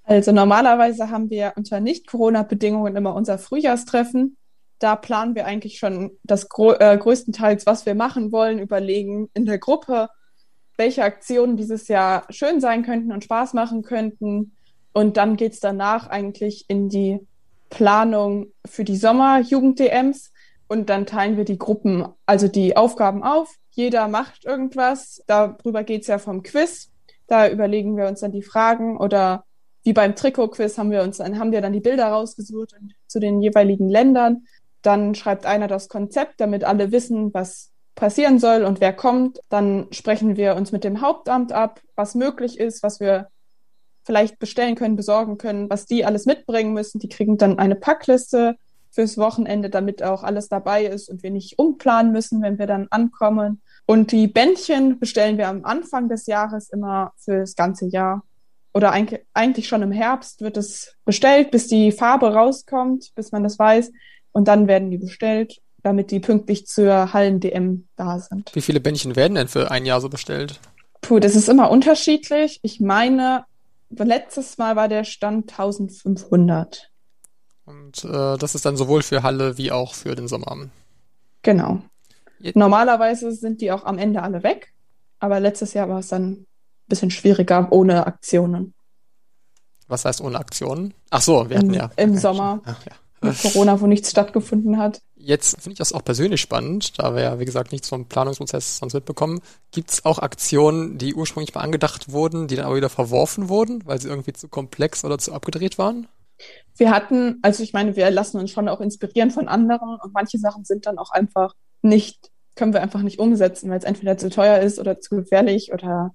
Also 0.04 0.32
normalerweise 0.32 1.10
haben 1.10 1.28
wir 1.28 1.52
unter 1.56 1.80
Nicht-Corona-Bedingungen 1.80 2.96
immer 2.96 3.14
unser 3.14 3.38
Frühjahrstreffen. 3.38 4.38
Da 4.78 4.96
planen 4.96 5.34
wir 5.34 5.44
eigentlich 5.44 5.78
schon 5.78 6.12
das 6.22 6.44
äh, 6.44 6.96
größtenteils, 6.96 7.66
was 7.66 7.84
wir 7.84 7.94
machen 7.94 8.32
wollen, 8.32 8.58
überlegen 8.58 9.28
in 9.34 9.44
der 9.44 9.58
Gruppe, 9.58 10.08
welche 10.78 11.02
Aktionen 11.02 11.58
dieses 11.58 11.88
Jahr 11.88 12.24
schön 12.30 12.60
sein 12.60 12.84
könnten 12.84 13.12
und 13.12 13.24
Spaß 13.24 13.52
machen 13.52 13.82
könnten. 13.82 14.52
Und 14.94 15.18
dann 15.18 15.36
geht's 15.36 15.60
danach 15.60 16.06
eigentlich 16.06 16.64
in 16.68 16.88
die 16.88 17.20
Planung 17.68 18.46
für 18.64 18.84
die 18.84 18.96
Sommer-Jugend-DMs. 18.96 20.32
Und 20.68 20.90
dann 20.90 21.06
teilen 21.06 21.36
wir 21.36 21.44
die 21.44 21.58
Gruppen, 21.58 22.06
also 22.26 22.46
die 22.46 22.76
Aufgaben 22.76 23.22
auf. 23.22 23.56
Jeder 23.70 24.06
macht 24.06 24.44
irgendwas. 24.44 25.22
Darüber 25.26 25.82
geht's 25.82 26.06
ja 26.06 26.18
vom 26.18 26.42
Quiz. 26.42 26.90
Da 27.26 27.48
überlegen 27.48 27.96
wir 27.96 28.06
uns 28.06 28.20
dann 28.20 28.32
die 28.32 28.42
Fragen 28.42 28.98
oder 28.98 29.44
wie 29.82 29.92
beim 29.92 30.14
Trikot-Quiz 30.14 30.76
haben 30.76 30.90
wir 30.90 31.02
uns 31.02 31.18
dann, 31.18 31.38
haben 31.38 31.52
wir 31.52 31.62
dann 31.62 31.72
die 31.72 31.80
Bilder 31.80 32.08
rausgesucht 32.08 32.74
und 32.78 32.94
zu 33.06 33.20
den 33.20 33.40
jeweiligen 33.40 33.88
Ländern. 33.88 34.46
Dann 34.82 35.14
schreibt 35.14 35.46
einer 35.46 35.68
das 35.68 35.88
Konzept, 35.88 36.40
damit 36.40 36.64
alle 36.64 36.92
wissen, 36.92 37.32
was 37.32 37.70
passieren 37.94 38.38
soll 38.38 38.64
und 38.64 38.80
wer 38.80 38.92
kommt. 38.92 39.40
Dann 39.48 39.86
sprechen 39.90 40.36
wir 40.36 40.56
uns 40.56 40.72
mit 40.72 40.84
dem 40.84 41.00
Hauptamt 41.00 41.52
ab, 41.52 41.80
was 41.96 42.14
möglich 42.14 42.58
ist, 42.58 42.82
was 42.82 43.00
wir 43.00 43.28
vielleicht 44.04 44.38
bestellen 44.38 44.74
können, 44.74 44.96
besorgen 44.96 45.38
können, 45.38 45.68
was 45.68 45.86
die 45.86 46.04
alles 46.04 46.26
mitbringen 46.26 46.72
müssen. 46.72 46.98
Die 46.98 47.08
kriegen 47.08 47.36
dann 47.38 47.58
eine 47.58 47.74
Packliste 47.74 48.56
fürs 48.98 49.16
Wochenende, 49.16 49.70
damit 49.70 50.02
auch 50.02 50.24
alles 50.24 50.48
dabei 50.48 50.84
ist 50.84 51.08
und 51.08 51.22
wir 51.22 51.30
nicht 51.30 51.56
umplanen 51.56 52.10
müssen, 52.10 52.42
wenn 52.42 52.58
wir 52.58 52.66
dann 52.66 52.88
ankommen. 52.90 53.62
Und 53.86 54.10
die 54.10 54.26
Bändchen 54.26 54.98
bestellen 54.98 55.38
wir 55.38 55.46
am 55.46 55.64
Anfang 55.64 56.08
des 56.08 56.26
Jahres 56.26 56.68
immer 56.68 57.12
fürs 57.16 57.54
ganze 57.54 57.86
Jahr. 57.86 58.24
Oder 58.74 58.90
eigentlich 58.90 59.68
schon 59.68 59.82
im 59.82 59.92
Herbst 59.92 60.40
wird 60.40 60.56
es 60.56 60.96
bestellt, 61.04 61.52
bis 61.52 61.68
die 61.68 61.92
Farbe 61.92 62.34
rauskommt, 62.34 63.12
bis 63.14 63.30
man 63.30 63.44
das 63.44 63.56
weiß. 63.56 63.92
Und 64.32 64.48
dann 64.48 64.66
werden 64.66 64.90
die 64.90 64.98
bestellt, 64.98 65.60
damit 65.84 66.10
die 66.10 66.18
pünktlich 66.18 66.66
zur 66.66 67.12
Hallen-DM 67.12 67.86
da 67.94 68.18
sind. 68.18 68.50
Wie 68.52 68.62
viele 68.62 68.80
Bändchen 68.80 69.14
werden 69.14 69.36
denn 69.36 69.46
für 69.46 69.70
ein 69.70 69.86
Jahr 69.86 70.00
so 70.00 70.08
bestellt? 70.08 70.58
Puh, 71.02 71.20
das 71.20 71.36
ist 71.36 71.48
immer 71.48 71.70
unterschiedlich. 71.70 72.58
Ich 72.62 72.80
meine, 72.80 73.44
letztes 73.90 74.58
Mal 74.58 74.74
war 74.74 74.88
der 74.88 75.04
Stand 75.04 75.52
1500. 75.52 76.90
Und 77.68 78.02
äh, 78.04 78.38
das 78.38 78.54
ist 78.54 78.64
dann 78.64 78.78
sowohl 78.78 79.02
für 79.02 79.22
Halle 79.22 79.58
wie 79.58 79.70
auch 79.70 79.92
für 79.92 80.14
den 80.14 80.26
Sommer. 80.26 80.56
Genau. 81.42 81.82
Jetzt. 82.38 82.56
Normalerweise 82.56 83.30
sind 83.32 83.60
die 83.60 83.70
auch 83.72 83.84
am 83.84 83.98
Ende 83.98 84.22
alle 84.22 84.42
weg, 84.42 84.72
aber 85.18 85.38
letztes 85.38 85.74
Jahr 85.74 85.88
war 85.90 85.98
es 85.98 86.08
dann 86.08 86.30
ein 86.30 86.46
bisschen 86.88 87.10
schwieriger 87.10 87.68
ohne 87.70 88.06
Aktionen. 88.06 88.72
Was 89.86 90.06
heißt 90.06 90.22
ohne 90.22 90.38
Aktionen? 90.38 90.94
Ach 91.10 91.20
so, 91.20 91.50
wir 91.50 91.58
hatten 91.58 91.68
Im, 91.68 91.74
ja. 91.74 91.90
Im 91.96 92.16
Sommer. 92.16 92.62
Ach, 92.64 92.86
ja. 92.86 92.92
Mit 93.20 93.38
Corona, 93.42 93.80
wo 93.80 93.86
nichts 93.86 94.12
stattgefunden 94.12 94.78
hat. 94.78 95.02
Jetzt 95.16 95.60
finde 95.60 95.72
ich 95.72 95.78
das 95.78 95.92
auch 95.92 96.04
persönlich 96.04 96.40
spannend, 96.40 96.98
da 96.98 97.14
wir 97.14 97.22
ja, 97.22 97.38
wie 97.38 97.44
gesagt, 97.44 97.72
nichts 97.72 97.88
vom 97.88 98.06
Planungsprozess 98.06 98.78
sonst 98.78 98.94
mitbekommen. 98.94 99.40
Gibt 99.72 99.90
es 99.90 100.04
auch 100.06 100.20
Aktionen, 100.20 100.96
die 100.96 101.14
ursprünglich 101.14 101.54
mal 101.54 101.62
angedacht 101.62 102.12
wurden, 102.12 102.46
die 102.46 102.56
dann 102.56 102.64
aber 102.64 102.76
wieder 102.76 102.88
verworfen 102.88 103.48
wurden, 103.50 103.84
weil 103.84 104.00
sie 104.00 104.08
irgendwie 104.08 104.32
zu 104.32 104.48
komplex 104.48 105.04
oder 105.04 105.18
zu 105.18 105.34
abgedreht 105.34 105.76
waren? 105.76 106.06
Wir 106.76 106.90
hatten, 106.90 107.38
also 107.42 107.62
ich 107.62 107.72
meine, 107.72 107.96
wir 107.96 108.10
lassen 108.10 108.38
uns 108.38 108.50
schon 108.50 108.68
auch 108.68 108.80
inspirieren 108.80 109.30
von 109.30 109.48
anderen 109.48 109.98
und 110.00 110.14
manche 110.14 110.38
Sachen 110.38 110.64
sind 110.64 110.86
dann 110.86 110.98
auch 110.98 111.10
einfach 111.10 111.54
nicht, 111.82 112.30
können 112.54 112.72
wir 112.72 112.82
einfach 112.82 113.02
nicht 113.02 113.18
umsetzen, 113.18 113.70
weil 113.70 113.78
es 113.78 113.84
entweder 113.84 114.16
zu 114.16 114.30
teuer 114.30 114.60
ist 114.60 114.78
oder 114.78 115.00
zu 115.00 115.16
gefährlich 115.16 115.72
oder 115.72 116.14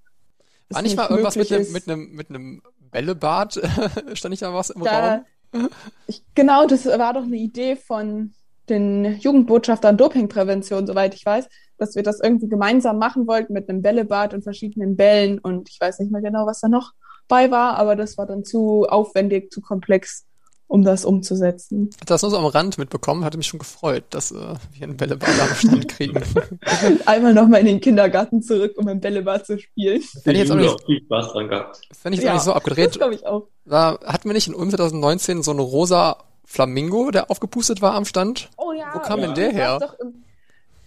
war 0.69 0.81
nicht 0.81 0.97
mal 0.97 1.09
irgendwas 1.09 1.35
mit 1.35 1.51
einem, 1.51 1.71
mit 1.71 1.87
einem, 1.87 2.11
mit 2.11 2.29
einem 2.29 2.61
Bällebad? 2.91 3.61
Stand 4.13 4.31
nicht 4.31 4.41
da 4.41 4.53
was 4.53 4.69
im 4.69 4.83
da, 4.83 5.15
Raum? 5.15 5.25
Ich, 6.07 6.23
genau, 6.33 6.65
das 6.65 6.85
war 6.87 7.13
doch 7.13 7.23
eine 7.23 7.37
Idee 7.37 7.75
von 7.75 8.33
den 8.69 9.19
Jugendbotschaftern 9.19 9.97
Dopingprävention, 9.97 10.87
soweit 10.87 11.13
ich 11.13 11.23
weiß, 11.23 11.47
dass 11.77 11.95
wir 11.95 12.01
das 12.01 12.21
irgendwie 12.21 12.47
gemeinsam 12.47 12.97
machen 12.97 13.27
wollten 13.27 13.53
mit 13.53 13.69
einem 13.69 13.83
Bällebad 13.83 14.33
und 14.33 14.41
verschiedenen 14.41 14.95
Bällen 14.95 15.37
und 15.37 15.69
ich 15.69 15.79
weiß 15.79 15.99
nicht 15.99 16.11
mehr 16.11 16.21
genau, 16.21 16.47
was 16.47 16.61
da 16.61 16.69
noch 16.69 16.93
bei 17.27 17.51
war, 17.51 17.77
aber 17.77 17.95
das 17.95 18.17
war 18.17 18.25
dann 18.25 18.43
zu 18.43 18.85
aufwendig, 18.87 19.51
zu 19.51 19.61
komplex, 19.61 20.25
um 20.67 20.83
das 20.83 21.05
umzusetzen. 21.05 21.89
Hat 21.99 22.09
das 22.09 22.21
nur 22.21 22.31
so 22.31 22.37
am 22.37 22.45
Rand 22.45 22.77
mitbekommen, 22.77 23.23
hatte 23.23 23.37
mich 23.37 23.47
schon 23.47 23.59
gefreut, 23.59 24.03
dass 24.09 24.31
äh, 24.31 24.35
wir 24.35 24.83
einen 24.83 24.97
Bällebad 24.97 25.29
am 25.39 25.55
Stand 25.55 25.87
kriegen. 25.87 26.21
Einmal 27.05 27.33
nochmal 27.33 27.59
in 27.61 27.67
den 27.67 27.81
Kindergarten 27.81 28.41
zurück, 28.41 28.73
um 28.77 28.87
ein 28.87 28.99
Bällebad 28.99 29.45
zu 29.45 29.59
spielen. 29.59 30.01
Wenn 30.23 30.35
ich 30.35 30.41
jetzt 30.41 30.51
auch 30.51 30.55
nicht, 30.55 30.85
viel 30.85 31.01
Spaß 31.05 31.33
dran 31.33 31.47
gehabt. 31.47 31.81
Wenn 32.03 32.13
ich 32.13 32.19
jetzt 32.19 32.25
ja, 32.25 32.31
auch 32.31 32.35
nicht 32.35 32.45
so 32.45 32.53
abgedreht. 32.53 32.99
Das 32.99 33.11
ich 33.13 33.25
auch. 33.25 33.47
Da 33.65 33.99
hatten 34.05 34.27
wir 34.27 34.33
nicht 34.33 34.47
in 34.47 34.55
Ulm 34.55 34.69
2019 34.69 35.43
so 35.43 35.51
eine 35.51 35.61
rosa 35.61 36.17
Flamingo, 36.45 37.11
der 37.11 37.31
aufgepustet 37.31 37.81
war 37.81 37.93
am 37.93 38.05
Stand? 38.05 38.49
Oh 38.57 38.73
ja. 38.73 38.91
Wo 38.93 38.99
kam 38.99 39.19
ja. 39.19 39.27
denn 39.27 39.35
der 39.35 39.51
her? 39.51 39.95
Im, 40.01 40.23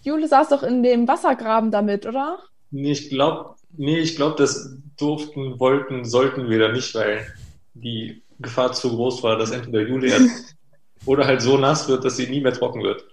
Jule 0.03 0.27
saß 0.27 0.49
doch 0.49 0.63
in 0.63 0.83
dem 0.83 1.07
Wassergraben 1.07 1.71
damit, 1.71 2.05
oder? 2.05 2.39
Nee, 2.71 2.91
ich 2.91 3.09
glaube, 3.09 3.55
nee, 3.77 3.99
ich 3.99 4.15
glaube, 4.15 4.35
das 4.37 4.77
durften, 4.97 5.59
wollten, 5.59 6.05
sollten 6.05 6.49
wir 6.49 6.59
da 6.59 6.71
nicht, 6.71 6.93
weil 6.95 7.25
die 7.73 8.23
Gefahr 8.39 8.73
zu 8.73 8.89
groß 8.89 9.23
war, 9.23 9.37
dass 9.37 9.51
entweder 9.51 9.81
Julia 9.81 10.17
oder 11.05 11.25
halt 11.25 11.41
so 11.41 11.57
nass 11.57 11.87
wird, 11.87 12.03
dass 12.03 12.17
sie 12.17 12.27
nie 12.27 12.41
mehr 12.41 12.53
trocken 12.53 12.83
wird. 12.83 13.05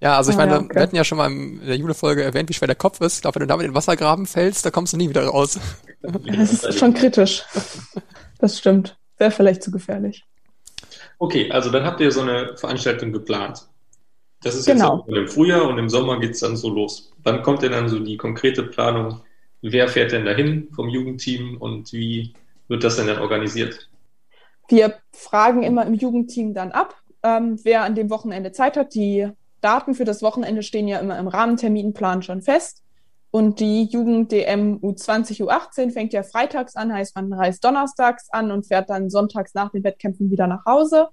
Ja, 0.00 0.16
also 0.16 0.32
ich 0.32 0.36
ah, 0.36 0.40
meine, 0.40 0.52
ja, 0.52 0.60
okay. 0.60 0.74
wir 0.74 0.82
hatten 0.82 0.96
ja 0.96 1.04
schon 1.04 1.18
mal 1.18 1.30
in 1.30 1.64
der 1.64 1.76
Jule-Folge 1.76 2.24
erwähnt, 2.24 2.48
wie 2.48 2.54
schwer 2.54 2.66
der 2.66 2.76
Kopf 2.76 3.00
ist. 3.00 3.16
Ich 3.16 3.22
glaube, 3.22 3.36
wenn 3.36 3.42
du 3.42 3.46
damit 3.46 3.64
in 3.64 3.70
den 3.70 3.76
Wassergraben 3.76 4.26
fällst, 4.26 4.66
da 4.66 4.70
kommst 4.70 4.92
du 4.92 4.96
nie 4.96 5.08
wieder 5.08 5.26
raus. 5.26 5.58
Das 6.02 6.64
ist 6.64 6.80
schon 6.80 6.94
kritisch. 6.94 7.44
Das 8.40 8.58
stimmt. 8.58 8.96
Wäre 9.16 9.30
vielleicht 9.30 9.62
zu 9.62 9.70
gefährlich. 9.70 10.24
Okay, 11.20 11.48
also 11.52 11.70
dann 11.70 11.84
habt 11.84 12.00
ihr 12.00 12.10
so 12.10 12.22
eine 12.22 12.56
Veranstaltung 12.56 13.12
geplant. 13.12 13.68
Das 14.42 14.56
ist 14.56 14.66
genau. 14.66 15.04
jetzt 15.06 15.16
im 15.16 15.28
Frühjahr 15.28 15.68
und 15.68 15.78
im 15.78 15.88
Sommer 15.88 16.18
geht 16.18 16.32
es 16.32 16.40
dann 16.40 16.56
so 16.56 16.70
los. 16.70 17.12
Wann 17.22 17.44
kommt 17.44 17.62
denn 17.62 17.70
dann 17.70 17.88
so 17.88 18.00
die 18.00 18.16
konkrete 18.16 18.64
Planung? 18.64 19.20
Wer 19.62 19.88
fährt 19.88 20.12
denn 20.12 20.24
dahin 20.24 20.68
vom 20.74 20.88
Jugendteam 20.88 21.56
und 21.56 21.92
wie 21.92 22.34
wird 22.68 22.82
das 22.82 22.96
denn 22.96 23.06
dann 23.06 23.20
organisiert? 23.20 23.88
Wir 24.68 24.94
fragen 25.12 25.62
immer 25.62 25.86
im 25.86 25.94
Jugendteam 25.94 26.52
dann 26.52 26.72
ab, 26.72 26.96
ähm, 27.22 27.58
wer 27.62 27.82
an 27.82 27.94
dem 27.94 28.10
Wochenende 28.10 28.52
Zeit 28.52 28.76
hat. 28.76 28.94
Die 28.94 29.28
Daten 29.60 29.94
für 29.94 30.04
das 30.04 30.22
Wochenende 30.22 30.62
stehen 30.62 30.88
ja 30.88 30.98
immer 30.98 31.18
im 31.18 31.28
Rahmenterminplan 31.28 32.22
schon 32.22 32.42
fest. 32.42 32.82
Und 33.30 33.60
die 33.60 33.84
Jugend-DM 33.84 34.80
U20, 34.80 35.42
U18 35.42 35.90
fängt 35.90 36.12
ja 36.12 36.22
freitags 36.22 36.76
an, 36.76 36.92
heißt 36.92 37.16
man 37.16 37.32
reist 37.32 37.64
donnerstags 37.64 38.28
an 38.30 38.50
und 38.50 38.66
fährt 38.66 38.90
dann 38.90 39.08
sonntags 39.08 39.54
nach 39.54 39.70
den 39.70 39.84
Wettkämpfen 39.84 40.30
wieder 40.30 40.46
nach 40.46 40.66
Hause. 40.66 41.08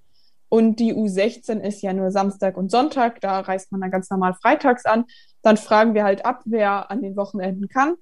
Und 0.50 0.80
die 0.80 0.94
U16 0.94 1.60
ist 1.60 1.82
ja 1.82 1.94
nur 1.94 2.12
Samstag 2.12 2.58
und 2.58 2.72
Sonntag, 2.72 3.22
da 3.22 3.40
reist 3.40 3.72
man 3.72 3.82
dann 3.82 3.92
ganz 3.92 4.10
normal 4.10 4.34
freitags 4.34 4.86
an. 4.86 5.06
Dann 5.44 5.56
fragen 5.56 5.94
wir 5.94 6.04
halt 6.04 6.26
ab, 6.26 6.42
wer 6.46 6.90
an 6.92 7.02
den 7.02 7.16
Wochenenden 7.16 7.70
kann. 7.70 7.96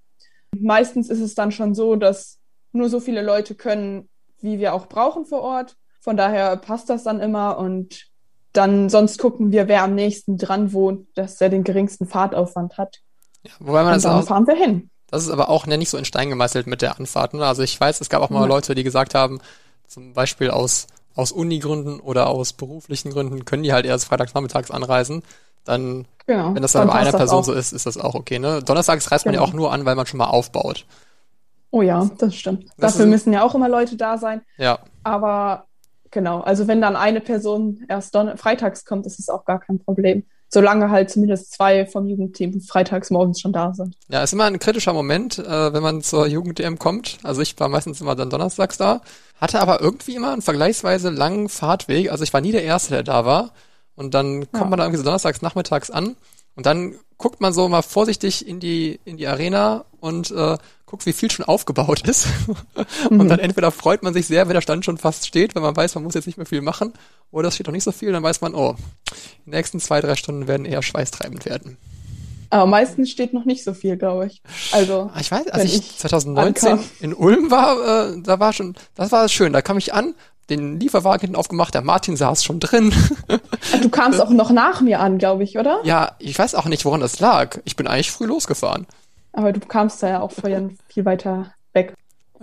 Meistens 0.58 1.10
ist 1.10 1.20
es 1.20 1.36
dann 1.36 1.52
schon 1.52 1.76
so, 1.76 1.96
dass 1.96 2.40
nur 2.72 2.90
so 2.90 3.00
viele 3.00 3.22
Leute 3.22 3.56
können, 3.56 4.10
wie 4.40 4.60
wir 4.60 4.74
auch 4.74 4.88
brauchen 4.88 5.26
vor 5.26 5.42
Ort. 5.42 5.76
Von 6.00 6.18
daher 6.18 6.56
passt 6.58 6.90
das 6.90 7.04
dann 7.04 7.20
immer 7.20 7.58
und 7.58 8.08
dann 8.54 8.90
sonst 8.90 9.20
gucken 9.20 9.52
wir, 9.52 9.68
wer 9.68 9.84
am 9.84 9.94
nächsten 9.94 10.38
dran 10.38 10.74
wohnt, 10.74 11.08
dass 11.16 11.40
er 11.42 11.50
den 11.50 11.64
geringsten 11.64 12.08
Fahrtaufwand 12.08 12.78
hat. 12.78 13.02
Ja, 13.44 13.52
wobei 13.60 13.84
man 13.84 13.88
und 13.88 13.96
das 13.96 14.04
dann 14.04 14.22
auch, 14.22 14.28
fahren 14.28 14.48
wir 14.48 14.56
hin. 14.56 14.90
Das 15.10 15.24
ist 15.24 15.30
aber 15.30 15.50
auch 15.50 15.68
ne, 15.68 15.78
nicht 15.78 15.90
so 15.90 15.98
in 15.98 16.06
Stein 16.06 16.30
gemeißelt 16.30 16.68
mit 16.68 16.82
der 16.82 16.98
Anfahrt. 16.98 17.34
Ne? 17.34 17.46
Also 17.46 17.62
ich 17.62 17.80
weiß, 17.80 18.02
es 18.02 18.10
gab 18.10 18.22
auch 18.22 18.30
mal 18.30 18.42
ja. 18.42 18.48
Leute, 18.48 18.76
die 18.76 18.84
gesagt 18.84 19.16
haben, 19.16 19.40
zum 19.88 20.14
Beispiel 20.14 20.50
aus, 20.50 20.88
aus 21.16 21.32
Uni-Gründen 21.32 22.00
oder 22.00 22.28
aus 22.28 22.54
beruflichen 22.54 23.12
Gründen 23.12 23.46
können 23.46 23.64
die 23.64 23.74
halt 23.74 23.86
erst 23.86 24.06
freitags 24.06 24.34
nachmittags 24.34 24.72
anreisen. 24.72 25.24
Dann, 25.68 26.06
genau, 26.26 26.56
wenn 26.56 26.62
das 26.62 26.72
dann, 26.72 26.88
dann 26.88 26.96
bei 26.96 27.02
einer 27.02 27.12
Person 27.12 27.44
so 27.44 27.54
ist, 27.54 27.74
ist 27.74 27.86
das 27.86 27.98
auch 27.98 28.16
okay. 28.16 28.40
Ne? 28.40 28.62
Donnerstags 28.64 29.12
reist 29.12 29.26
genau. 29.26 29.34
man 29.34 29.34
ja 29.34 29.46
genau. 29.46 29.52
auch 29.52 29.54
nur 29.54 29.74
an, 29.74 29.86
weil 29.86 29.96
man 29.96 30.06
schon 30.06 30.18
mal 30.18 30.26
aufbaut. 30.26 30.86
Oh 31.72 31.82
ja, 31.82 32.10
das 32.18 32.36
stimmt. 32.36 32.66
Das 32.78 32.94
Dafür 32.94 33.06
müssen 33.06 33.34
ja 33.34 33.44
auch 33.44 33.54
immer 33.54 33.70
Leute 33.70 33.98
da 33.98 34.18
sein. 34.18 34.42
Ja. 34.58 34.80
Aber 35.04 35.66
genau, 36.12 36.42
also 36.42 36.68
wenn 36.68 36.82
dann 36.82 36.96
eine 36.96 37.22
Person 37.22 37.86
erst 37.88 38.16
Don 38.16 38.38
freitags 38.38 38.86
kommt, 38.86 39.06
ist 39.06 39.20
es 39.20 39.30
auch 39.30 39.46
gar 39.46 39.60
kein 39.60 39.80
Problem. 39.80 40.24
Solange 40.50 40.90
halt 40.90 41.10
zumindest 41.12 41.52
zwei 41.52 41.86
vom 41.86 42.08
Jugendteam 42.08 42.62
freitags 42.62 43.10
morgens 43.10 43.42
schon 43.42 43.52
da 43.52 43.74
sind. 43.74 43.98
Ja, 44.08 44.24
ist 44.24 44.32
immer 44.32 44.46
ein 44.46 44.60
kritischer 44.60 44.94
Moment, 44.94 45.40
äh, 45.40 45.74
wenn 45.74 45.84
man 45.84 46.02
zur 46.02 46.26
Jugend-DM 46.26 46.80
kommt. 46.80 47.18
Also 47.24 47.42
ich 47.42 47.60
war 47.60 47.68
meistens 47.68 48.00
immer 48.00 48.16
dann 48.16 48.30
donnerstags 48.30 48.78
da, 48.78 49.02
hatte 49.42 49.60
aber 49.60 49.82
irgendwie 49.82 50.16
immer 50.16 50.32
einen 50.32 50.42
vergleichsweise 50.42 51.10
langen 51.10 51.50
Fahrtweg. 51.50 52.12
Also 52.12 52.24
ich 52.24 52.34
war 52.34 52.40
nie 52.40 52.54
der 52.54 52.64
Erste, 52.64 52.92
der 52.92 53.04
da 53.04 53.26
war. 53.26 53.52
Und 53.98 54.14
dann 54.14 54.50
kommt 54.52 54.64
ja. 54.64 54.70
man 54.70 54.78
da 54.78 54.86
irgendwie 54.86 55.00
so 55.00 55.04
donnerstags 55.04 55.42
nachmittags 55.42 55.90
an 55.90 56.16
und 56.56 56.66
dann 56.66 56.96
guckt 57.18 57.42
man 57.42 57.52
so 57.52 57.68
mal 57.68 57.82
vorsichtig 57.82 58.48
in 58.48 58.60
die, 58.60 59.00
in 59.06 59.18
die 59.18 59.28
Arena 59.28 59.86
und 60.00 60.32
äh, 60.32 60.58
guckt, 60.86 61.06
wie 61.06 61.14
viel 61.14 61.30
schon 61.30 61.46
aufgebaut 61.46 62.08
ist. 62.08 62.28
und 63.10 63.18
mhm. 63.18 63.28
dann 63.28 63.40
entweder 63.40 63.72
freut 63.72 64.04
man 64.04 64.14
sich 64.14 64.28
sehr, 64.28 64.48
wenn 64.48 64.54
der 64.54 64.62
Stand 64.62 64.86
schon 64.86 64.98
fast 64.98 65.28
steht, 65.28 65.56
weil 65.56 65.62
man 65.62 65.76
weiß, 65.76 65.96
man 65.96 66.04
muss 66.04 66.14
jetzt 66.14 66.28
nicht 66.28 66.38
mehr 66.38 66.46
viel 66.46 66.62
machen, 66.62 66.94
oder 67.32 67.50
es 67.50 67.56
steht 67.56 67.68
noch 67.68 67.74
nicht 67.74 67.84
so 67.84 67.92
viel, 67.92 68.12
dann 68.12 68.24
weiß 68.24 68.42
man, 68.42 68.56
oh, 68.56 68.76
die 69.46 69.50
nächsten 69.50 69.80
zwei, 69.80 70.00
drei 70.00 70.16
Stunden 70.16 70.48
werden 70.48 70.66
eher 70.66 70.82
schweißtreibend 70.82 71.46
werden. 71.46 71.78
Aber 72.50 72.66
meistens 72.66 73.12
steht 73.12 73.34
noch 73.34 73.46
nicht 73.46 73.64
so 73.64 73.74
viel, 73.74 73.98
glaube 73.98 74.28
ich. 74.28 74.42
Also 74.72 75.12
ah, 75.14 75.20
ich 75.20 75.30
weiß, 75.30 75.48
als 75.50 75.66
ich, 75.66 75.76
ich 75.76 75.98
2019 75.98 76.70
ankam. 76.70 76.86
in 77.02 77.14
Ulm 77.14 77.52
war, 77.52 78.14
äh, 78.14 78.22
da 78.22 78.40
war 78.40 78.54
schon, 78.54 78.76
das 78.96 79.12
war 79.12 79.28
schön. 79.28 79.52
Da 79.52 79.62
kam 79.62 79.78
ich 79.78 79.94
an, 79.94 80.16
den 80.50 80.80
Lieferwagen 80.80 81.22
hinten 81.22 81.36
aufgemacht, 81.36 81.74
der 81.74 81.82
Martin 81.82 82.16
saß 82.16 82.44
schon 82.44 82.60
drin. 82.60 82.94
Du 83.82 83.90
kamst 83.90 84.22
auch 84.22 84.30
noch 84.30 84.50
nach 84.50 84.82
mir 84.82 85.00
an, 85.00 85.18
glaube 85.18 85.44
ich, 85.44 85.58
oder? 85.58 85.82
Ja, 85.84 86.16
ich 86.20 86.38
weiß 86.38 86.56
auch 86.56 86.66
nicht, 86.66 86.86
woran 86.86 87.02
das 87.02 87.20
lag. 87.20 87.60
Ich 87.66 87.76
bin 87.76 87.86
eigentlich 87.86 88.12
früh 88.12 88.26
losgefahren. 88.26 88.88
Aber 89.34 89.52
du 89.52 89.60
kamst 89.60 90.02
da 90.02 90.10
ja 90.10 90.22
auch 90.22 90.32
vorher 90.32 90.70
viel 90.88 91.06
weiter 91.06 91.54
weg. 91.74 91.94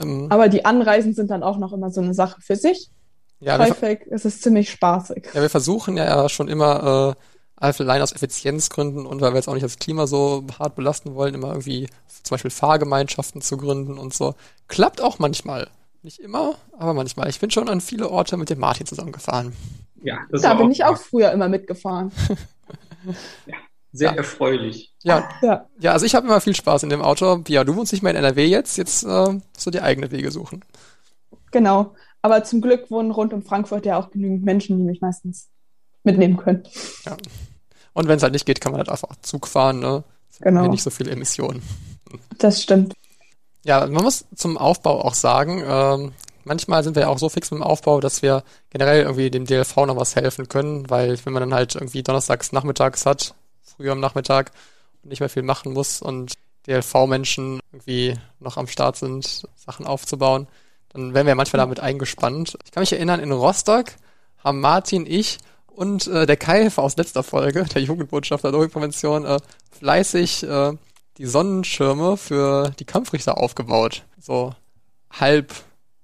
Ähm, 0.00 0.26
Aber 0.30 0.48
die 0.48 0.64
Anreisen 0.64 1.14
sind 1.14 1.30
dann 1.30 1.42
auch 1.42 1.58
noch 1.58 1.72
immer 1.72 1.90
so 1.90 2.00
eine 2.00 2.14
Sache 2.14 2.40
für 2.40 2.56
sich. 2.56 2.90
Ja, 3.40 3.58
Häufig 3.58 4.02
ist 4.02 4.24
es 4.24 4.40
ziemlich 4.40 4.70
spaßig. 4.70 5.30
Ja, 5.34 5.42
wir 5.42 5.50
versuchen 5.50 5.96
ja 5.96 6.28
schon 6.28 6.48
immer, 6.48 7.16
äh, 7.16 7.72
allein 7.80 8.02
aus 8.02 8.12
Effizienzgründen 8.12 9.06
und 9.06 9.20
weil 9.20 9.32
wir 9.32 9.36
jetzt 9.36 9.48
auch 9.48 9.54
nicht 9.54 9.64
das 9.64 9.78
Klima 9.78 10.06
so 10.06 10.44
hart 10.58 10.74
belasten 10.76 11.14
wollen, 11.14 11.34
immer 11.34 11.48
irgendwie 11.48 11.88
zum 12.22 12.34
Beispiel 12.34 12.50
Fahrgemeinschaften 12.50 13.40
zu 13.40 13.56
gründen 13.56 13.98
und 13.98 14.14
so. 14.14 14.34
Klappt 14.68 15.00
auch 15.00 15.18
manchmal. 15.18 15.68
Nicht 16.04 16.18
immer, 16.18 16.56
aber 16.76 16.92
manchmal. 16.92 17.30
Ich 17.30 17.40
bin 17.40 17.50
schon 17.50 17.66
an 17.66 17.80
viele 17.80 18.10
Orte 18.10 18.36
mit 18.36 18.50
dem 18.50 18.58
Martin 18.58 18.84
zusammengefahren. 18.84 19.54
Ja, 20.02 20.18
das 20.30 20.42
da 20.42 20.52
bin 20.52 20.70
ich 20.70 20.84
auch 20.84 20.98
früher 20.98 21.32
immer 21.32 21.48
mitgefahren. 21.48 22.12
ja, 23.46 23.56
sehr 23.90 24.10
ja. 24.10 24.16
erfreulich. 24.16 24.94
Ja, 25.02 25.26
ja. 25.40 25.66
ja 25.80 25.92
also 25.92 26.04
ich 26.04 26.14
habe 26.14 26.26
immer 26.26 26.42
viel 26.42 26.54
Spaß 26.54 26.82
in 26.82 26.90
dem 26.90 27.00
Auto. 27.00 27.42
Ja, 27.48 27.64
du 27.64 27.74
wohnst 27.74 27.90
nicht 27.90 28.02
mehr 28.02 28.12
in 28.12 28.18
NRW 28.18 28.44
jetzt, 28.44 28.76
jetzt 28.76 29.02
äh, 29.04 29.40
du 29.64 29.70
dir 29.70 29.82
eigene 29.82 30.10
Wege 30.10 30.30
suchen. 30.30 30.62
Genau, 31.52 31.94
aber 32.20 32.44
zum 32.44 32.60
Glück 32.60 32.90
wohnen 32.90 33.10
rund 33.10 33.32
um 33.32 33.42
Frankfurt 33.42 33.86
ja 33.86 33.98
auch 33.98 34.10
genügend 34.10 34.44
Menschen, 34.44 34.76
die 34.76 34.84
mich 34.84 35.00
meistens 35.00 35.48
mitnehmen 36.02 36.36
können. 36.36 36.64
Ja. 37.06 37.16
Und 37.94 38.08
wenn 38.08 38.18
es 38.18 38.22
halt 38.22 38.34
nicht 38.34 38.44
geht, 38.44 38.60
kann 38.60 38.72
man 38.72 38.80
halt 38.80 38.90
einfach 38.90 39.16
Zug 39.22 39.46
fahren, 39.46 39.78
ne? 39.78 40.04
Genau. 40.40 40.68
Nicht 40.68 40.82
so 40.82 40.90
viele 40.90 41.12
Emissionen. 41.12 41.62
Das 42.36 42.62
stimmt. 42.62 42.92
Ja, 43.64 43.86
man 43.86 44.04
muss 44.04 44.26
zum 44.34 44.58
Aufbau 44.58 45.02
auch 45.02 45.14
sagen, 45.14 45.64
ähm, 45.66 46.12
manchmal 46.44 46.84
sind 46.84 46.96
wir 46.96 47.02
ja 47.04 47.08
auch 47.08 47.18
so 47.18 47.30
fix 47.30 47.50
mit 47.50 47.60
dem 47.60 47.64
Aufbau, 47.64 48.00
dass 48.00 48.20
wir 48.20 48.44
generell 48.68 49.02
irgendwie 49.02 49.30
dem 49.30 49.46
DLV 49.46 49.76
noch 49.86 49.96
was 49.96 50.16
helfen 50.16 50.48
können, 50.48 50.88
weil 50.90 51.18
wenn 51.24 51.32
man 51.32 51.40
dann 51.40 51.54
halt 51.54 51.74
irgendwie 51.74 52.02
donnerstags 52.02 52.52
nachmittags 52.52 53.06
hat, 53.06 53.34
früher 53.62 53.92
am 53.92 54.00
Nachmittag 54.00 54.52
und 55.02 55.08
nicht 55.08 55.20
mehr 55.20 55.30
viel 55.30 55.42
machen 55.42 55.72
muss 55.72 56.02
und 56.02 56.34
DLV-Menschen 56.66 57.60
irgendwie 57.72 58.14
noch 58.38 58.58
am 58.58 58.66
Start 58.66 58.96
sind, 58.96 59.48
Sachen 59.56 59.86
aufzubauen, 59.86 60.46
dann 60.90 61.14
werden 61.14 61.26
wir 61.26 61.34
manchmal 61.34 61.58
damit 61.58 61.80
eingespannt. 61.80 62.58
Ich 62.64 62.70
kann 62.70 62.82
mich 62.82 62.92
erinnern, 62.92 63.20
in 63.20 63.32
Rostock 63.32 63.92
haben 64.42 64.60
Martin, 64.60 65.06
ich 65.06 65.38
und 65.66 66.06
äh, 66.06 66.26
der 66.26 66.36
Kai 66.36 66.70
aus 66.76 66.96
letzter 66.98 67.22
Folge, 67.22 67.64
der 67.64 67.82
Jugendbotschafter 67.82 68.50
der 68.50 68.58
Drogenprävention, 68.58 69.24
äh, 69.24 69.38
fleißig 69.78 70.42
äh, 70.42 70.72
die 71.18 71.26
Sonnenschirme 71.26 72.16
für 72.16 72.72
die 72.78 72.84
Kampfrichter 72.84 73.38
aufgebaut. 73.38 74.02
So 74.20 74.54
halb 75.10 75.52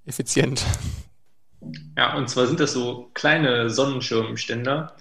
effizient. 0.06 0.64
Ja, 1.96 2.16
und 2.16 2.28
zwar 2.28 2.46
sind 2.46 2.60
das 2.60 2.72
so 2.72 3.10
kleine 3.14 3.70
Sonnenschirmständer, 3.70 4.94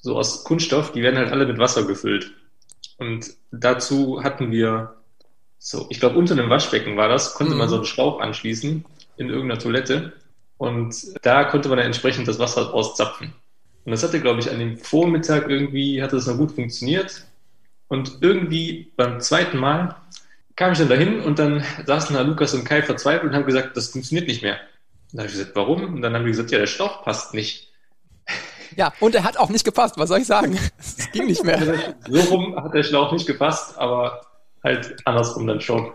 so 0.00 0.16
aus 0.16 0.44
Kunststoff, 0.44 0.92
die 0.92 1.02
werden 1.02 1.18
halt 1.18 1.30
alle 1.30 1.46
mit 1.46 1.58
Wasser 1.58 1.84
gefüllt. 1.84 2.32
Und 2.98 3.34
dazu 3.50 4.22
hatten 4.22 4.50
wir 4.50 4.94
so, 5.58 5.86
ich 5.90 6.00
glaube, 6.00 6.18
unter 6.18 6.34
einem 6.34 6.50
Waschbecken 6.50 6.96
war 6.96 7.08
das, 7.08 7.34
konnte 7.34 7.52
mhm. 7.52 7.58
man 7.58 7.68
so 7.68 7.76
einen 7.76 7.84
Schlauch 7.84 8.20
anschließen 8.20 8.84
in 9.16 9.28
irgendeiner 9.28 9.60
Toilette. 9.60 10.12
Und 10.58 10.94
da 11.22 11.44
konnte 11.44 11.68
man 11.68 11.78
dann 11.78 11.86
entsprechend 11.86 12.28
das 12.28 12.38
Wasser 12.38 12.72
auszapfen. 12.72 13.32
Und 13.84 13.92
das 13.92 14.02
hatte, 14.02 14.20
glaube 14.20 14.40
ich, 14.40 14.50
an 14.50 14.58
dem 14.58 14.78
Vormittag 14.78 15.48
irgendwie, 15.48 16.02
hatte 16.02 16.16
das 16.16 16.26
noch 16.26 16.36
gut 16.36 16.52
funktioniert. 16.52 17.26
Und 17.88 18.18
irgendwie 18.20 18.92
beim 18.96 19.20
zweiten 19.20 19.58
Mal 19.58 19.96
kam 20.56 20.72
ich 20.72 20.78
dann 20.78 20.88
dahin 20.88 21.20
und 21.20 21.38
dann 21.38 21.62
saßen 21.84 22.16
da 22.16 22.22
Lukas 22.22 22.54
und 22.54 22.64
Kai 22.64 22.82
verzweifelt 22.82 23.30
und 23.30 23.34
haben 23.34 23.46
gesagt, 23.46 23.76
das 23.76 23.88
funktioniert 23.88 24.26
nicht 24.26 24.42
mehr. 24.42 24.54
Und 24.54 25.12
dann 25.12 25.20
habe 25.20 25.28
ich 25.28 25.38
gesagt, 25.38 25.54
warum? 25.54 25.94
Und 25.94 26.02
dann 26.02 26.14
haben 26.14 26.24
die 26.24 26.30
gesagt, 26.30 26.50
ja, 26.50 26.58
der 26.58 26.66
Schlauch 26.66 27.04
passt 27.04 27.34
nicht. 27.34 27.70
Ja, 28.74 28.92
und 29.00 29.14
er 29.14 29.24
hat 29.24 29.36
auch 29.36 29.48
nicht 29.48 29.64
gepasst, 29.64 29.96
was 29.96 30.08
soll 30.08 30.20
ich 30.20 30.26
sagen? 30.26 30.58
Es 30.78 31.10
ging 31.12 31.26
nicht 31.26 31.44
mehr. 31.44 31.94
so 32.08 32.20
rum 32.20 32.56
hat 32.56 32.74
der 32.74 32.82
Schlauch 32.82 33.12
nicht 33.12 33.26
gepasst, 33.26 33.78
aber 33.78 34.20
halt 34.64 34.96
andersrum 35.04 35.46
dann 35.46 35.60
schon. 35.60 35.92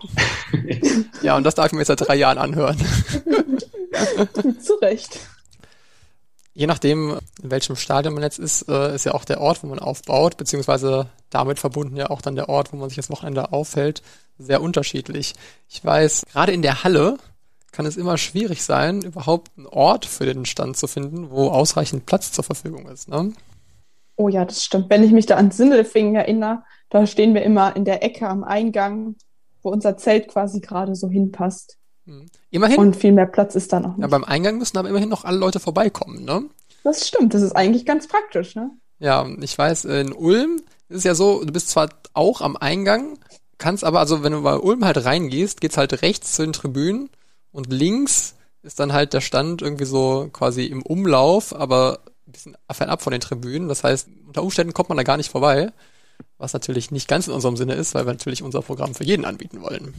ja, 1.22 1.36
und 1.36 1.44
das 1.44 1.54
darf 1.54 1.66
ich 1.66 1.72
mir 1.72 1.80
jetzt 1.80 1.88
seit 1.88 2.00
drei 2.00 2.14
Jahren 2.14 2.38
anhören. 2.38 2.78
Zu 4.60 4.74
Recht 4.80 5.20
je 6.54 6.66
nachdem, 6.66 7.18
in 7.42 7.50
welchem 7.50 7.76
Stadion 7.76 8.14
man 8.14 8.22
jetzt 8.22 8.38
ist, 8.38 8.68
äh, 8.68 8.94
ist 8.94 9.04
ja 9.04 9.14
auch 9.14 9.24
der 9.24 9.40
Ort, 9.40 9.62
wo 9.62 9.68
man 9.68 9.78
aufbaut, 9.78 10.36
beziehungsweise 10.36 11.08
damit 11.30 11.58
verbunden 11.58 11.96
ja 11.96 12.10
auch 12.10 12.20
dann 12.20 12.36
der 12.36 12.48
Ort, 12.48 12.72
wo 12.72 12.76
man 12.76 12.88
sich 12.88 12.96
das 12.96 13.10
Wochenende 13.10 13.52
aufhält, 13.52 14.02
sehr 14.38 14.62
unterschiedlich. 14.62 15.34
Ich 15.68 15.84
weiß, 15.84 16.26
gerade 16.32 16.52
in 16.52 16.62
der 16.62 16.84
Halle 16.84 17.18
kann 17.70 17.86
es 17.86 17.96
immer 17.96 18.18
schwierig 18.18 18.62
sein, 18.62 19.00
überhaupt 19.00 19.50
einen 19.56 19.66
Ort 19.66 20.04
für 20.04 20.26
den 20.26 20.44
Stand 20.44 20.76
zu 20.76 20.86
finden, 20.86 21.30
wo 21.30 21.48
ausreichend 21.48 22.04
Platz 22.04 22.32
zur 22.32 22.44
Verfügung 22.44 22.86
ist. 22.86 23.08
Ne? 23.08 23.32
Oh 24.16 24.28
ja, 24.28 24.44
das 24.44 24.62
stimmt. 24.62 24.90
Wenn 24.90 25.02
ich 25.02 25.12
mich 25.12 25.26
da 25.26 25.36
an 25.36 25.50
Sindelfingen 25.50 26.14
erinnere, 26.14 26.64
da 26.90 27.06
stehen 27.06 27.32
wir 27.32 27.42
immer 27.42 27.74
in 27.74 27.86
der 27.86 28.02
Ecke 28.02 28.28
am 28.28 28.44
Eingang, 28.44 29.16
wo 29.62 29.70
unser 29.70 29.96
Zelt 29.96 30.28
quasi 30.28 30.60
gerade 30.60 30.94
so 30.94 31.08
hinpasst. 31.08 31.78
Hm. 32.06 32.26
Immerhin. 32.50 32.78
Und 32.78 32.96
viel 32.96 33.12
mehr 33.12 33.26
Platz 33.26 33.54
ist 33.54 33.72
da 33.72 33.80
noch 33.80 33.96
nicht. 33.96 34.02
Ja, 34.02 34.08
beim 34.08 34.24
Eingang 34.24 34.58
müssen 34.58 34.76
aber 34.76 34.88
immerhin 34.88 35.08
noch 35.08 35.24
alle 35.24 35.38
Leute 35.38 35.60
vorbeikommen, 35.60 36.24
ne? 36.24 36.44
Das 36.84 37.06
stimmt, 37.06 37.34
das 37.34 37.42
ist 37.42 37.54
eigentlich 37.54 37.86
ganz 37.86 38.08
praktisch, 38.08 38.56
ne? 38.56 38.70
Ja, 38.98 39.26
ich 39.40 39.56
weiß, 39.56 39.84
in 39.84 40.12
Ulm 40.12 40.62
ist 40.88 40.98
es 40.98 41.04
ja 41.04 41.14
so, 41.14 41.44
du 41.44 41.52
bist 41.52 41.68
zwar 41.68 41.88
auch 42.12 42.40
am 42.40 42.56
Eingang, 42.56 43.18
kannst 43.58 43.84
aber, 43.84 44.00
also 44.00 44.22
wenn 44.22 44.32
du 44.32 44.42
bei 44.42 44.56
Ulm 44.56 44.84
halt 44.84 45.04
reingehst, 45.04 45.60
geht's 45.60 45.76
halt 45.76 46.02
rechts 46.02 46.34
zu 46.34 46.42
den 46.42 46.52
Tribünen 46.52 47.08
und 47.52 47.72
links 47.72 48.34
ist 48.62 48.80
dann 48.80 48.92
halt 48.92 49.12
der 49.12 49.20
Stand 49.20 49.62
irgendwie 49.62 49.84
so 49.84 50.28
quasi 50.32 50.64
im 50.66 50.82
Umlauf, 50.82 51.54
aber 51.54 52.00
ein 52.26 52.32
bisschen 52.32 52.56
fernab 52.70 53.02
von 53.02 53.10
den 53.10 53.20
Tribünen. 53.20 53.68
Das 53.68 53.84
heißt, 53.84 54.08
unter 54.26 54.42
Umständen 54.42 54.72
kommt 54.72 54.88
man 54.88 54.96
da 54.96 55.02
gar 55.02 55.16
nicht 55.16 55.30
vorbei, 55.30 55.72
was 56.38 56.52
natürlich 56.52 56.90
nicht 56.90 57.08
ganz 57.08 57.26
in 57.26 57.34
unserem 57.34 57.56
Sinne 57.56 57.74
ist, 57.74 57.94
weil 57.94 58.06
wir 58.06 58.12
natürlich 58.12 58.42
unser 58.42 58.62
Programm 58.62 58.94
für 58.94 59.04
jeden 59.04 59.24
anbieten 59.24 59.62
wollen. 59.62 59.94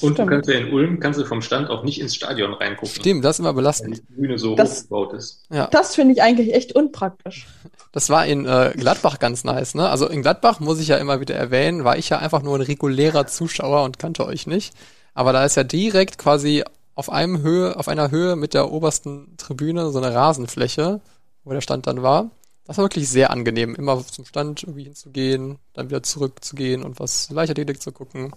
Und 0.00 0.18
du 0.18 0.26
kannst 0.26 0.48
ja 0.48 0.58
in 0.58 0.72
Ulm, 0.72 1.00
kannst 1.00 1.20
du 1.20 1.24
vom 1.24 1.42
Stand 1.42 1.70
auch 1.70 1.84
nicht 1.84 2.00
ins 2.00 2.14
Stadion 2.14 2.54
reingucken. 2.54 2.94
Stimmt, 2.94 3.24
das 3.24 3.36
ist 3.36 3.40
immer 3.40 3.52
belastend. 3.52 3.98
Wenn 3.98 4.06
die 4.06 4.20
Bühne 4.20 4.38
so 4.38 4.54
das, 4.54 4.80
hochgebaut 4.80 5.12
ist. 5.14 5.44
Ja. 5.50 5.66
Das 5.68 5.94
finde 5.94 6.14
ich 6.14 6.22
eigentlich 6.22 6.54
echt 6.54 6.74
unpraktisch. 6.74 7.46
Das 7.92 8.08
war 8.10 8.26
in 8.26 8.46
äh, 8.46 8.72
Gladbach 8.76 9.18
ganz 9.18 9.44
nice, 9.44 9.74
ne? 9.74 9.88
Also 9.88 10.08
in 10.08 10.22
Gladbach, 10.22 10.60
muss 10.60 10.80
ich 10.80 10.88
ja 10.88 10.96
immer 10.96 11.20
wieder 11.20 11.34
erwähnen, 11.34 11.84
war 11.84 11.98
ich 11.98 12.08
ja 12.08 12.18
einfach 12.18 12.42
nur 12.42 12.56
ein 12.56 12.62
regulärer 12.62 13.26
Zuschauer 13.26 13.84
und 13.84 13.98
kannte 13.98 14.26
euch 14.26 14.46
nicht. 14.46 14.74
Aber 15.14 15.32
da 15.32 15.44
ist 15.44 15.56
ja 15.56 15.64
direkt 15.64 16.18
quasi 16.18 16.64
auf 16.94 17.10
einem 17.10 17.42
Höhe, 17.42 17.76
auf 17.76 17.88
einer 17.88 18.10
Höhe 18.10 18.36
mit 18.36 18.54
der 18.54 18.70
obersten 18.70 19.36
Tribüne 19.36 19.90
so 19.90 19.98
eine 19.98 20.14
Rasenfläche, 20.14 21.00
wo 21.44 21.52
der 21.52 21.60
Stand 21.60 21.86
dann 21.86 22.02
war. 22.02 22.30
Das 22.64 22.78
war 22.78 22.84
wirklich 22.84 23.08
sehr 23.08 23.30
angenehm, 23.30 23.74
immer 23.74 24.04
zum 24.06 24.24
Stand 24.24 24.62
irgendwie 24.62 24.84
hinzugehen, 24.84 25.58
dann 25.74 25.88
wieder 25.90 26.02
zurückzugehen 26.02 26.84
und 26.84 27.00
was 27.00 27.28
Leichtathletik 27.30 27.82
zu 27.82 27.92
gucken. 27.92 28.32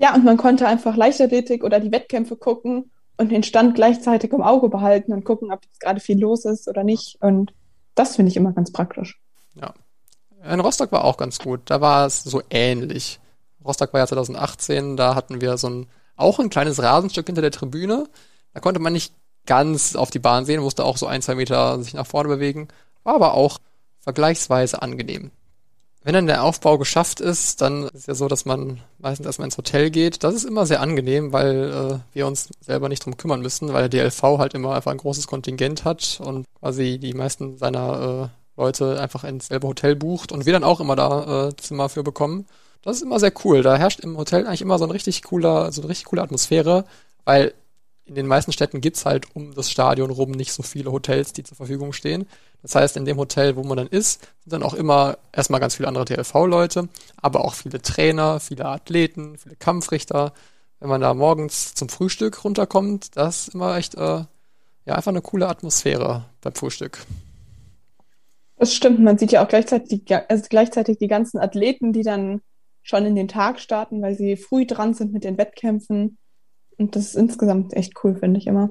Ja, 0.00 0.14
und 0.14 0.24
man 0.24 0.38
konnte 0.38 0.66
einfach 0.66 0.96
Leichtathletik 0.96 1.62
oder 1.62 1.78
die 1.78 1.92
Wettkämpfe 1.92 2.34
gucken 2.34 2.90
und 3.18 3.30
den 3.30 3.42
Stand 3.42 3.74
gleichzeitig 3.74 4.32
im 4.32 4.40
Auge 4.40 4.70
behalten 4.70 5.12
und 5.12 5.24
gucken, 5.24 5.52
ob 5.52 5.62
jetzt 5.62 5.78
gerade 5.78 6.00
viel 6.00 6.18
los 6.18 6.46
ist 6.46 6.68
oder 6.68 6.84
nicht. 6.84 7.18
Und 7.20 7.52
das 7.94 8.16
finde 8.16 8.30
ich 8.30 8.36
immer 8.38 8.52
ganz 8.52 8.72
praktisch. 8.72 9.20
Ja. 9.54 9.74
In 10.50 10.60
Rostock 10.60 10.90
war 10.90 11.04
auch 11.04 11.18
ganz 11.18 11.38
gut. 11.38 11.60
Da 11.66 11.82
war 11.82 12.06
es 12.06 12.24
so 12.24 12.40
ähnlich. 12.48 13.20
Rostock 13.62 13.92
war 13.92 14.00
ja 14.00 14.06
2018, 14.06 14.96
da 14.96 15.14
hatten 15.14 15.42
wir 15.42 15.58
so 15.58 15.68
ein, 15.68 15.86
auch 16.16 16.38
ein 16.38 16.48
kleines 16.48 16.82
Rasenstück 16.82 17.26
hinter 17.26 17.42
der 17.42 17.50
Tribüne. 17.50 18.08
Da 18.54 18.60
konnte 18.60 18.80
man 18.80 18.94
nicht 18.94 19.12
ganz 19.44 19.96
auf 19.96 20.10
die 20.10 20.18
Bahn 20.18 20.46
sehen, 20.46 20.62
musste 20.62 20.84
auch 20.84 20.96
so 20.96 21.06
ein, 21.06 21.20
zwei 21.20 21.34
Meter 21.34 21.82
sich 21.82 21.92
nach 21.92 22.06
vorne 22.06 22.30
bewegen. 22.30 22.68
War 23.02 23.16
aber 23.16 23.34
auch 23.34 23.58
vergleichsweise 24.00 24.80
angenehm. 24.80 25.30
Wenn 26.02 26.14
dann 26.14 26.26
der 26.26 26.44
Aufbau 26.44 26.78
geschafft 26.78 27.20
ist, 27.20 27.60
dann 27.60 27.84
ist 27.88 28.08
ja 28.08 28.14
so, 28.14 28.26
dass 28.26 28.46
man 28.46 28.80
meistens 28.98 29.26
erstmal 29.26 29.46
ins 29.46 29.58
Hotel 29.58 29.90
geht. 29.90 30.24
Das 30.24 30.34
ist 30.34 30.44
immer 30.44 30.64
sehr 30.64 30.80
angenehm, 30.80 31.32
weil 31.32 31.70
äh, 31.70 32.14
wir 32.14 32.26
uns 32.26 32.48
selber 32.60 32.88
nicht 32.88 33.04
drum 33.04 33.18
kümmern 33.18 33.42
müssen, 33.42 33.72
weil 33.74 33.88
der 33.88 34.04
DLV 34.04 34.22
halt 34.38 34.54
immer 34.54 34.74
einfach 34.74 34.92
ein 34.92 34.96
großes 34.96 35.26
Kontingent 35.26 35.84
hat 35.84 36.20
und 36.24 36.46
quasi 36.58 36.98
die 36.98 37.12
meisten 37.12 37.58
seiner 37.58 38.30
äh, 38.32 38.60
Leute 38.60 38.98
einfach 38.98 39.24
ins 39.24 39.48
selbe 39.48 39.68
Hotel 39.68 39.94
bucht 39.94 40.32
und 40.32 40.46
wir 40.46 40.54
dann 40.54 40.64
auch 40.64 40.80
immer 40.80 40.96
da 40.96 41.48
äh, 41.48 41.56
Zimmer 41.56 41.90
für 41.90 42.02
bekommen. 42.02 42.46
Das 42.82 42.96
ist 42.96 43.02
immer 43.02 43.20
sehr 43.20 43.32
cool. 43.44 43.62
Da 43.62 43.76
herrscht 43.76 44.00
im 44.00 44.16
Hotel 44.16 44.46
eigentlich 44.46 44.62
immer 44.62 44.78
so 44.78 44.84
eine 44.84 44.94
richtig 44.94 45.22
cooler, 45.22 45.70
so 45.70 45.82
eine 45.82 45.90
richtig 45.90 46.06
coole 46.06 46.22
Atmosphäre, 46.22 46.86
weil 47.26 47.52
in 48.10 48.16
den 48.16 48.26
meisten 48.26 48.50
Städten 48.50 48.80
gibt's 48.80 49.06
halt 49.06 49.36
um 49.36 49.54
das 49.54 49.70
Stadion 49.70 50.10
rum 50.10 50.32
nicht 50.32 50.52
so 50.52 50.64
viele 50.64 50.90
Hotels, 50.90 51.32
die 51.32 51.44
zur 51.44 51.56
Verfügung 51.56 51.92
stehen. 51.92 52.26
Das 52.60 52.74
heißt, 52.74 52.96
in 52.96 53.04
dem 53.04 53.18
Hotel, 53.18 53.54
wo 53.54 53.62
man 53.62 53.76
dann 53.76 53.86
ist, 53.86 54.22
sind 54.40 54.52
dann 54.52 54.64
auch 54.64 54.74
immer 54.74 55.18
erstmal 55.32 55.60
ganz 55.60 55.76
viele 55.76 55.86
andere 55.86 56.06
TLV-Leute, 56.06 56.88
aber 57.22 57.44
auch 57.44 57.54
viele 57.54 57.80
Trainer, 57.80 58.40
viele 58.40 58.64
Athleten, 58.64 59.38
viele 59.38 59.54
Kampfrichter. 59.54 60.32
Wenn 60.80 60.88
man 60.88 61.00
da 61.00 61.14
morgens 61.14 61.74
zum 61.74 61.88
Frühstück 61.88 62.42
runterkommt, 62.42 63.16
das 63.16 63.46
ist 63.46 63.54
immer 63.54 63.76
echt, 63.76 63.94
äh, 63.94 64.24
ja, 64.86 64.94
einfach 64.96 65.12
eine 65.12 65.22
coole 65.22 65.46
Atmosphäre 65.46 66.24
beim 66.40 66.54
Frühstück. 66.54 67.06
Das 68.56 68.74
stimmt, 68.74 68.98
man 68.98 69.18
sieht 69.18 69.30
ja 69.30 69.44
auch 69.44 69.48
gleichzeitig 69.48 70.04
die, 70.04 70.14
also 70.14 70.44
gleichzeitig 70.50 70.98
die 70.98 71.06
ganzen 71.06 71.38
Athleten, 71.38 71.92
die 71.92 72.02
dann 72.02 72.40
schon 72.82 73.06
in 73.06 73.14
den 73.14 73.28
Tag 73.28 73.60
starten, 73.60 74.02
weil 74.02 74.16
sie 74.16 74.36
früh 74.36 74.66
dran 74.66 74.94
sind 74.94 75.12
mit 75.12 75.22
den 75.22 75.38
Wettkämpfen. 75.38 76.18
Und 76.80 76.96
das 76.96 77.08
ist 77.08 77.14
insgesamt 77.14 77.74
echt 77.74 77.92
cool, 78.02 78.16
finde 78.16 78.40
ich 78.40 78.46
immer. 78.46 78.70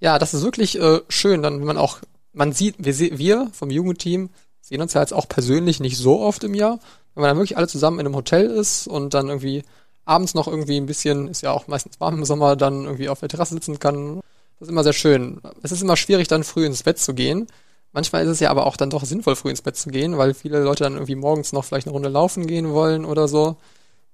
Ja, 0.00 0.18
das 0.18 0.34
ist 0.34 0.42
wirklich 0.42 0.80
äh, 0.80 1.00
schön, 1.08 1.42
dann 1.42 1.60
wenn 1.60 1.66
man 1.66 1.76
auch, 1.76 1.98
man 2.32 2.52
sieht, 2.52 2.74
wir, 2.78 3.18
wir 3.18 3.48
vom 3.52 3.70
Jugendteam 3.70 4.30
sehen 4.60 4.82
uns 4.82 4.94
ja 4.94 5.00
jetzt 5.00 5.14
auch 5.14 5.28
persönlich 5.28 5.78
nicht 5.78 5.96
so 5.96 6.20
oft 6.20 6.42
im 6.42 6.54
Jahr. 6.54 6.80
Wenn 7.14 7.22
man 7.22 7.30
dann 7.30 7.36
wirklich 7.36 7.56
alle 7.56 7.68
zusammen 7.68 8.00
in 8.00 8.06
einem 8.06 8.16
Hotel 8.16 8.46
ist 8.46 8.88
und 8.88 9.14
dann 9.14 9.28
irgendwie 9.28 9.62
abends 10.04 10.34
noch 10.34 10.48
irgendwie 10.48 10.76
ein 10.76 10.86
bisschen, 10.86 11.28
ist 11.28 11.42
ja 11.42 11.52
auch 11.52 11.68
meistens 11.68 12.00
warm 12.00 12.18
im 12.18 12.24
Sommer, 12.24 12.56
dann 12.56 12.84
irgendwie 12.84 13.08
auf 13.08 13.20
der 13.20 13.28
Terrasse 13.28 13.54
sitzen 13.54 13.78
kann. 13.78 14.16
Das 14.58 14.66
ist 14.66 14.72
immer 14.72 14.82
sehr 14.82 14.92
schön. 14.92 15.40
Es 15.62 15.70
ist 15.70 15.82
immer 15.82 15.96
schwierig, 15.96 16.26
dann 16.26 16.42
früh 16.42 16.66
ins 16.66 16.82
Bett 16.82 16.98
zu 16.98 17.14
gehen. 17.14 17.46
Manchmal 17.92 18.24
ist 18.24 18.30
es 18.30 18.40
ja 18.40 18.50
aber 18.50 18.66
auch 18.66 18.76
dann 18.76 18.90
doch 18.90 19.04
sinnvoll, 19.04 19.36
früh 19.36 19.50
ins 19.50 19.62
Bett 19.62 19.76
zu 19.76 19.90
gehen, 19.90 20.18
weil 20.18 20.34
viele 20.34 20.64
Leute 20.64 20.82
dann 20.82 20.94
irgendwie 20.94 21.14
morgens 21.14 21.52
noch 21.52 21.64
vielleicht 21.64 21.86
eine 21.86 21.92
Runde 21.92 22.08
laufen 22.08 22.48
gehen 22.48 22.72
wollen 22.72 23.04
oder 23.04 23.28
so. 23.28 23.56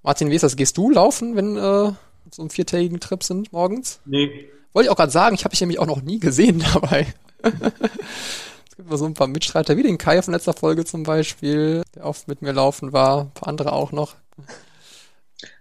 Martin, 0.02 0.30
wie 0.30 0.34
ist 0.34 0.42
das? 0.42 0.56
Gehst 0.56 0.76
du 0.76 0.90
laufen, 0.90 1.34
wenn 1.34 1.56
äh, 1.56 1.92
so 2.34 2.42
einen 2.42 2.50
viertägigen 2.50 3.00
Trip 3.00 3.22
sind 3.22 3.52
morgens? 3.52 4.00
Nee, 4.04 4.48
Wollte 4.72 4.88
ich 4.88 4.90
auch 4.90 4.96
gerade 4.96 5.12
sagen, 5.12 5.34
ich 5.34 5.44
habe 5.44 5.52
dich 5.52 5.60
nämlich 5.60 5.78
auch 5.78 5.86
noch 5.86 6.02
nie 6.02 6.18
gesehen 6.20 6.62
dabei. 6.74 7.06
es 7.42 8.76
gibt 8.76 8.90
mal 8.90 8.98
so 8.98 9.06
ein 9.06 9.14
paar 9.14 9.26
Mitstreiter, 9.26 9.76
wie 9.76 9.82
den 9.82 9.96
Kai 9.98 10.20
von 10.20 10.34
letzter 10.34 10.52
Folge 10.52 10.84
zum 10.84 11.02
Beispiel, 11.02 11.82
der 11.94 12.04
oft 12.04 12.28
mit 12.28 12.42
mir 12.42 12.52
laufen 12.52 12.92
war, 12.92 13.22
ein 13.22 13.30
paar 13.30 13.48
andere 13.48 13.72
auch 13.72 13.92
noch. 13.92 14.16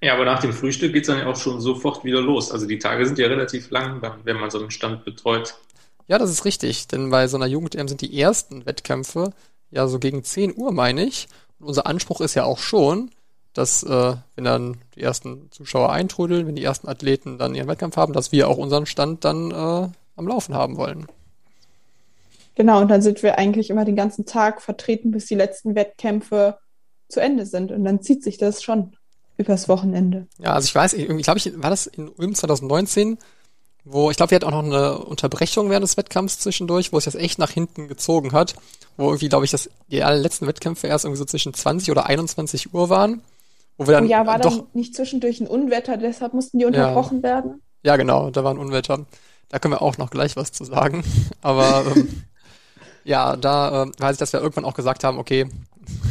Ja, 0.01 0.13
aber 0.13 0.25
nach 0.25 0.39
dem 0.39 0.53
Frühstück 0.53 0.93
geht 0.93 1.03
es 1.03 1.07
dann 1.07 1.19
ja 1.19 1.27
auch 1.27 1.35
schon 1.35 1.61
sofort 1.61 2.03
wieder 2.03 2.21
los. 2.21 2.51
Also 2.51 2.65
die 2.65 2.79
Tage 2.79 3.05
sind 3.05 3.17
ja 3.17 3.27
relativ 3.27 3.69
lang, 3.71 4.01
wenn 4.23 4.37
man 4.37 4.49
so 4.49 4.59
einen 4.59 4.71
Stand 4.71 5.05
betreut. 5.05 5.55
Ja, 6.07 6.17
das 6.17 6.29
ist 6.29 6.45
richtig, 6.45 6.87
denn 6.87 7.09
bei 7.09 7.27
so 7.27 7.37
einer 7.37 7.47
Jugend-EM 7.47 7.87
sind 7.87 8.01
die 8.01 8.19
ersten 8.19 8.65
Wettkämpfe 8.65 9.33
ja 9.71 9.87
so 9.87 9.99
gegen 9.99 10.23
10 10.23 10.55
Uhr, 10.55 10.71
meine 10.71 11.05
ich. 11.05 11.27
Und 11.59 11.67
unser 11.67 11.87
Anspruch 11.87 12.21
ist 12.21 12.35
ja 12.35 12.43
auch 12.43 12.59
schon, 12.59 13.11
dass 13.55 13.83
äh, 13.83 14.15
wenn 14.35 14.43
dann 14.43 14.77
die 14.95 15.01
ersten 15.01 15.49
Zuschauer 15.49 15.91
eintrudeln, 15.91 16.45
wenn 16.45 16.55
die 16.55 16.63
ersten 16.63 16.87
Athleten 16.87 17.37
dann 17.39 17.55
ihren 17.55 17.67
Wettkampf 17.67 17.97
haben, 17.97 18.13
dass 18.13 18.31
wir 18.31 18.47
auch 18.47 18.57
unseren 18.57 18.85
Stand 18.85 19.25
dann 19.25 19.51
äh, 19.51 19.87
am 20.15 20.27
Laufen 20.27 20.53
haben 20.53 20.77
wollen. 20.77 21.07
Genau, 22.55 22.81
und 22.81 22.89
dann 22.89 23.01
sind 23.01 23.23
wir 23.23 23.37
eigentlich 23.37 23.69
immer 23.69 23.85
den 23.85 23.95
ganzen 23.95 24.25
Tag 24.25 24.61
vertreten, 24.61 25.11
bis 25.11 25.25
die 25.25 25.35
letzten 25.35 25.75
Wettkämpfe 25.75 26.57
zu 27.09 27.19
Ende 27.19 27.45
sind. 27.45 27.71
Und 27.71 27.83
dann 27.83 28.01
zieht 28.01 28.23
sich 28.23 28.37
das 28.37 28.63
schon 28.63 28.95
übers 29.37 29.67
Wochenende. 29.67 30.27
Ja, 30.37 30.53
also 30.53 30.65
ich 30.65 30.75
weiß, 30.75 30.93
ich 30.93 31.07
glaube, 31.23 31.37
ich 31.37 31.61
war 31.61 31.69
das 31.69 31.87
in 31.87 32.07
Ulm 32.09 32.35
2019, 32.35 33.17
wo 33.83 34.09
ich 34.09 34.17
glaube, 34.17 34.31
wir 34.31 34.37
hatten 34.37 34.45
auch 34.45 34.63
noch 34.63 34.63
eine 34.63 34.97
Unterbrechung 34.99 35.69
während 35.69 35.83
des 35.83 35.97
Wettkampfs 35.97 36.39
zwischendurch, 36.39 36.93
wo 36.93 36.97
es 36.97 37.05
das 37.05 37.15
echt 37.15 37.39
nach 37.39 37.51
hinten 37.51 37.87
gezogen 37.87 38.31
hat, 38.31 38.55
wo 38.97 39.07
irgendwie, 39.07 39.29
glaube 39.29 39.45
ich, 39.45 39.51
das, 39.51 39.69
die 39.89 39.97
letzten 39.97 40.47
Wettkämpfe 40.47 40.87
erst 40.87 41.05
irgendwie 41.05 41.19
so 41.19 41.25
zwischen 41.25 41.53
20 41.53 41.91
oder 41.91 42.05
21 42.05 42.73
Uhr 42.73 42.89
waren. 42.89 43.21
Wo 43.77 43.87
wir 43.87 43.93
dann 43.93 44.05
oh 44.05 44.09
ja, 44.09 44.25
war 44.25 44.39
doch, 44.39 44.57
dann 44.57 44.67
nicht 44.73 44.95
zwischendurch 44.95 45.41
ein 45.41 45.47
Unwetter, 45.47 45.97
deshalb 45.97 46.33
mussten 46.33 46.59
die 46.59 46.65
unterbrochen 46.65 47.17
ja, 47.17 47.23
werden? 47.23 47.61
Ja, 47.83 47.97
genau, 47.97 48.29
da 48.29 48.43
war 48.43 48.53
ein 48.53 48.57
Unwetter. 48.57 49.05
Da 49.49 49.59
können 49.59 49.73
wir 49.73 49.81
auch 49.81 49.97
noch 49.97 50.09
gleich 50.09 50.35
was 50.35 50.51
zu 50.51 50.63
sagen. 50.63 51.03
Aber 51.41 51.85
ähm, 51.95 52.23
ja, 53.03 53.35
da 53.35 53.83
äh, 53.83 53.91
weiß 53.97 54.13
ich, 54.13 54.19
dass 54.19 54.33
wir 54.33 54.39
irgendwann 54.41 54.65
auch 54.65 54.73
gesagt 54.73 55.03
haben, 55.03 55.19
okay, 55.19 55.47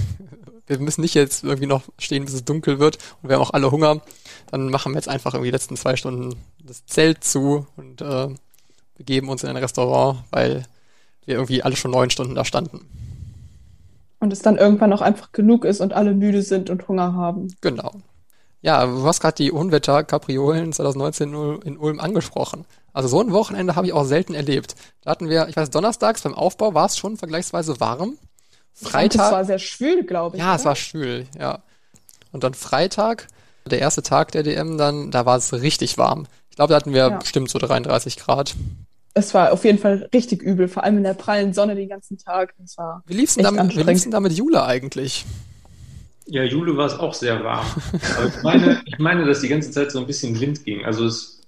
wir 0.66 0.78
müssen 0.78 1.00
nicht 1.00 1.14
jetzt 1.14 1.44
irgendwie 1.44 1.66
noch 1.66 1.82
stehen, 1.98 2.24
bis 2.24 2.34
es 2.34 2.44
dunkel 2.44 2.78
wird 2.78 2.98
und 3.22 3.28
wir 3.28 3.36
haben 3.36 3.42
auch 3.42 3.52
alle 3.52 3.70
Hunger 3.70 4.00
dann 4.54 4.70
machen 4.70 4.92
wir 4.92 4.98
jetzt 4.98 5.08
einfach 5.08 5.34
irgendwie 5.34 5.48
die 5.48 5.56
letzten 5.56 5.76
zwei 5.76 5.96
Stunden 5.96 6.36
das 6.62 6.86
Zelt 6.86 7.24
zu 7.24 7.66
und 7.76 8.00
äh, 8.00 8.28
begeben 8.96 9.28
uns 9.28 9.42
in 9.42 9.50
ein 9.50 9.56
Restaurant, 9.56 10.20
weil 10.30 10.64
wir 11.24 11.34
irgendwie 11.34 11.62
alle 11.62 11.76
schon 11.76 11.90
neun 11.90 12.10
Stunden 12.10 12.34
da 12.34 12.44
standen. 12.44 12.86
Und 14.24 14.32
es 14.32 14.38
dann 14.38 14.56
irgendwann 14.56 14.90
auch 14.94 15.02
einfach 15.02 15.32
genug 15.32 15.66
ist 15.66 15.82
und 15.82 15.92
alle 15.92 16.14
müde 16.14 16.40
sind 16.40 16.70
und 16.70 16.88
Hunger 16.88 17.12
haben. 17.12 17.54
Genau. 17.60 17.92
Ja, 18.62 18.86
du 18.86 19.04
hast 19.04 19.20
gerade 19.20 19.34
die 19.34 19.52
Unwetter-Kapriolen 19.52 20.72
2019 20.72 21.60
in 21.62 21.76
Ulm 21.76 22.00
angesprochen. 22.00 22.64
Also 22.94 23.06
so 23.06 23.20
ein 23.20 23.32
Wochenende 23.32 23.76
habe 23.76 23.86
ich 23.86 23.92
auch 23.92 24.06
selten 24.06 24.32
erlebt. 24.32 24.76
Da 25.02 25.10
hatten 25.10 25.28
wir, 25.28 25.46
ich 25.48 25.56
weiß, 25.56 25.68
donnerstags 25.68 26.22
beim 26.22 26.34
Aufbau 26.34 26.72
war 26.72 26.86
es 26.86 26.96
schon 26.96 27.18
vergleichsweise 27.18 27.78
warm. 27.80 28.16
Freitag. 28.72 29.26
Es 29.26 29.32
war 29.32 29.44
sehr 29.44 29.58
schwül, 29.58 30.04
glaube 30.04 30.36
ich. 30.36 30.42
Ja, 30.42 30.52
oder? 30.52 30.56
es 30.56 30.64
war 30.64 30.74
schwül, 30.74 31.26
ja. 31.38 31.58
Und 32.32 32.44
dann 32.44 32.54
Freitag 32.54 33.26
der 33.66 33.80
erste 33.80 34.02
Tag 34.02 34.32
der 34.32 34.42
DM 34.42 34.78
dann, 34.78 35.10
da 35.10 35.26
war 35.26 35.36
es 35.36 35.52
richtig 35.52 35.98
warm. 35.98 36.26
Ich 36.48 36.56
glaube, 36.56 36.70
da 36.70 36.76
hatten 36.76 36.94
wir 36.94 37.08
ja. 37.08 37.18
bestimmt 37.18 37.50
so 37.50 37.58
33 37.58 38.16
Grad. 38.16 38.54
Es 39.14 39.32
war 39.32 39.52
auf 39.52 39.64
jeden 39.64 39.78
Fall 39.78 40.08
richtig 40.12 40.42
übel, 40.42 40.66
vor 40.66 40.82
allem 40.82 40.98
in 40.98 41.04
der 41.04 41.14
prallen 41.14 41.52
Sonne 41.52 41.76
den 41.76 41.88
ganzen 41.88 42.18
Tag. 42.18 42.54
Es 42.62 42.76
war 42.76 43.02
wie 43.06 43.14
lief's 43.14 43.34
denn, 43.34 43.44
da, 43.44 43.52
wie 43.52 43.82
lief's 43.82 44.02
denn 44.02 44.10
da 44.10 44.20
mit 44.20 44.32
Jule 44.32 44.64
eigentlich? 44.64 45.24
Ja, 46.26 46.42
Jule 46.42 46.76
war 46.76 46.86
es 46.86 46.94
auch 46.94 47.14
sehr 47.14 47.44
warm. 47.44 47.66
Aber 48.16 48.26
ich 48.26 48.42
meine, 48.42 48.82
ich 48.86 48.98
meine, 48.98 49.24
dass 49.26 49.40
die 49.40 49.48
ganze 49.48 49.70
Zeit 49.70 49.92
so 49.92 50.00
ein 50.00 50.06
bisschen 50.06 50.40
Wind 50.40 50.64
ging. 50.64 50.84
Also 50.84 51.04
es, 51.04 51.42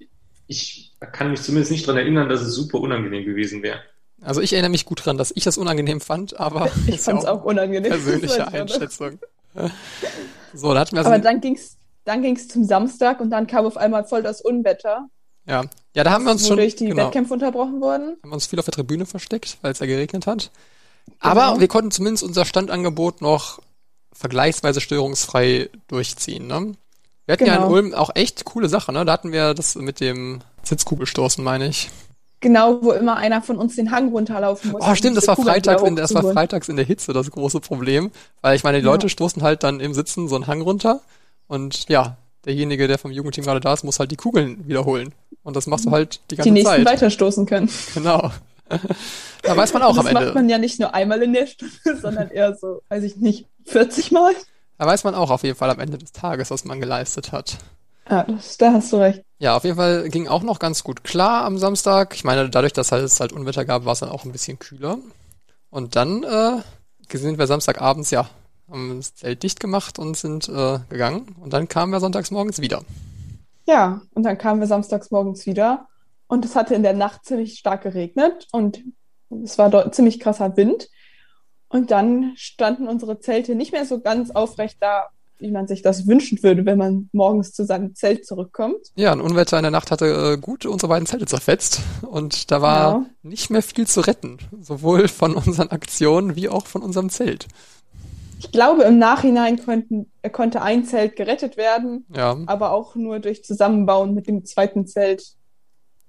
ich 0.46 0.92
kann 1.12 1.30
mich 1.30 1.42
zumindest 1.42 1.72
nicht 1.72 1.88
daran 1.88 2.00
erinnern, 2.00 2.28
dass 2.28 2.42
es 2.42 2.54
super 2.54 2.78
unangenehm 2.78 3.24
gewesen 3.24 3.62
wäre. 3.62 3.80
Also 4.20 4.40
ich 4.40 4.52
erinnere 4.52 4.70
mich 4.70 4.84
gut 4.84 5.00
daran, 5.00 5.18
dass 5.18 5.32
ich 5.34 5.44
das 5.44 5.58
unangenehm 5.58 6.00
fand, 6.00 6.38
aber 6.38 6.70
ich 6.86 7.00
fand 7.00 7.20
es 7.20 7.24
auch, 7.24 7.40
auch 7.40 7.44
unangenehm. 7.44 7.90
Persönliche 7.90 8.46
Einschätzung. 8.52 9.18
so, 10.54 10.72
da 10.72 10.80
hatten 10.80 10.92
wir 10.92 10.98
also 10.98 11.10
aber 11.10 11.18
dann 11.18 11.40
ging's 11.40 11.78
dann 12.04 12.22
ging 12.22 12.36
es 12.36 12.48
zum 12.48 12.64
Samstag 12.64 13.20
und 13.20 13.30
dann 13.30 13.46
kam 13.46 13.66
auf 13.66 13.76
einmal 13.76 14.04
voll 14.04 14.22
das 14.22 14.40
Unwetter. 14.40 15.08
Ja, 15.44 15.64
ja, 15.96 16.04
da 16.04 16.10
haben 16.10 16.24
wir 16.24 16.32
uns 16.32 16.46
schon 16.46 16.58
durch 16.58 16.76
die 16.76 16.88
genau, 16.88 17.06
Wettkämpfe 17.06 17.32
unterbrochen 17.32 17.80
wurden. 17.80 18.18
Haben 18.22 18.30
wir 18.30 18.34
uns 18.34 18.44
viel 18.44 18.58
auf 18.58 18.66
der 18.66 18.74
Tribüne 18.74 19.06
versteckt, 19.06 19.56
weil 19.62 19.72
es 19.72 19.78
ja 19.78 19.86
geregnet 19.86 20.26
hat. 20.26 20.50
Aber 21.20 21.46
genau. 21.46 21.60
wir 21.60 21.68
konnten 21.68 21.90
zumindest 21.90 22.22
unser 22.22 22.44
Standangebot 22.44 23.22
noch 23.22 23.60
vergleichsweise 24.12 24.82
störungsfrei 24.82 25.70
durchziehen. 25.88 26.48
Ne? 26.48 26.74
Wir 27.24 27.32
hatten 27.32 27.44
genau. 27.44 27.46
ja 27.46 27.54
in 27.54 27.62
genau. 27.62 27.72
Ulm 27.72 27.94
auch 27.94 28.10
echt 28.14 28.44
coole 28.44 28.68
Sachen. 28.68 28.94
Ne? 28.94 29.06
Da 29.06 29.12
hatten 29.12 29.32
wir 29.32 29.54
das 29.54 29.74
mit 29.74 30.00
dem 30.00 30.40
Sitzkugelstoßen, 30.64 31.42
meine 31.42 31.68
ich. 31.68 31.88
Genau, 32.40 32.82
wo 32.82 32.92
immer 32.92 33.16
einer 33.16 33.40
von 33.40 33.56
uns 33.56 33.76
den 33.76 33.90
Hang 33.90 34.10
runterlaufen 34.10 34.72
muss. 34.72 34.82
Oh, 34.86 34.94
stimmt, 34.94 35.16
das 35.16 35.26
war, 35.26 35.36
Freitags 35.36 35.82
in, 35.82 35.96
das 35.96 36.12
war 36.12 36.22
freitags 36.22 36.68
in 36.68 36.76
der 36.76 36.84
Hitze 36.84 37.14
das 37.14 37.30
große 37.30 37.60
Problem. 37.60 38.10
Weil 38.42 38.54
ich 38.54 38.64
meine, 38.64 38.80
die 38.80 38.84
Leute 38.84 39.06
ja. 39.06 39.08
stoßen 39.08 39.42
halt 39.42 39.62
dann 39.62 39.80
im 39.80 39.94
Sitzen 39.94 40.28
so 40.28 40.34
einen 40.34 40.46
Hang 40.46 40.60
runter 40.60 41.00
und 41.48 41.88
ja, 41.88 42.18
derjenige, 42.44 42.86
der 42.86 42.98
vom 42.98 43.10
Jugendteam 43.10 43.44
gerade 43.44 43.60
da 43.60 43.72
ist, 43.72 43.84
muss 43.84 43.98
halt 43.98 44.10
die 44.10 44.16
Kugeln 44.16 44.68
wiederholen. 44.68 45.14
Und 45.46 45.54
das 45.54 45.66
machst 45.66 45.86
du 45.86 45.92
halt 45.92 46.20
die 46.30 46.36
ganze 46.36 46.48
Zeit. 46.48 46.56
Die 46.56 46.62
nächsten 46.62 46.84
Zeit. 46.84 46.86
weiterstoßen 46.86 47.46
können. 47.46 47.70
Genau. 47.94 48.32
Da 49.42 49.56
weiß 49.56 49.72
man 49.74 49.82
auch 49.82 49.96
am 49.96 50.08
Ende. 50.08 50.18
Das 50.18 50.24
macht 50.24 50.34
man 50.34 50.48
ja 50.48 50.58
nicht 50.58 50.80
nur 50.80 50.92
einmal 50.92 51.22
in 51.22 51.32
der 51.32 51.46
Stunde, 51.46 51.72
sondern 52.02 52.30
eher 52.30 52.56
so, 52.56 52.82
weiß 52.88 53.04
ich 53.04 53.16
nicht, 53.16 53.46
40 53.66 54.10
Mal. 54.10 54.34
Da 54.76 54.86
weiß 54.86 55.04
man 55.04 55.14
auch 55.14 55.30
auf 55.30 55.44
jeden 55.44 55.56
Fall 55.56 55.70
am 55.70 55.78
Ende 55.78 55.98
des 55.98 56.10
Tages, 56.10 56.50
was 56.50 56.64
man 56.64 56.80
geleistet 56.80 57.30
hat. 57.30 57.58
Ja, 58.10 58.24
das, 58.24 58.58
da 58.58 58.72
hast 58.72 58.92
du 58.92 58.96
recht. 58.96 59.22
Ja, 59.38 59.56
auf 59.56 59.62
jeden 59.62 59.76
Fall 59.76 60.08
ging 60.08 60.26
auch 60.26 60.42
noch 60.42 60.58
ganz 60.58 60.82
gut 60.82 61.04
klar 61.04 61.44
am 61.44 61.58
Samstag. 61.58 62.14
Ich 62.16 62.24
meine, 62.24 62.50
dadurch, 62.50 62.72
dass 62.72 62.90
halt 62.90 63.04
es 63.04 63.20
halt 63.20 63.32
Unwetter 63.32 63.64
gab, 63.64 63.84
war 63.84 63.92
es 63.92 64.00
dann 64.00 64.08
auch 64.08 64.24
ein 64.24 64.32
bisschen 64.32 64.58
kühler. 64.58 64.98
Und 65.70 65.94
dann 65.94 66.24
äh, 66.24 67.16
sind 67.16 67.38
wir 67.38 67.46
Samstagabends 67.46 68.10
ja 68.10 68.28
haben 68.70 68.96
das 68.96 69.14
Zelt 69.14 69.42
dicht 69.42 69.60
gemacht 69.60 69.98
und 69.98 70.16
sind 70.16 70.48
äh, 70.48 70.80
gegangen. 70.88 71.36
Und 71.40 71.52
dann 71.52 71.68
kamen 71.68 71.92
wir 71.92 72.00
sonntags 72.00 72.30
morgens 72.30 72.60
wieder. 72.60 72.82
Ja, 73.66 74.00
und 74.14 74.22
dann 74.22 74.38
kamen 74.38 74.60
wir 74.60 74.66
samstags 74.66 75.10
morgens 75.10 75.46
wieder. 75.46 75.88
Und 76.28 76.44
es 76.44 76.56
hatte 76.56 76.74
in 76.74 76.82
der 76.82 76.94
Nacht 76.94 77.24
ziemlich 77.24 77.58
stark 77.58 77.82
geregnet 77.82 78.48
und 78.52 78.82
es 79.44 79.58
war 79.58 79.70
dort 79.70 79.94
ziemlich 79.94 80.20
krasser 80.20 80.56
Wind. 80.56 80.88
Und 81.68 81.90
dann 81.90 82.32
standen 82.36 82.88
unsere 82.88 83.18
Zelte 83.20 83.54
nicht 83.54 83.72
mehr 83.72 83.84
so 83.84 84.00
ganz 84.00 84.30
aufrecht 84.30 84.78
da, 84.80 85.08
wie 85.38 85.50
man 85.50 85.66
sich 85.66 85.82
das 85.82 86.06
wünschen 86.06 86.42
würde, 86.42 86.64
wenn 86.64 86.78
man 86.78 87.10
morgens 87.12 87.52
zu 87.52 87.64
seinem 87.64 87.94
Zelt 87.94 88.24
zurückkommt. 88.24 88.78
Ja, 88.94 89.12
ein 89.12 89.20
Unwetter 89.20 89.58
in 89.58 89.64
der 89.64 89.70
Nacht 89.70 89.90
hatte 89.90 90.06
äh, 90.06 90.38
gut 90.38 90.64
unsere 90.64 90.88
beiden 90.88 91.06
Zelte 91.06 91.26
zerfetzt 91.26 91.80
und 92.02 92.50
da 92.50 92.62
war 92.62 92.92
ja. 92.92 93.06
nicht 93.22 93.50
mehr 93.50 93.62
viel 93.62 93.86
zu 93.86 94.00
retten, 94.00 94.38
sowohl 94.60 95.08
von 95.08 95.34
unseren 95.34 95.68
Aktionen 95.68 96.36
wie 96.36 96.48
auch 96.48 96.66
von 96.66 96.82
unserem 96.82 97.10
Zelt. 97.10 97.48
Ich 98.38 98.52
glaube, 98.52 98.82
im 98.82 98.98
Nachhinein 98.98 99.62
konnten, 99.64 100.10
konnte 100.32 100.62
ein 100.62 100.84
Zelt 100.84 101.16
gerettet 101.16 101.56
werden, 101.56 102.06
ja. 102.14 102.36
aber 102.46 102.72
auch 102.72 102.94
nur 102.94 103.18
durch 103.18 103.44
Zusammenbauen 103.44 104.14
mit 104.14 104.26
dem 104.26 104.44
zweiten 104.44 104.86
Zelt, 104.86 105.24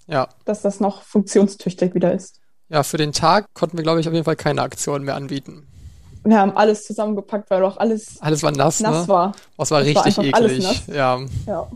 ja. 0.08 0.28
dass 0.46 0.62
das 0.62 0.80
noch 0.80 1.04
funktionstüchtig 1.04 1.96
wieder 1.96 2.14
ist. 2.14 2.42
Ja, 2.70 2.84
für 2.84 2.98
den 2.98 3.14
Tag 3.14 3.54
konnten 3.54 3.78
wir, 3.78 3.84
glaube 3.84 4.02
ich, 4.02 4.08
auf 4.08 4.14
jeden 4.14 4.26
Fall 4.26 4.36
keine 4.36 4.62
Aktion 4.62 5.04
mehr 5.04 5.16
anbieten. 5.16 5.68
Wir 6.26 6.40
haben 6.40 6.58
alles 6.58 6.86
zusammengepackt, 6.86 7.50
weil 7.50 7.64
auch 7.64 7.78
alles, 7.78 8.22
alles 8.22 8.44
war 8.44 8.52
nass, 8.52 8.82
nass 8.82 9.04
ne? 9.04 9.08
war. 9.08 9.32
Es 9.58 9.72
war 9.72 9.80
das 9.80 9.88
richtig 9.88 10.18
war 10.18 10.26
eklig. 10.26 10.88
Ja. 10.88 11.20
ja. 11.46 11.68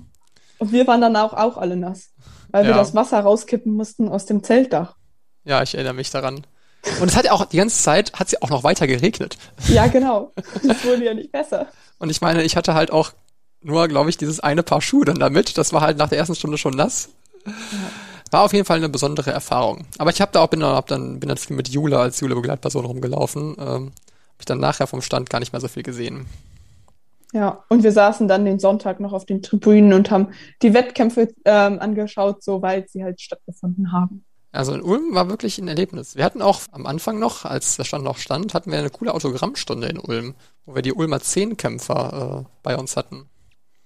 Und 0.58 0.72
wir 0.74 0.86
waren 0.88 1.00
dann 1.00 1.16
auch, 1.16 1.34
auch 1.34 1.58
alle 1.58 1.78
nass, 1.78 2.10
weil 2.50 2.66
ja. 2.66 2.72
wir 2.72 2.76
das 2.76 2.94
Wasser 2.94 3.22
rauskippen 3.22 3.74
mussten 3.74 4.10
aus 4.10 4.26
dem 4.26 4.44
Zeltdach. 4.44 4.98
Ja, 5.46 5.64
ich 5.64 5.74
erinnere 5.74 5.94
mich 5.94 6.12
daran. 6.12 6.46
Und 7.00 7.10
es 7.10 7.15
hat 7.15 7.26
ja 7.26 7.32
auch 7.32 7.46
die 7.46 7.58
ganze 7.58 7.82
Zeit 7.82 8.13
hat 8.13 8.30
sie 8.30 8.41
auch 8.41 8.50
noch 8.50 8.63
weiter 8.63 8.88
geregnet. 8.88 9.38
Ja, 9.67 9.88
genau. 9.88 10.32
Das 10.63 10.84
wurde 10.84 11.06
ja 11.06 11.13
nicht 11.13 11.32
besser. 11.32 11.67
Und 12.00 12.10
ich 12.10 12.22
meine, 12.22 12.44
ich 12.44 12.56
hatte 12.56 12.74
halt 12.74 12.91
auch 12.91 13.12
nur, 13.62 13.88
glaube 13.88 14.10
ich, 14.10 14.17
dieses 14.17 14.39
eine 14.39 14.63
Paar 14.63 14.82
Schuhe 14.82 15.06
dann 15.06 15.20
damit. 15.20 15.58
Das 15.58 15.74
war 15.74 15.82
halt 15.82 15.98
nach 15.98 16.10
der 16.10 16.17
ersten 16.17 16.36
Stunde 16.36 16.58
schon 16.58 16.74
nass. 16.74 17.10
War 18.32 18.44
auf 18.44 18.54
jeden 18.54 18.65
Fall 18.65 18.78
eine 18.78 18.89
besondere 18.89 19.32
Erfahrung. 19.32 19.86
Aber 19.98 20.10
ich 20.10 20.22
habe 20.22 20.32
da 20.32 20.41
auch 20.41 20.48
bin 20.48 20.62
dann, 20.62 20.76
hab 20.76 20.88
dann 20.88 21.20
bin 21.20 21.30
dann 21.30 21.38
viel 21.38 21.56
mit 21.56 21.70
Jule 21.70 22.00
als 22.00 22.20
Jule 22.20 22.36
Begleitperson 22.36 22.86
rumgelaufen. 22.86 23.56
Ähm, 23.60 23.91
habe 23.91 24.39
ich 24.39 24.46
dann 24.46 24.60
nachher 24.60 24.88
vom 24.88 25.02
Stand 25.02 25.30
gar 25.30 25.39
nicht 25.39 25.54
mehr 25.54 25.62
so 25.62 25.67
viel 25.67 25.84
gesehen. 25.84 26.26
Ja, 27.34 27.63
und 27.70 27.84
wir 27.84 27.91
saßen 27.91 28.28
dann 28.28 28.44
den 28.44 28.60
Sonntag 28.60 29.00
noch 29.00 29.13
auf 29.13 29.26
den 29.26 29.41
Tribünen 29.41 29.94
und 29.94 30.12
haben 30.12 30.30
die 30.62 30.74
Wettkämpfe 30.74 31.34
ähm, 31.46 31.80
angeschaut, 31.80 32.44
soweit 32.44 32.89
sie 32.89 33.04
halt 33.04 33.22
stattgefunden 33.22 33.91
haben. 33.94 34.26
Also 34.52 34.74
in 34.74 34.82
Ulm 34.82 35.14
war 35.16 35.30
wirklich 35.30 35.58
ein 35.60 35.68
Erlebnis. 35.68 36.16
Wir 36.16 36.26
hatten 36.26 36.42
auch 36.42 36.62
am 36.72 36.86
Anfang 36.86 37.20
noch, 37.20 37.46
als 37.46 37.78
der 37.78 37.86
Stand 37.86 38.04
noch 38.04 38.18
stand, 38.18 38.54
hatten 38.54 38.72
wir 38.72 38.80
eine 38.80 38.90
coole 38.90 39.14
Autogrammstunde 39.14 39.88
in 39.88 39.98
Ulm, 39.98 40.36
wo 40.66 40.76
wir 40.76 40.82
die 40.82 40.94
Ulmer 40.94 41.22
Zehnkämpfer 41.22 42.46
äh, 42.46 42.50
bei 42.62 42.78
uns 42.78 42.98
hatten. 42.98 43.30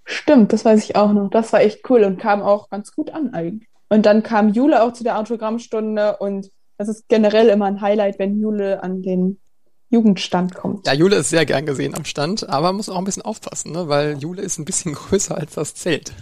Stimmt, 0.06 0.54
das 0.54 0.65
weiß 0.65 0.84
ich 0.84 0.95
auch 0.95 1.13
noch. 1.13 1.30
Das 1.30 1.54
war 1.54 1.62
echt 1.62 1.88
cool 1.89 2.04
und 2.04 2.19
kam 2.19 2.41
auch 2.41 2.69
ganz 2.69 2.91
gut 2.93 3.12
an 3.12 3.34
eigentlich. 3.34 3.69
Und 3.89 4.06
dann 4.06 4.23
kam 4.23 4.49
Jule 4.49 4.82
auch 4.84 4.93
zu 4.93 5.04
der 5.04 5.19
Autogrammstunde 5.19 6.17
und 6.17 6.51
das 6.78 6.89
ist 6.89 7.08
generell 7.08 7.47
immer 7.49 7.65
ein 7.65 7.82
Highlight, 7.82 8.19
wenn 8.19 8.39
Jule 8.39 8.84
an 8.84 9.01
den 9.01 9.39
Jugendstand 9.89 10.56
kommt. 10.56 10.88
Ja, 10.88 10.93
Jule 10.93 11.17
ist 11.17 11.30
sehr 11.30 11.45
gern 11.45 11.65
gesehen 11.65 11.95
am 11.95 12.06
Stand, 12.06 12.49
aber 12.49 12.73
muss 12.73 12.89
auch 12.89 12.97
ein 12.97 13.04
bisschen 13.04 13.23
aufpassen, 13.23 13.71
ne? 13.71 13.88
weil 13.88 14.17
Jule 14.17 14.41
ist 14.41 14.58
ein 14.58 14.65
bisschen 14.65 14.93
größer 14.95 15.38
als 15.38 15.54
das 15.54 15.75
Zelt. 15.75 16.13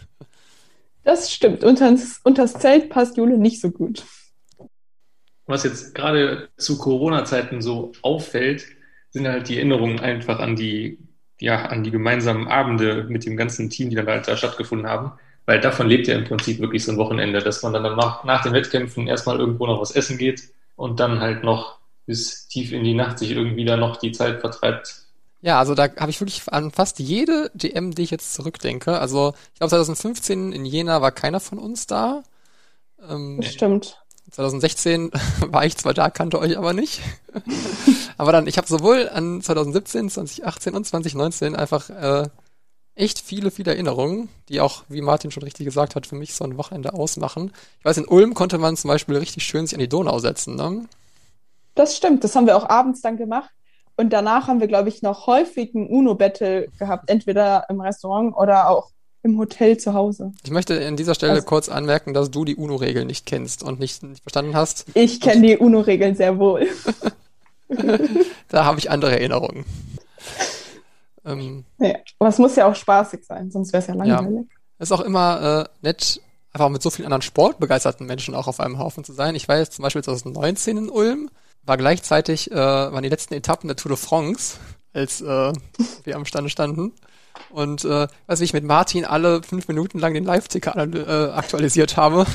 Das 1.03 1.31
stimmt. 1.31 1.63
Unters, 1.63 2.19
unters 2.23 2.53
Zelt 2.53 2.89
passt 2.89 3.17
Jule 3.17 3.37
nicht 3.37 3.59
so 3.59 3.71
gut. 3.71 4.05
Was 5.45 5.63
jetzt 5.63 5.93
gerade 5.95 6.49
zu 6.57 6.77
Corona-Zeiten 6.77 7.61
so 7.61 7.91
auffällt, 8.01 8.65
sind 9.11 9.27
halt 9.27 9.49
die 9.49 9.57
Erinnerungen 9.57 9.99
einfach 9.99 10.39
an 10.39 10.55
die, 10.55 10.99
ja, 11.39 11.65
an 11.65 11.83
die 11.83 11.91
gemeinsamen 11.91 12.47
Abende 12.47 13.05
mit 13.09 13.25
dem 13.25 13.37
ganzen 13.37 13.69
Team, 13.69 13.89
die 13.89 13.95
dann 13.95 14.07
halt 14.07 14.27
da 14.27 14.37
stattgefunden 14.37 14.87
haben. 14.87 15.13
Weil 15.45 15.59
davon 15.59 15.87
lebt 15.87 16.07
ja 16.07 16.15
im 16.15 16.23
Prinzip 16.23 16.59
wirklich 16.59 16.85
so 16.85 16.93
ein 16.93 16.97
Wochenende, 16.97 17.39
dass 17.39 17.61
man 17.63 17.73
dann 17.73 17.83
nach, 17.83 18.23
nach 18.23 18.41
den 18.43 18.53
Wettkämpfen 18.53 19.07
erstmal 19.07 19.39
irgendwo 19.39 19.67
noch 19.67 19.81
was 19.81 19.91
essen 19.91 20.17
geht 20.17 20.43
und 20.77 20.99
dann 20.99 21.19
halt 21.19 21.43
noch 21.43 21.79
bis 22.05 22.47
tief 22.47 22.71
in 22.71 22.83
die 22.83 22.93
Nacht 22.93 23.19
sich 23.19 23.31
irgendwie 23.31 23.65
da 23.65 23.75
noch 23.75 23.97
die 23.97 24.13
Zeit 24.13 24.39
vertreibt, 24.39 25.03
ja, 25.43 25.59
also 25.59 25.75
da 25.75 25.89
habe 25.97 26.09
ich 26.09 26.21
wirklich 26.21 26.41
an 26.47 26.71
fast 26.71 26.99
jede 26.99 27.51
DM, 27.53 27.93
die 27.93 28.03
ich 28.03 28.11
jetzt 28.11 28.33
zurückdenke. 28.33 28.97
Also 28.97 29.33
ich 29.53 29.59
glaube 29.59 29.71
2015 29.71 30.53
in 30.53 30.65
Jena 30.65 31.01
war 31.01 31.11
keiner 31.11 31.41
von 31.41 31.59
uns 31.59 31.85
da. 31.85 32.23
Ähm, 33.05 33.39
das 33.41 33.51
stimmt. 33.51 34.01
2016 34.33 35.11
war 35.47 35.65
ich 35.65 35.77
zwar 35.77 35.93
da, 35.93 36.09
kannte 36.09 36.39
euch 36.39 36.57
aber 36.57 36.73
nicht. 36.73 37.01
aber 38.17 38.31
dann, 38.31 38.47
ich 38.47 38.57
habe 38.57 38.67
sowohl 38.67 39.09
an 39.09 39.41
2017, 39.41 40.09
2018 40.09 40.75
und 40.75 40.85
2019 40.85 41.55
einfach 41.55 41.89
äh, 41.89 42.27
echt 42.95 43.19
viele, 43.19 43.51
viele 43.51 43.71
Erinnerungen, 43.71 44.29
die 44.49 44.59
auch, 44.59 44.83
wie 44.89 45.01
Martin 45.01 45.31
schon 45.31 45.43
richtig 45.43 45.65
gesagt 45.65 45.95
hat, 45.95 46.07
für 46.07 46.15
mich 46.15 46.33
so 46.33 46.43
ein 46.43 46.57
Wochenende 46.57 46.93
ausmachen. 46.93 47.51
Ich 47.79 47.85
weiß, 47.85 47.97
in 47.97 48.07
Ulm 48.07 48.33
konnte 48.33 48.57
man 48.57 48.75
zum 48.75 48.89
Beispiel 48.89 49.17
richtig 49.17 49.43
schön 49.43 49.65
sich 49.65 49.75
an 49.75 49.79
die 49.79 49.89
Donau 49.89 50.19
setzen. 50.19 50.55
Ne? 50.55 50.85
Das 51.75 51.95
stimmt, 51.95 52.23
das 52.23 52.35
haben 52.35 52.45
wir 52.47 52.57
auch 52.57 52.69
abends 52.69 53.01
dann 53.01 53.17
gemacht. 53.17 53.49
Und 53.95 54.11
danach 54.11 54.47
haben 54.47 54.59
wir, 54.59 54.67
glaube 54.67 54.89
ich, 54.89 55.03
noch 55.03 55.27
häufig 55.27 55.75
ein 55.75 55.87
UNO-Battle 55.87 56.69
gehabt, 56.79 57.09
entweder 57.09 57.65
im 57.69 57.79
Restaurant 57.79 58.35
oder 58.35 58.69
auch 58.69 58.89
im 59.23 59.37
Hotel 59.39 59.77
zu 59.77 59.93
Hause. 59.93 60.33
Ich 60.43 60.51
möchte 60.51 60.85
an 60.85 60.97
dieser 60.97 61.15
Stelle 61.15 61.33
also, 61.33 61.45
kurz 61.45 61.69
anmerken, 61.69 62.13
dass 62.13 62.29
du 62.29 62.45
die 62.45 62.55
UNO-Regeln 62.55 63.07
nicht 63.07 63.25
kennst 63.25 63.63
und 63.63 63.79
nicht, 63.79 64.03
nicht 64.03 64.21
verstanden 64.21 64.55
hast. 64.55 64.85
Ich 64.93 65.21
kenne 65.21 65.47
die 65.47 65.57
UNO-Regeln 65.57 66.15
sehr 66.15 66.37
wohl. 66.37 66.67
da 68.49 68.65
habe 68.65 68.79
ich 68.79 68.91
andere 68.91 69.11
Erinnerungen. 69.13 69.65
ähm, 71.25 71.63
ja, 71.79 71.95
aber 72.19 72.29
es 72.29 72.37
muss 72.37 72.55
ja 72.55 72.67
auch 72.67 72.75
spaßig 72.75 73.25
sein, 73.25 73.49
sonst 73.49 73.73
wäre 73.73 73.81
es 73.81 73.87
ja 73.87 73.95
langweilig. 73.95 74.45
Ja. 74.49 74.57
Es 74.77 74.89
ist 74.89 74.91
auch 74.91 75.01
immer 75.01 75.67
äh, 75.81 75.85
nett, 75.85 76.21
einfach 76.51 76.69
mit 76.69 76.81
so 76.81 76.89
vielen 76.89 77.05
anderen 77.05 77.21
sportbegeisterten 77.21 78.05
Menschen 78.05 78.35
auch 78.35 78.47
auf 78.47 78.59
einem 78.59 78.77
Haufen 78.77 79.03
zu 79.03 79.13
sein. 79.13 79.35
Ich 79.35 79.47
war 79.47 79.57
jetzt 79.57 79.73
zum 79.73 79.83
Beispiel 79.83 80.03
2019 80.03 80.77
in 80.77 80.89
Ulm 80.89 81.29
war 81.65 81.77
gleichzeitig, 81.77 82.51
äh, 82.51 82.55
waren 82.55 83.03
die 83.03 83.09
letzten 83.09 83.33
Etappen 83.33 83.67
der 83.67 83.77
Tour 83.77 83.89
de 83.89 83.97
France, 83.97 84.57
als 84.93 85.21
äh, 85.21 85.53
wir 86.03 86.15
am 86.15 86.25
Stande 86.25 86.49
standen. 86.49 86.91
Und 87.49 87.85
äh, 87.85 88.07
weiß 88.27 88.41
ich 88.41 88.53
mit 88.53 88.63
Martin 88.63 89.05
alle 89.05 89.43
fünf 89.43 89.67
Minuten 89.67 89.99
lang 89.99 90.13
den 90.13 90.23
Live-Ticker 90.23 90.75
äh, 90.75 91.31
aktualisiert 91.31 91.97
habe. 91.97 92.25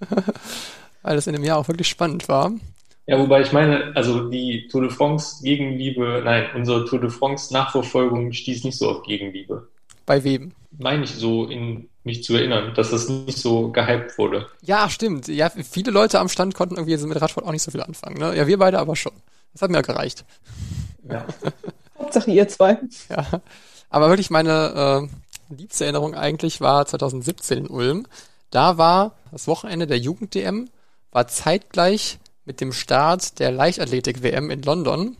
Weil 1.02 1.16
das 1.16 1.26
in 1.26 1.34
dem 1.34 1.44
Jahr 1.44 1.58
auch 1.58 1.68
wirklich 1.68 1.88
spannend 1.88 2.28
war. 2.28 2.52
Ja, 3.06 3.18
wobei 3.18 3.42
ich 3.42 3.52
meine, 3.52 3.92
also 3.94 4.30
die 4.30 4.66
Tour 4.68 4.82
de 4.82 4.90
France 4.90 5.42
Gegenliebe, 5.42 6.22
nein, 6.24 6.46
unsere 6.54 6.86
Tour 6.86 7.00
de 7.00 7.10
France 7.10 7.52
Nachverfolgung 7.52 8.32
stieß 8.32 8.64
nicht 8.64 8.78
so 8.78 8.88
auf 8.88 9.02
Gegenliebe. 9.02 9.68
Bei 10.06 10.24
wem? 10.24 10.52
Meine 10.78 11.04
ich 11.04 11.14
so 11.14 11.46
in 11.46 11.88
mich 12.02 12.22
zu 12.22 12.34
erinnern, 12.34 12.72
dass 12.74 12.90
das 12.90 13.08
nicht 13.08 13.38
so 13.38 13.70
gehypt 13.70 14.16
wurde. 14.18 14.46
Ja, 14.62 14.88
stimmt. 14.88 15.28
Ja, 15.28 15.50
viele 15.50 15.90
Leute 15.90 16.20
am 16.20 16.28
Stand 16.28 16.54
konnten 16.54 16.76
irgendwie 16.76 16.96
mit 17.06 17.20
Radsport 17.20 17.46
auch 17.46 17.52
nicht 17.52 17.62
so 17.62 17.70
viel 17.70 17.82
anfangen. 17.82 18.18
Ne? 18.18 18.36
Ja, 18.36 18.46
wir 18.46 18.58
beide 18.58 18.78
aber 18.78 18.96
schon. 18.96 19.12
Das 19.52 19.62
hat 19.62 19.70
mir 19.70 19.82
gereicht. 19.82 20.24
Ja. 21.08 21.26
Hauptsache 21.98 22.30
ihr 22.30 22.48
zwei. 22.48 22.78
Ja. 23.08 23.26
Aber 23.94 24.08
wirklich 24.08 24.28
meine 24.28 25.08
äh, 25.48 25.54
liebste 25.54 25.84
Erinnerung 25.84 26.16
eigentlich 26.16 26.60
war 26.60 26.84
2017 26.84 27.58
in 27.58 27.66
Ulm. 27.68 28.08
Da 28.50 28.76
war 28.76 29.12
das 29.30 29.46
Wochenende 29.46 29.86
der 29.86 30.00
Jugend-DM, 30.00 30.68
war 31.12 31.28
zeitgleich 31.28 32.18
mit 32.44 32.60
dem 32.60 32.72
Start 32.72 33.38
der 33.38 33.52
Leichtathletik-WM 33.52 34.50
in 34.50 34.62
London. 34.62 35.16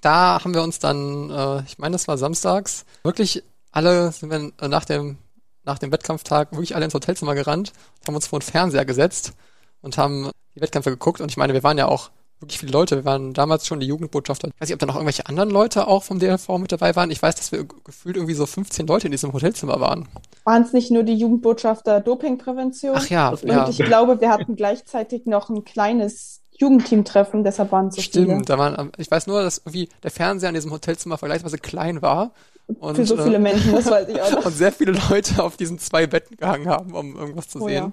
Da 0.00 0.44
haben 0.44 0.54
wir 0.54 0.62
uns 0.62 0.78
dann, 0.78 1.30
äh, 1.30 1.64
ich 1.66 1.78
meine, 1.78 1.94
das 1.94 2.06
war 2.06 2.16
samstags, 2.16 2.84
wirklich 3.02 3.42
alle 3.72 4.12
sind 4.12 4.30
wir 4.30 4.68
nach 4.68 4.84
dem 4.84 5.18
nach 5.64 5.80
dem 5.80 5.90
Wettkampftag 5.90 6.52
wirklich 6.52 6.76
alle 6.76 6.84
ins 6.84 6.94
Hotelzimmer 6.94 7.34
gerannt, 7.34 7.72
haben 8.06 8.14
uns 8.14 8.28
vor 8.28 8.38
den 8.38 8.46
Fernseher 8.46 8.84
gesetzt 8.84 9.32
und 9.80 9.98
haben 9.98 10.30
die 10.54 10.60
Wettkämpfe 10.60 10.90
geguckt. 10.90 11.20
Und 11.20 11.32
ich 11.32 11.36
meine, 11.36 11.54
wir 11.54 11.64
waren 11.64 11.78
ja 11.78 11.88
auch 11.88 12.10
wirklich 12.44 12.58
viele 12.60 12.72
Leute. 12.72 12.96
Wir 12.96 13.04
waren 13.04 13.32
damals 13.32 13.66
schon 13.66 13.80
die 13.80 13.86
Jugendbotschafter. 13.86 14.48
Ich 14.48 14.60
weiß 14.60 14.68
nicht, 14.68 14.74
ob 14.74 14.80
da 14.80 14.86
noch 14.86 14.94
irgendwelche 14.94 15.26
anderen 15.26 15.50
Leute 15.50 15.86
auch 15.86 16.02
vom 16.02 16.18
DLV 16.18 16.48
mit 16.58 16.72
dabei 16.72 16.94
waren. 16.96 17.10
Ich 17.10 17.22
weiß, 17.22 17.34
dass 17.34 17.52
wir 17.52 17.64
gefühlt 17.64 18.16
irgendwie 18.16 18.34
so 18.34 18.46
15 18.46 18.86
Leute 18.86 19.08
in 19.08 19.12
diesem 19.12 19.32
Hotelzimmer 19.32 19.80
waren. 19.80 20.08
Waren 20.44 20.62
es 20.62 20.72
nicht 20.72 20.90
nur 20.90 21.02
die 21.02 21.14
Jugendbotschafter 21.14 22.00
Dopingprävention? 22.00 22.96
Ach 22.96 23.08
ja, 23.08 23.30
Und 23.30 23.44
ja. 23.44 23.68
ich 23.68 23.78
glaube, 23.78 24.20
wir 24.20 24.30
hatten 24.30 24.56
gleichzeitig 24.56 25.26
noch 25.26 25.48
ein 25.48 25.64
kleines 25.64 26.42
Jugendteamtreffen, 26.56 27.42
deshalb 27.42 27.72
waren 27.72 27.88
es 27.88 27.96
so 27.96 28.02
Stimmt, 28.02 28.28
viele. 28.28 28.42
da 28.42 28.58
waren, 28.58 28.92
ich 28.96 29.10
weiß 29.10 29.26
nur, 29.26 29.42
dass 29.42 29.58
irgendwie 29.58 29.88
der 30.04 30.12
Fernseher 30.12 30.50
in 30.50 30.54
diesem 30.54 30.70
Hotelzimmer 30.70 31.18
vergleichsweise 31.18 31.58
klein 31.58 32.00
war 32.00 32.30
und, 32.66 32.96
Für 32.96 33.04
so 33.04 33.16
viele 33.16 33.36
äh, 33.36 33.40
Menschen, 33.40 33.72
das 33.72 33.86
weiß 33.86 34.08
ich 34.08 34.20
auch 34.20 34.30
noch. 34.32 34.46
Und 34.46 34.52
sehr 34.52 34.72
viele 34.72 34.92
Leute 35.10 35.42
auf 35.42 35.56
diesen 35.56 35.78
zwei 35.78 36.06
Betten 36.06 36.36
gehangen 36.36 36.68
haben, 36.68 36.94
um 36.94 37.16
irgendwas 37.16 37.48
zu 37.48 37.60
oh, 37.60 37.68
sehen. 37.68 37.74
Ja. 37.74 37.92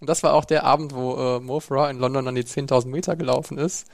Und 0.00 0.08
das 0.08 0.22
war 0.22 0.34
auch 0.34 0.44
der 0.44 0.64
Abend, 0.64 0.94
wo 0.94 1.16
äh, 1.16 1.40
Mo 1.40 1.60
Farah 1.60 1.90
in 1.90 1.98
London 1.98 2.28
an 2.28 2.34
die 2.34 2.44
10.000 2.44 2.86
Meter 2.86 3.16
gelaufen 3.16 3.58
ist. 3.58 3.86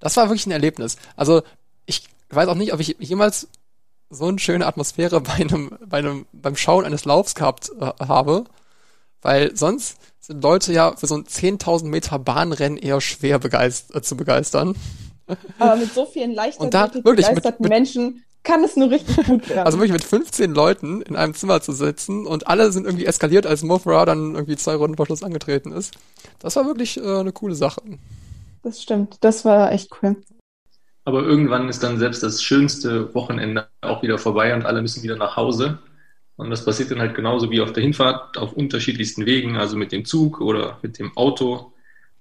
Das 0.00 0.16
war 0.16 0.28
wirklich 0.28 0.46
ein 0.46 0.52
Erlebnis. 0.52 0.96
Also 1.16 1.42
ich 1.86 2.08
weiß 2.30 2.48
auch 2.48 2.54
nicht, 2.54 2.72
ob 2.72 2.80
ich 2.80 2.96
jemals 2.98 3.48
so 4.10 4.26
eine 4.26 4.38
schöne 4.38 4.66
Atmosphäre 4.66 5.20
bei 5.22 5.34
einem, 5.34 5.78
bei 5.86 5.98
einem, 5.98 6.26
beim 6.32 6.56
Schauen 6.56 6.84
eines 6.84 7.04
Laufs 7.04 7.34
gehabt 7.34 7.70
äh, 7.80 7.92
habe, 8.04 8.44
weil 9.20 9.56
sonst 9.56 9.98
sind 10.20 10.42
Leute 10.42 10.72
ja 10.72 10.96
für 10.96 11.06
so 11.06 11.16
ein 11.16 11.24
10.000 11.24 11.86
Meter 11.86 12.18
Bahnrennen 12.18 12.78
eher 12.78 13.00
schwer 13.00 13.38
begeist 13.38 13.94
äh, 13.94 14.02
zu 14.02 14.16
begeistern. 14.16 14.76
Aber 15.58 15.76
mit 15.76 15.92
so 15.92 16.06
vielen 16.06 16.34
leichtathletik 16.34 17.04
begeisterten 17.04 17.68
Menschen 17.68 18.24
kann 18.42 18.64
es 18.64 18.76
nur 18.76 18.90
richtig 18.90 19.16
gut 19.26 19.48
werden. 19.48 19.66
Also 19.66 19.78
wirklich 19.78 19.92
mit 19.92 20.04
15 20.04 20.52
Leuten 20.52 21.02
in 21.02 21.16
einem 21.16 21.34
Zimmer 21.34 21.60
zu 21.60 21.72
sitzen 21.72 22.26
und 22.26 22.46
alle 22.46 22.72
sind 22.72 22.86
irgendwie 22.86 23.06
eskaliert, 23.06 23.46
als 23.46 23.62
Mothra 23.62 24.04
dann 24.04 24.34
irgendwie 24.34 24.56
zwei 24.56 24.74
Runden 24.74 24.96
vor 24.96 25.06
Schluss 25.06 25.22
angetreten 25.22 25.72
ist. 25.72 25.94
Das 26.38 26.56
war 26.56 26.66
wirklich 26.66 26.98
äh, 26.98 27.20
eine 27.20 27.32
coole 27.32 27.54
Sache. 27.54 27.80
Das 28.62 28.82
stimmt, 28.82 29.18
das 29.20 29.44
war 29.44 29.72
echt 29.72 29.90
cool. 30.02 30.16
Aber 31.04 31.22
irgendwann 31.22 31.68
ist 31.68 31.82
dann 31.82 31.98
selbst 31.98 32.22
das 32.22 32.42
schönste 32.42 33.12
Wochenende 33.14 33.66
auch 33.80 34.02
wieder 34.02 34.18
vorbei 34.18 34.54
und 34.54 34.64
alle 34.64 34.82
müssen 34.82 35.02
wieder 35.02 35.16
nach 35.16 35.36
Hause. 35.36 35.78
Und 36.36 36.50
das 36.50 36.64
passiert 36.64 36.90
dann 36.90 37.00
halt 37.00 37.14
genauso 37.14 37.50
wie 37.50 37.60
auf 37.60 37.72
der 37.72 37.82
Hinfahrt 37.82 38.38
auf 38.38 38.52
unterschiedlichsten 38.52 39.26
Wegen, 39.26 39.56
also 39.56 39.76
mit 39.76 39.92
dem 39.92 40.04
Zug 40.04 40.40
oder 40.40 40.78
mit 40.82 40.98
dem 40.98 41.16
Auto. 41.16 41.72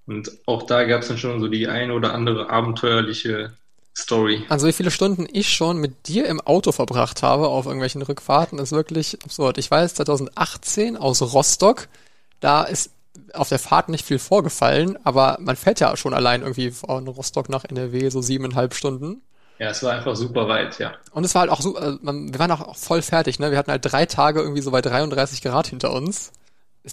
Und 0.07 0.31
auch 0.47 0.63
da 0.63 0.83
gab 0.83 1.01
es 1.01 1.07
dann 1.07 1.17
schon 1.17 1.39
so 1.39 1.47
die 1.47 1.67
eine 1.67 1.93
oder 1.93 2.13
andere 2.13 2.49
abenteuerliche 2.49 3.53
Story. 3.97 4.45
Also 4.49 4.67
wie 4.67 4.73
viele 4.73 4.91
Stunden 4.91 5.27
ich 5.31 5.53
schon 5.53 5.77
mit 5.77 6.07
dir 6.07 6.27
im 6.27 6.39
Auto 6.41 6.71
verbracht 6.71 7.23
habe 7.23 7.47
auf 7.47 7.65
irgendwelchen 7.65 8.01
Rückfahrten, 8.01 8.59
ist 8.59 8.71
wirklich 8.71 9.21
absurd. 9.23 9.57
Ich 9.57 9.69
weiß, 9.69 9.95
2018 9.95 10.97
aus 10.97 11.21
Rostock, 11.21 11.87
da 12.39 12.63
ist 12.63 12.91
auf 13.33 13.49
der 13.49 13.59
Fahrt 13.59 13.89
nicht 13.89 14.05
viel 14.05 14.19
vorgefallen, 14.19 14.97
aber 15.03 15.37
man 15.41 15.55
fährt 15.55 15.79
ja 15.79 15.95
schon 15.97 16.13
allein 16.13 16.41
irgendwie 16.41 16.71
von 16.71 17.07
Rostock 17.07 17.49
nach 17.49 17.65
NRW 17.65 18.09
so 18.09 18.21
siebeneinhalb 18.21 18.73
Stunden. 18.73 19.21
Ja, 19.59 19.69
es 19.69 19.83
war 19.83 19.93
einfach 19.93 20.15
super 20.15 20.47
weit, 20.47 20.79
ja. 20.79 20.93
Und 21.11 21.23
es 21.23 21.35
war 21.35 21.41
halt 21.41 21.51
auch 21.51 21.61
so, 21.61 21.77
äh, 21.77 21.97
wir 22.01 22.39
waren 22.39 22.51
auch 22.51 22.75
voll 22.75 23.01
fertig, 23.01 23.39
ne? 23.39 23.51
Wir 23.51 23.57
hatten 23.57 23.71
halt 23.71 23.85
drei 23.85 24.05
Tage 24.05 24.41
irgendwie 24.41 24.61
so 24.61 24.71
bei 24.71 24.81
33 24.81 25.41
Grad 25.41 25.67
hinter 25.67 25.91
uns. 25.91 26.31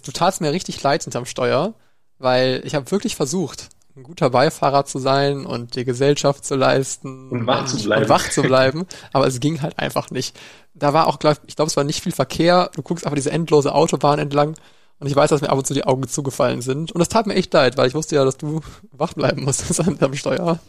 Du 0.05 0.11
tat's 0.11 0.39
mir 0.39 0.51
richtig 0.51 0.81
leid 0.83 1.03
hinterm 1.03 1.25
Steuer, 1.25 1.73
weil 2.19 2.61
ich 2.63 2.75
habe 2.75 2.91
wirklich 2.91 3.15
versucht, 3.15 3.69
ein 3.99 4.03
guter 4.03 4.29
Beifahrer 4.29 4.85
zu 4.85 4.97
sein 4.97 5.45
und 5.45 5.75
die 5.75 5.83
Gesellschaft 5.83 6.45
zu 6.45 6.55
leisten 6.55 7.29
und 7.29 7.47
wach, 7.47 7.61
und, 7.61 7.67
zu, 7.67 7.83
bleiben. 7.83 8.03
Und 8.03 8.09
wach 8.09 8.29
zu 8.29 8.41
bleiben. 8.41 8.85
aber 9.11 9.27
es 9.27 9.39
ging 9.39 9.61
halt 9.61 9.77
einfach 9.77 10.09
nicht. 10.09 10.39
Da 10.73 10.93
war 10.93 11.07
auch, 11.07 11.19
glaub, 11.19 11.37
ich 11.47 11.55
glaube, 11.57 11.67
es 11.67 11.75
war 11.75 11.83
nicht 11.83 12.01
viel 12.01 12.13
Verkehr. 12.13 12.71
Du 12.75 12.81
guckst 12.81 13.05
einfach 13.05 13.17
diese 13.17 13.31
endlose 13.31 13.75
Autobahn 13.75 14.17
entlang 14.19 14.55
und 14.99 15.07
ich 15.07 15.15
weiß, 15.15 15.29
dass 15.29 15.41
mir 15.41 15.49
ab 15.49 15.57
und 15.57 15.67
zu 15.67 15.73
die 15.73 15.83
Augen 15.83 16.07
zugefallen 16.07 16.61
sind. 16.61 16.93
Und 16.93 16.99
das 16.99 17.09
tat 17.09 17.27
mir 17.27 17.35
echt 17.35 17.53
leid, 17.53 17.75
weil 17.75 17.89
ich 17.89 17.93
wusste 17.93 18.15
ja, 18.15 18.23
dass 18.23 18.37
du 18.37 18.61
wach 18.91 19.13
bleiben 19.13 19.43
musstest 19.43 19.81
am 20.01 20.15
Steuer. 20.15 20.59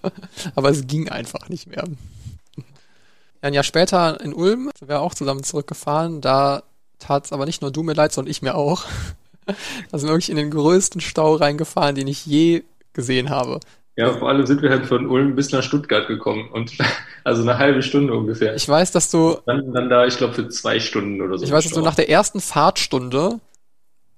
aber 0.57 0.70
es 0.70 0.87
ging 0.89 1.09
einfach 1.09 1.49
nicht 1.49 1.68
mehr. 1.68 1.85
Ein 3.43 3.55
Jahr 3.55 3.64
später 3.64 4.20
in 4.20 4.35
Ulm 4.35 4.70
sind 4.76 4.89
wir 4.89 5.01
auch 5.01 5.14
zusammen 5.14 5.45
zurückgefahren. 5.45 6.20
Da 6.20 6.64
tat 6.99 7.26
es 7.26 7.33
aber 7.33 7.47
nicht 7.47 7.62
nur 7.62 7.70
du 7.70 7.85
mir 7.85 7.95
leid, 7.95 8.12
sondern 8.12 8.31
ich 8.31 8.43
mir 8.43 8.57
auch. 8.57 8.85
Da 9.91 9.99
sind 9.99 10.09
wir 10.09 10.12
wirklich 10.12 10.31
in 10.31 10.37
den 10.37 10.51
größten 10.51 11.01
Stau 11.01 11.35
reingefahren, 11.35 11.97
den 11.97 12.07
ich 12.07 12.24
je 12.24 12.62
gesehen 12.93 13.30
habe. 13.30 13.61
Ja, 13.97 14.12
vor 14.14 14.28
allem 14.28 14.47
sind 14.47 14.62
wir 14.62 14.70
halt 14.70 14.86
von 14.86 15.07
Ulm 15.07 15.34
bis 15.34 15.53
nach 15.53 15.62
Stuttgart 15.62 16.07
gekommen 16.09 16.49
und 16.53 16.72
also 17.24 17.43
eine 17.43 17.59
halbe 17.59 17.82
Stunde 17.82 18.14
ungefähr. 18.14 18.55
Ich 18.55 18.68
weiß, 18.68 18.93
dass 18.93 19.11
du 19.11 19.38
dann, 19.47 19.72
dann 19.72 19.91
da, 19.91 20.07
ich 20.07 20.16
glaube 20.16 20.34
für 20.34 20.49
zwei 20.49 20.80
Stunden 20.80 21.20
oder 21.20 21.36
so. 21.36 21.45
Ich 21.45 21.53
weiß, 21.53 21.64
dass 21.64 21.74
du 21.74 21.82
nach 21.82 21.97
der 21.97 22.09
ersten 22.09 22.41
Fahrtstunde 22.41 23.41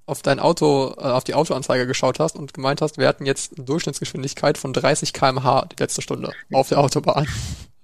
auf 0.07 0.23
dein 0.23 0.41
Auto, 0.41 0.95
äh, 0.99 1.03
auf 1.03 1.25
die 1.25 1.35
Autoanzeige 1.35 1.87
geschaut 1.87 2.21
hast 2.21 2.37
und 2.37 2.55
gemeint 2.55 2.81
hast, 2.81 2.99
wir 2.99 3.09
hatten 3.09 3.27
jetzt 3.27 3.57
eine 3.57 3.65
Durchschnittsgeschwindigkeit 3.65 4.59
von 4.59 4.73
30 4.73 5.13
km/h 5.13 5.67
die 5.73 5.83
letzte 5.83 6.03
Stunde 6.03 6.33
auf 6.53 6.69
der 6.69 6.79
Autobahn. 6.79 7.27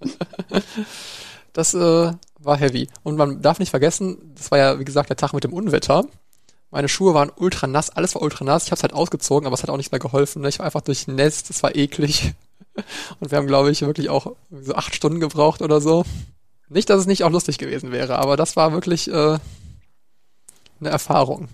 das 1.53 1.75
äh, 1.75 2.13
war 2.39 2.57
heavy. 2.57 2.89
Und 3.03 3.17
man 3.17 3.43
darf 3.43 3.59
nicht 3.59 3.71
vergessen, 3.71 4.35
das 4.37 4.51
war 4.51 4.59
ja 4.59 4.79
wie 4.79 4.85
gesagt 4.85 5.11
der 5.11 5.17
Tag 5.17 5.33
mit 5.33 5.45
dem 5.45 5.53
Unwetter. 5.53 6.05
Meine 6.71 6.89
Schuhe 6.89 7.15
waren 7.15 7.33
ultra 7.35 7.67
nass, 7.67 7.91
alles 7.91 8.15
war 8.15 8.23
ultra 8.23 8.45
nass. 8.45 8.65
Ich 8.65 8.71
habe 8.71 8.79
es 8.79 8.83
halt 8.83 8.93
ausgezogen, 8.93 9.47
aber 9.47 9.55
es 9.55 9.63
hat 9.63 9.71
auch 9.71 9.77
nicht 9.79 9.91
mehr 9.91 9.99
geholfen. 9.99 10.43
Ne? 10.43 10.49
Ich 10.49 10.59
war 10.59 10.67
einfach 10.67 10.83
durchnässt, 10.83 11.49
es 11.51 11.63
war 11.63 11.75
eklig. 11.75 12.35
Und 13.21 13.31
wir 13.31 13.39
haben, 13.39 13.47
glaube 13.47 13.71
ich, 13.71 13.81
wirklich 13.83 14.11
auch 14.11 14.37
so 14.51 14.75
acht 14.75 14.95
Stunden 14.95 15.21
gebraucht 15.21 15.63
oder 15.63 15.81
so. 15.81 16.05
Nicht, 16.69 16.91
dass 16.91 17.01
es 17.01 17.07
nicht 17.07 17.25
auch 17.25 17.31
lustig 17.31 17.59
gewesen 17.59 17.93
wäre, 17.93 18.19
aber 18.19 18.37
das 18.37 18.55
war 18.55 18.73
wirklich 18.73 19.09
äh, 19.09 19.39
eine 20.81 20.89
Erfahrung. 20.91 21.49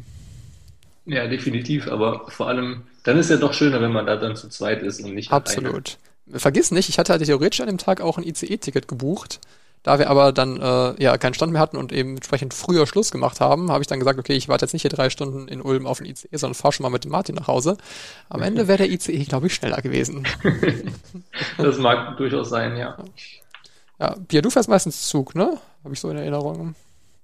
Ja, 1.07 1.27
definitiv, 1.29 1.87
aber 1.87 2.29
vor 2.29 2.49
allem, 2.49 2.83
dann 3.05 3.19
ist 3.19 3.31
ja 3.31 3.37
doch 3.37 3.53
schöner, 3.53 3.81
wenn 3.81 3.93
man 3.93 4.07
da 4.07 4.17
dann 4.17 4.37
zu 4.37 4.49
zweit 4.49 4.83
ist 4.83 5.01
und 5.01 5.15
nicht 5.15 5.31
Absolut. 5.31 5.99
Alleine. 6.27 6.41
Vergiss 6.41 6.71
nicht, 6.71 6.89
ich 6.89 6.99
hatte 6.99 7.12
halt 7.12 7.25
theoretisch 7.25 7.61
an 7.61 7.67
dem 7.67 7.79
Tag 7.79 8.01
auch 8.01 8.17
ein 8.17 8.25
ICE-Ticket 8.25 8.89
gebucht. 8.89 9.41
Da 9.85 9.99
wir 9.99 10.09
aber 10.09 10.32
dann 10.32 10.61
äh, 10.61 11.01
ja 11.01 11.18
keinen 11.18 11.35
Stand 11.35 11.53
mehr 11.53 11.61
hatten 11.61 11.76
und 11.76 11.93
eben 11.93 12.16
entsprechend 12.16 12.55
früher 12.55 12.87
Schluss 12.87 13.11
gemacht 13.11 13.41
haben, 13.41 13.70
habe 13.70 13.82
ich 13.82 13.87
dann 13.87 13.99
gesagt, 13.99 14.18
okay, 14.18 14.32
ich 14.32 14.49
warte 14.49 14.64
jetzt 14.64 14.72
nicht 14.72 14.82
hier 14.82 14.91
drei 14.91 15.11
Stunden 15.11 15.47
in 15.47 15.61
Ulm 15.61 15.87
auf 15.87 15.99
den 15.99 16.07
ICE, 16.07 16.26
sondern 16.32 16.55
fahre 16.55 16.72
schon 16.72 16.85
mal 16.85 16.91
mit 16.91 17.05
dem 17.05 17.12
Martin 17.12 17.35
nach 17.35 17.49
Hause. 17.49 17.76
Am 18.30 18.41
Ende 18.43 18.66
wäre 18.66 18.78
der 18.78 18.91
ICE, 18.91 19.24
glaube 19.24 19.47
ich, 19.47 19.55
schneller 19.55 19.82
gewesen. 19.82 20.26
das 21.59 21.78
mag 21.78 22.16
durchaus 22.16 22.49
sein, 22.49 22.76
ja. 22.78 22.97
Ja, 24.01 24.16
Pia, 24.26 24.41
du 24.41 24.49
fährst 24.49 24.70
meistens 24.70 25.07
Zug, 25.07 25.35
ne? 25.35 25.59
Habe 25.85 25.95
ich 25.95 26.01
so 26.01 26.09
in 26.09 26.16
Erinnerung. 26.16 26.74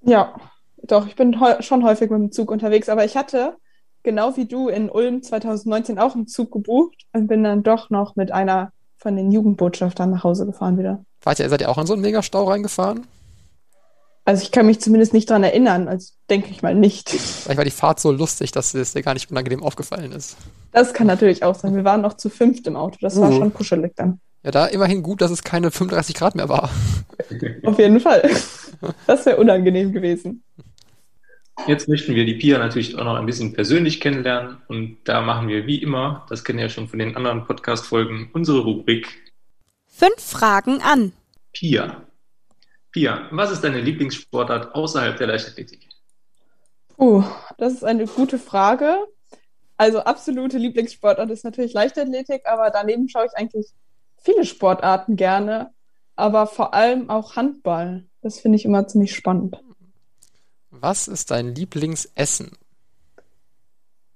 Ja, 0.03 0.35
doch, 0.83 1.07
ich 1.07 1.17
bin 1.17 1.37
schon 1.61 1.83
häufig 1.83 2.11
mit 2.11 2.21
dem 2.21 2.33
Zug 2.33 2.51
unterwegs, 2.51 2.91
aber 2.91 3.07
ich 3.07 3.17
hatte 3.17 3.57
genau 4.03 4.37
wie 4.37 4.47
du 4.47 4.69
in 4.69 4.91
Ulm 4.91 5.23
2019 5.23 5.99
auch 5.99 6.15
einen 6.15 6.27
Zug 6.27 6.53
gebucht 6.53 7.07
und 7.13 7.27
bin 7.27 7.43
dann 7.43 7.63
doch 7.63 7.89
noch 7.89 8.17
mit 8.17 8.33
einer 8.33 8.73
von 8.97 9.17
den 9.17 9.33
Jugendbotschaftern 9.33 10.11
nach 10.11 10.25
Hause 10.25 10.45
gefahren 10.45 10.79
wieder. 10.79 11.05
Wart 11.23 11.39
ihr, 11.39 11.49
seid 11.49 11.61
ihr 11.61 11.69
auch 11.69 11.79
in 11.79 11.87
so 11.87 11.93
einen 11.93 12.03
Megastau 12.03 12.45
reingefahren? 12.45 13.07
Also 14.25 14.43
ich 14.43 14.53
kann 14.53 14.67
mich 14.67 14.81
zumindest 14.81 15.13
nicht 15.13 15.29
dran 15.29 15.43
erinnern, 15.43 15.89
also 15.89 16.13
denke 16.29 16.51
ich 16.51 16.63
mal 16.63 16.75
nicht. 16.75 17.09
Vielleicht 17.09 17.57
war 17.57 17.65
die 17.65 17.71
Fahrt 17.71 18.01
so 18.01 18.13
lustig, 18.13 18.53
dass 18.53 18.75
es 18.75 18.93
dir 18.93 19.03
gar 19.03 19.15
nicht 19.15 19.31
unangenehm 19.31 19.63
aufgefallen 19.63 20.13
ist. 20.13 20.37
Das 20.73 20.95
kann 20.95 21.07
natürlich 21.07 21.43
auch 21.43 21.55
sein. 21.55 21.75
Wir 21.75 21.85
waren 21.85 22.01
noch 22.01 22.15
zu 22.15 22.29
fünft 22.29 22.67
im 22.67 22.77
Auto, 22.77 22.99
das 23.01 23.17
uh. 23.17 23.23
war 23.23 23.33
schon 23.33 23.53
kuschelig 23.53 23.93
dann. 23.97 24.21
Ja, 24.45 24.51
da 24.51 24.67
immerhin 24.67 25.03
gut, 25.03 25.21
dass 25.21 25.31
es 25.31 25.43
keine 25.43 25.71
35 25.71 26.15
Grad 26.15 26.35
mehr 26.35 26.49
war. 26.49 26.71
Auf 27.65 27.79
jeden 27.79 28.01
Fall. 28.01 28.31
Das 29.07 29.27
wäre 29.27 29.37
unangenehm 29.37 29.93
gewesen. 29.93 30.43
Jetzt 31.67 31.89
möchten 31.89 32.15
wir 32.15 32.25
die 32.25 32.35
Pia 32.35 32.59
natürlich 32.59 32.97
auch 32.97 33.05
noch 33.05 33.17
ein 33.17 33.27
bisschen 33.27 33.53
persönlich 33.53 34.01
kennenlernen 34.01 34.57
und 34.69 34.97
da 35.05 35.21
machen 35.21 35.49
wir 35.49 35.67
wie 35.67 35.83
immer, 35.83 36.25
das 36.31 36.43
kennen 36.43 36.59
ihr 36.59 36.67
ja 36.67 36.69
schon 36.71 36.89
von 36.89 36.99
den 36.99 37.17
anderen 37.17 37.45
Podcast-Folgen, 37.45 38.31
unsere 38.33 38.61
Rubrik 38.61 39.20
Fünf 40.01 40.23
Fragen 40.23 40.81
an. 40.81 41.13
Pia. 41.53 42.07
Pia, 42.91 43.29
was 43.33 43.51
ist 43.51 43.63
deine 43.63 43.83
Lieblingssportart 43.83 44.75
außerhalb 44.75 45.19
der 45.19 45.27
Leichtathletik? 45.27 45.91
Uh, 46.97 47.23
das 47.59 47.75
ist 47.75 47.85
eine 47.85 48.07
gute 48.07 48.39
Frage. 48.39 48.97
Also 49.77 50.01
absolute 50.01 50.57
Lieblingssportart 50.57 51.29
ist 51.29 51.45
natürlich 51.45 51.75
Leichtathletik, 51.75 52.47
aber 52.47 52.71
daneben 52.71 53.11
schaue 53.11 53.27
ich 53.27 53.37
eigentlich 53.37 53.67
viele 54.17 54.47
Sportarten 54.47 55.17
gerne, 55.17 55.71
aber 56.17 56.47
vor 56.47 56.73
allem 56.73 57.11
auch 57.11 57.37
Handball. 57.37 58.07
Das 58.23 58.41
finde 58.41 58.57
ich 58.57 58.65
immer 58.65 58.89
ziemlich 58.89 59.15
spannend. 59.15 59.63
Was 60.71 61.09
ist 61.09 61.31
dein 61.31 61.55
Lieblingsessen? 61.55 62.53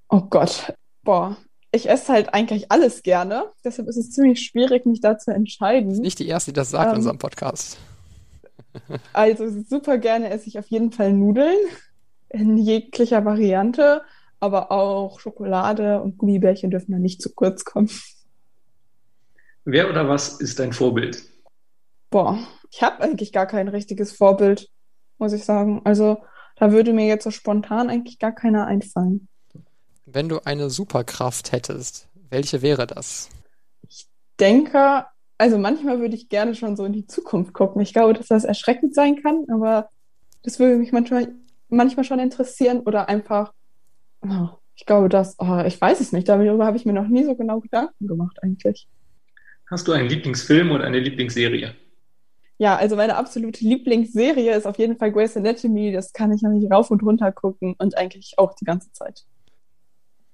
Oh 0.09 0.23
Gott, 0.23 0.73
boah, 1.03 1.37
ich 1.75 1.89
esse 1.89 2.13
halt 2.13 2.33
eigentlich 2.33 2.71
alles 2.71 3.03
gerne. 3.03 3.51
Deshalb 3.65 3.89
ist 3.89 3.97
es 3.97 4.11
ziemlich 4.11 4.41
schwierig, 4.43 4.87
mich 4.87 5.01
da 5.01 5.19
zu 5.19 5.33
entscheiden. 5.33 5.93
Nicht 6.01 6.19
die 6.19 6.29
erste, 6.29 6.53
die 6.53 6.57
das 6.57 6.71
sagt 6.71 6.87
ähm, 6.87 6.91
in 6.93 6.97
unserem 6.99 7.19
Podcast. 7.19 7.79
Also 9.13 9.49
super 9.69 9.99
gerne 9.99 10.31
esse 10.31 10.49
ich 10.49 10.59
auf 10.59 10.67
jeden 10.67 10.91
Fall 10.91 11.13
Nudeln 11.13 11.57
in 12.29 12.57
jeglicher 12.57 13.25
Variante, 13.25 14.03
aber 14.41 14.73
auch 14.73 15.21
Schokolade 15.21 16.03
und 16.03 16.19
Gummibärchen 16.19 16.73
dürfen 16.73 16.91
da 16.91 16.99
nicht 16.99 17.23
zu 17.23 17.33
kurz 17.33 17.65
kommen. 17.65 17.89
Wer 19.65 19.89
oder 19.89 20.09
was 20.09 20.41
ist 20.41 20.59
dein 20.59 20.73
Vorbild? 20.73 21.23
Boah, 22.11 22.37
ich 22.73 22.83
habe 22.83 23.01
eigentlich 23.01 23.33
gar 23.33 23.47
kein 23.47 23.69
richtiges 23.69 24.11
Vorbild, 24.13 24.69
muss 25.19 25.33
ich 25.33 25.45
sagen. 25.45 25.83
Also 25.85 26.19
da 26.57 26.73
würde 26.73 26.93
mir 26.93 27.07
jetzt 27.07 27.23
so 27.23 27.31
spontan 27.31 27.91
eigentlich 27.91 28.19
gar 28.19 28.33
keiner 28.33 28.67
einfallen. 28.67 29.29
Wenn 30.15 30.29
du 30.29 30.39
eine 30.45 30.71
Superkraft 30.71 31.51
hättest, 31.51 32.07
welche 32.31 32.63
wäre 32.63 32.87
das? 32.87 33.31
Ich 33.89 34.07
denke, 34.39 35.07
also 35.39 35.59
manchmal 35.59 35.99
würde 35.99 36.15
ich 36.15 36.29
gerne 36.29 36.55
schon 36.55 36.77
so 36.77 36.85
in 36.85 36.93
die 36.93 37.09
Zukunft 37.09 37.53
gucken. 37.53 37.83
Ich 37.83 37.93
glaube, 37.93 38.15
dass 38.15 38.29
das 38.29 38.45
erschreckend 38.45 38.95
sein 38.95 39.21
kann, 39.21 39.45
aber 39.53 39.91
das 40.45 40.61
würde 40.61 40.77
mich 40.77 40.93
manchmal, 40.93 41.35
manchmal 41.69 42.05
schon 42.05 42.21
interessieren 42.21 42.83
oder 42.83 43.09
einfach, 43.09 43.53
oh, 44.23 44.51
ich 44.77 44.87
glaube, 44.87 45.09
dass, 45.09 45.35
oh, 45.41 45.65
ich 45.67 45.81
weiß 45.81 45.99
es 45.99 46.13
nicht, 46.13 46.29
darüber 46.29 46.65
habe 46.65 46.77
ich 46.77 46.87
mir 46.87 46.93
noch 46.93 47.09
nie 47.09 47.25
so 47.25 47.35
genau 47.35 47.59
Gedanken 47.59 48.07
gemacht 48.07 48.39
eigentlich. 48.41 48.87
Hast 49.69 49.89
du 49.89 49.93
einen 49.93 50.09
Lieblingsfilm 50.09 50.71
oder 50.71 50.85
eine 50.85 51.01
Lieblingsserie? 51.01 51.75
Ja, 52.59 52.77
also 52.77 52.95
meine 52.95 53.17
absolute 53.17 53.65
Lieblingsserie 53.65 54.55
ist 54.55 54.67
auf 54.69 54.79
jeden 54.79 54.97
Fall 54.97 55.11
Grey's 55.11 55.37
Anatomy. 55.37 55.91
Das 55.91 56.13
kann 56.13 56.31
ich 56.31 56.43
nämlich 56.43 56.71
rauf 56.71 56.93
und 56.93 57.03
runter 57.03 57.33
gucken 57.33 57.75
und 57.79 57.99
eigentlich 57.99 58.35
auch 58.37 58.55
die 58.55 58.65
ganze 58.65 58.93
Zeit. 58.93 59.25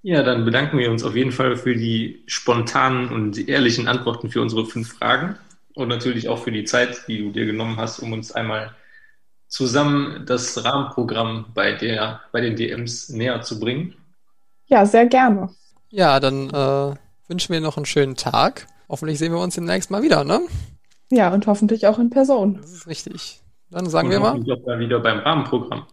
Ja, 0.03 0.23
dann 0.23 0.45
bedanken 0.45 0.79
wir 0.79 0.91
uns 0.91 1.05
auf 1.05 1.15
jeden 1.15 1.33
Fall 1.33 1.57
für 1.57 1.77
die 1.77 2.23
spontanen 2.27 3.11
und 3.11 3.49
ehrlichen 3.49 3.87
Antworten 3.87 4.31
für 4.31 4.41
unsere 4.41 4.65
fünf 4.65 4.95
Fragen 4.95 5.37
und 5.75 5.89
natürlich 5.89 6.29
auch 6.29 6.43
für 6.43 6.53
die 6.53 6.65
Zeit, 6.65 7.05
die 7.07 7.19
du 7.19 7.31
dir 7.31 7.45
genommen 7.45 7.77
hast, 7.77 7.99
um 8.01 8.13
uns 8.13 8.33
einmal 8.33 8.75
zusammen 9.47 10.25
das 10.27 10.65
Rahmenprogramm 10.65 11.47
bei, 11.55 11.73
der, 11.73 12.21
bei 12.33 12.41
den 12.41 12.57
DMs 12.57 13.11
näher 13.11 13.43
zu 13.43 13.61
bringen. 13.61 13.95
Ja, 14.67 14.87
sehr 14.87 15.07
gerne. 15.07 15.51
Ja, 15.91 16.21
dann 16.21 16.49
äh, 16.51 16.95
wünschen 17.29 17.53
wir 17.53 17.61
noch 17.61 17.77
einen 17.77 17.87
schönen 17.87 18.17
Tag. 18.17 18.69
Hoffentlich 18.89 19.19
sehen 19.19 19.33
wir 19.33 19.41
uns 19.41 19.57
demnächst 19.57 19.91
mal 19.91 20.03
wieder, 20.03 20.25
ne? 20.25 20.41
Ja, 21.11 21.33
und 21.33 21.47
hoffentlich 21.47 21.87
auch 21.87 21.99
in 21.99 22.09
Person. 22.09 22.59
Das 22.61 22.73
ist 22.73 22.87
richtig. 22.87 23.41
Dann 23.71 23.89
sagen 23.89 24.09
und 24.09 24.13
wir 24.13 24.21
mal. 24.21 24.41
Ich 24.41 24.51
auch 24.51 24.79
wieder 24.79 25.01
beim 25.01 25.19
Rahmenprogramm. 25.19 25.87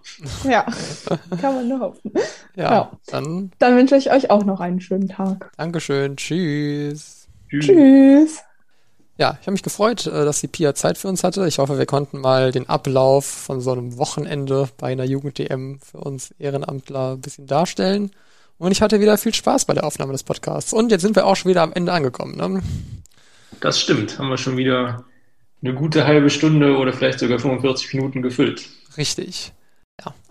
Ja, 0.44 0.66
kann 1.42 1.56
man 1.56 1.68
nur 1.68 1.80
hoffen. 1.80 2.12
Ja, 2.58 2.72
ja, 2.72 2.92
Dann, 3.06 3.52
dann 3.60 3.78
wünsche 3.78 3.96
ich 3.98 4.12
euch 4.12 4.32
auch 4.32 4.44
noch 4.44 4.60
einen 4.60 4.82
schönen 4.82 5.08
Tag. 5.08 5.52
Dankeschön. 5.58 6.18
Tschüss. 6.18 7.28
Tschüss. 7.48 7.66
Tschüss. 7.66 8.40
Ja, 9.20 9.38
ich 9.40 9.46
habe 9.46 9.52
mich 9.52 9.62
gefreut, 9.62 10.08
äh, 10.08 10.26
dass 10.26 10.42
die 10.42 10.48
Pia 10.48 10.74
Zeit 10.74 10.98
für 10.98 11.08
uns 11.08 11.24
hatte. 11.24 11.48
Ich 11.48 11.60
hoffe, 11.60 11.78
wir 11.78 11.86
konnten 11.86 12.20
mal 12.20 12.52
den 12.52 12.68
Ablauf 12.68 13.26
von 13.26 13.62
so 13.62 13.72
einem 13.72 13.98
Wochenende 14.00 14.70
bei 14.80 14.88
einer 14.88 15.04
Jugend-DM 15.04 15.80
für 15.80 16.00
uns 16.00 16.34
Ehrenamtler 16.40 17.14
ein 17.14 17.22
bisschen 17.22 17.46
darstellen. 17.46 18.10
Und 18.58 18.72
ich 18.72 18.82
hatte 18.82 19.00
wieder 19.00 19.20
viel 19.20 19.36
Spaß 19.36 19.66
bei 19.66 19.76
der 19.76 19.84
Aufnahme 19.84 20.14
des 20.14 20.24
Podcasts. 20.24 20.74
Und 20.74 20.92
jetzt 20.92 21.04
sind 21.04 21.16
wir 21.16 21.28
auch 21.28 21.36
schon 21.36 21.50
wieder 21.50 21.62
am 21.62 21.74
Ende 21.74 21.94
angekommen. 21.94 22.38
Ne? 22.38 22.64
Das 23.60 23.80
stimmt. 23.80 24.18
Haben 24.18 24.30
wir 24.30 24.38
schon 24.38 24.58
wieder 24.58 25.06
eine 25.62 25.76
gute 25.76 26.08
halbe 26.08 26.32
Stunde 26.32 26.76
oder 26.78 26.92
vielleicht 26.92 27.20
sogar 27.20 27.38
45 27.38 27.94
Minuten 27.94 28.24
gefüllt. 28.24 28.68
Richtig. 28.98 29.54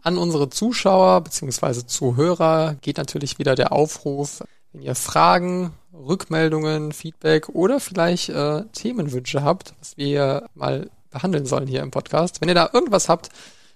An 0.07 0.19
unsere 0.19 0.49
Zuschauer 0.49 1.21
bzw. 1.23 1.85
Zuhörer 1.85 2.77
geht 2.81 2.97
natürlich 2.97 3.41
wieder 3.41 3.57
der 3.57 3.73
Aufruf, 3.73 4.45
wenn 4.71 4.81
ihr 4.81 4.95
Fragen, 4.95 5.73
Rückmeldungen, 5.93 6.93
Feedback 6.93 7.49
oder 7.49 7.81
vielleicht 7.81 8.29
äh, 8.29 8.63
Themenwünsche 8.73 9.43
habt, 9.43 9.75
was 9.81 9.97
wir 9.97 10.49
mal 10.55 10.91
behandeln 11.11 11.45
sollen 11.45 11.67
hier 11.67 11.83
im 11.83 11.91
Podcast. 11.91 12.41
Wenn 12.41 12.49
ihr 12.49 12.55
da 12.55 12.71
irgendwas 12.73 13.09
habt, 13.09 13.31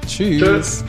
Tschüss. 0.06 0.42
Tschüss. 0.42 0.84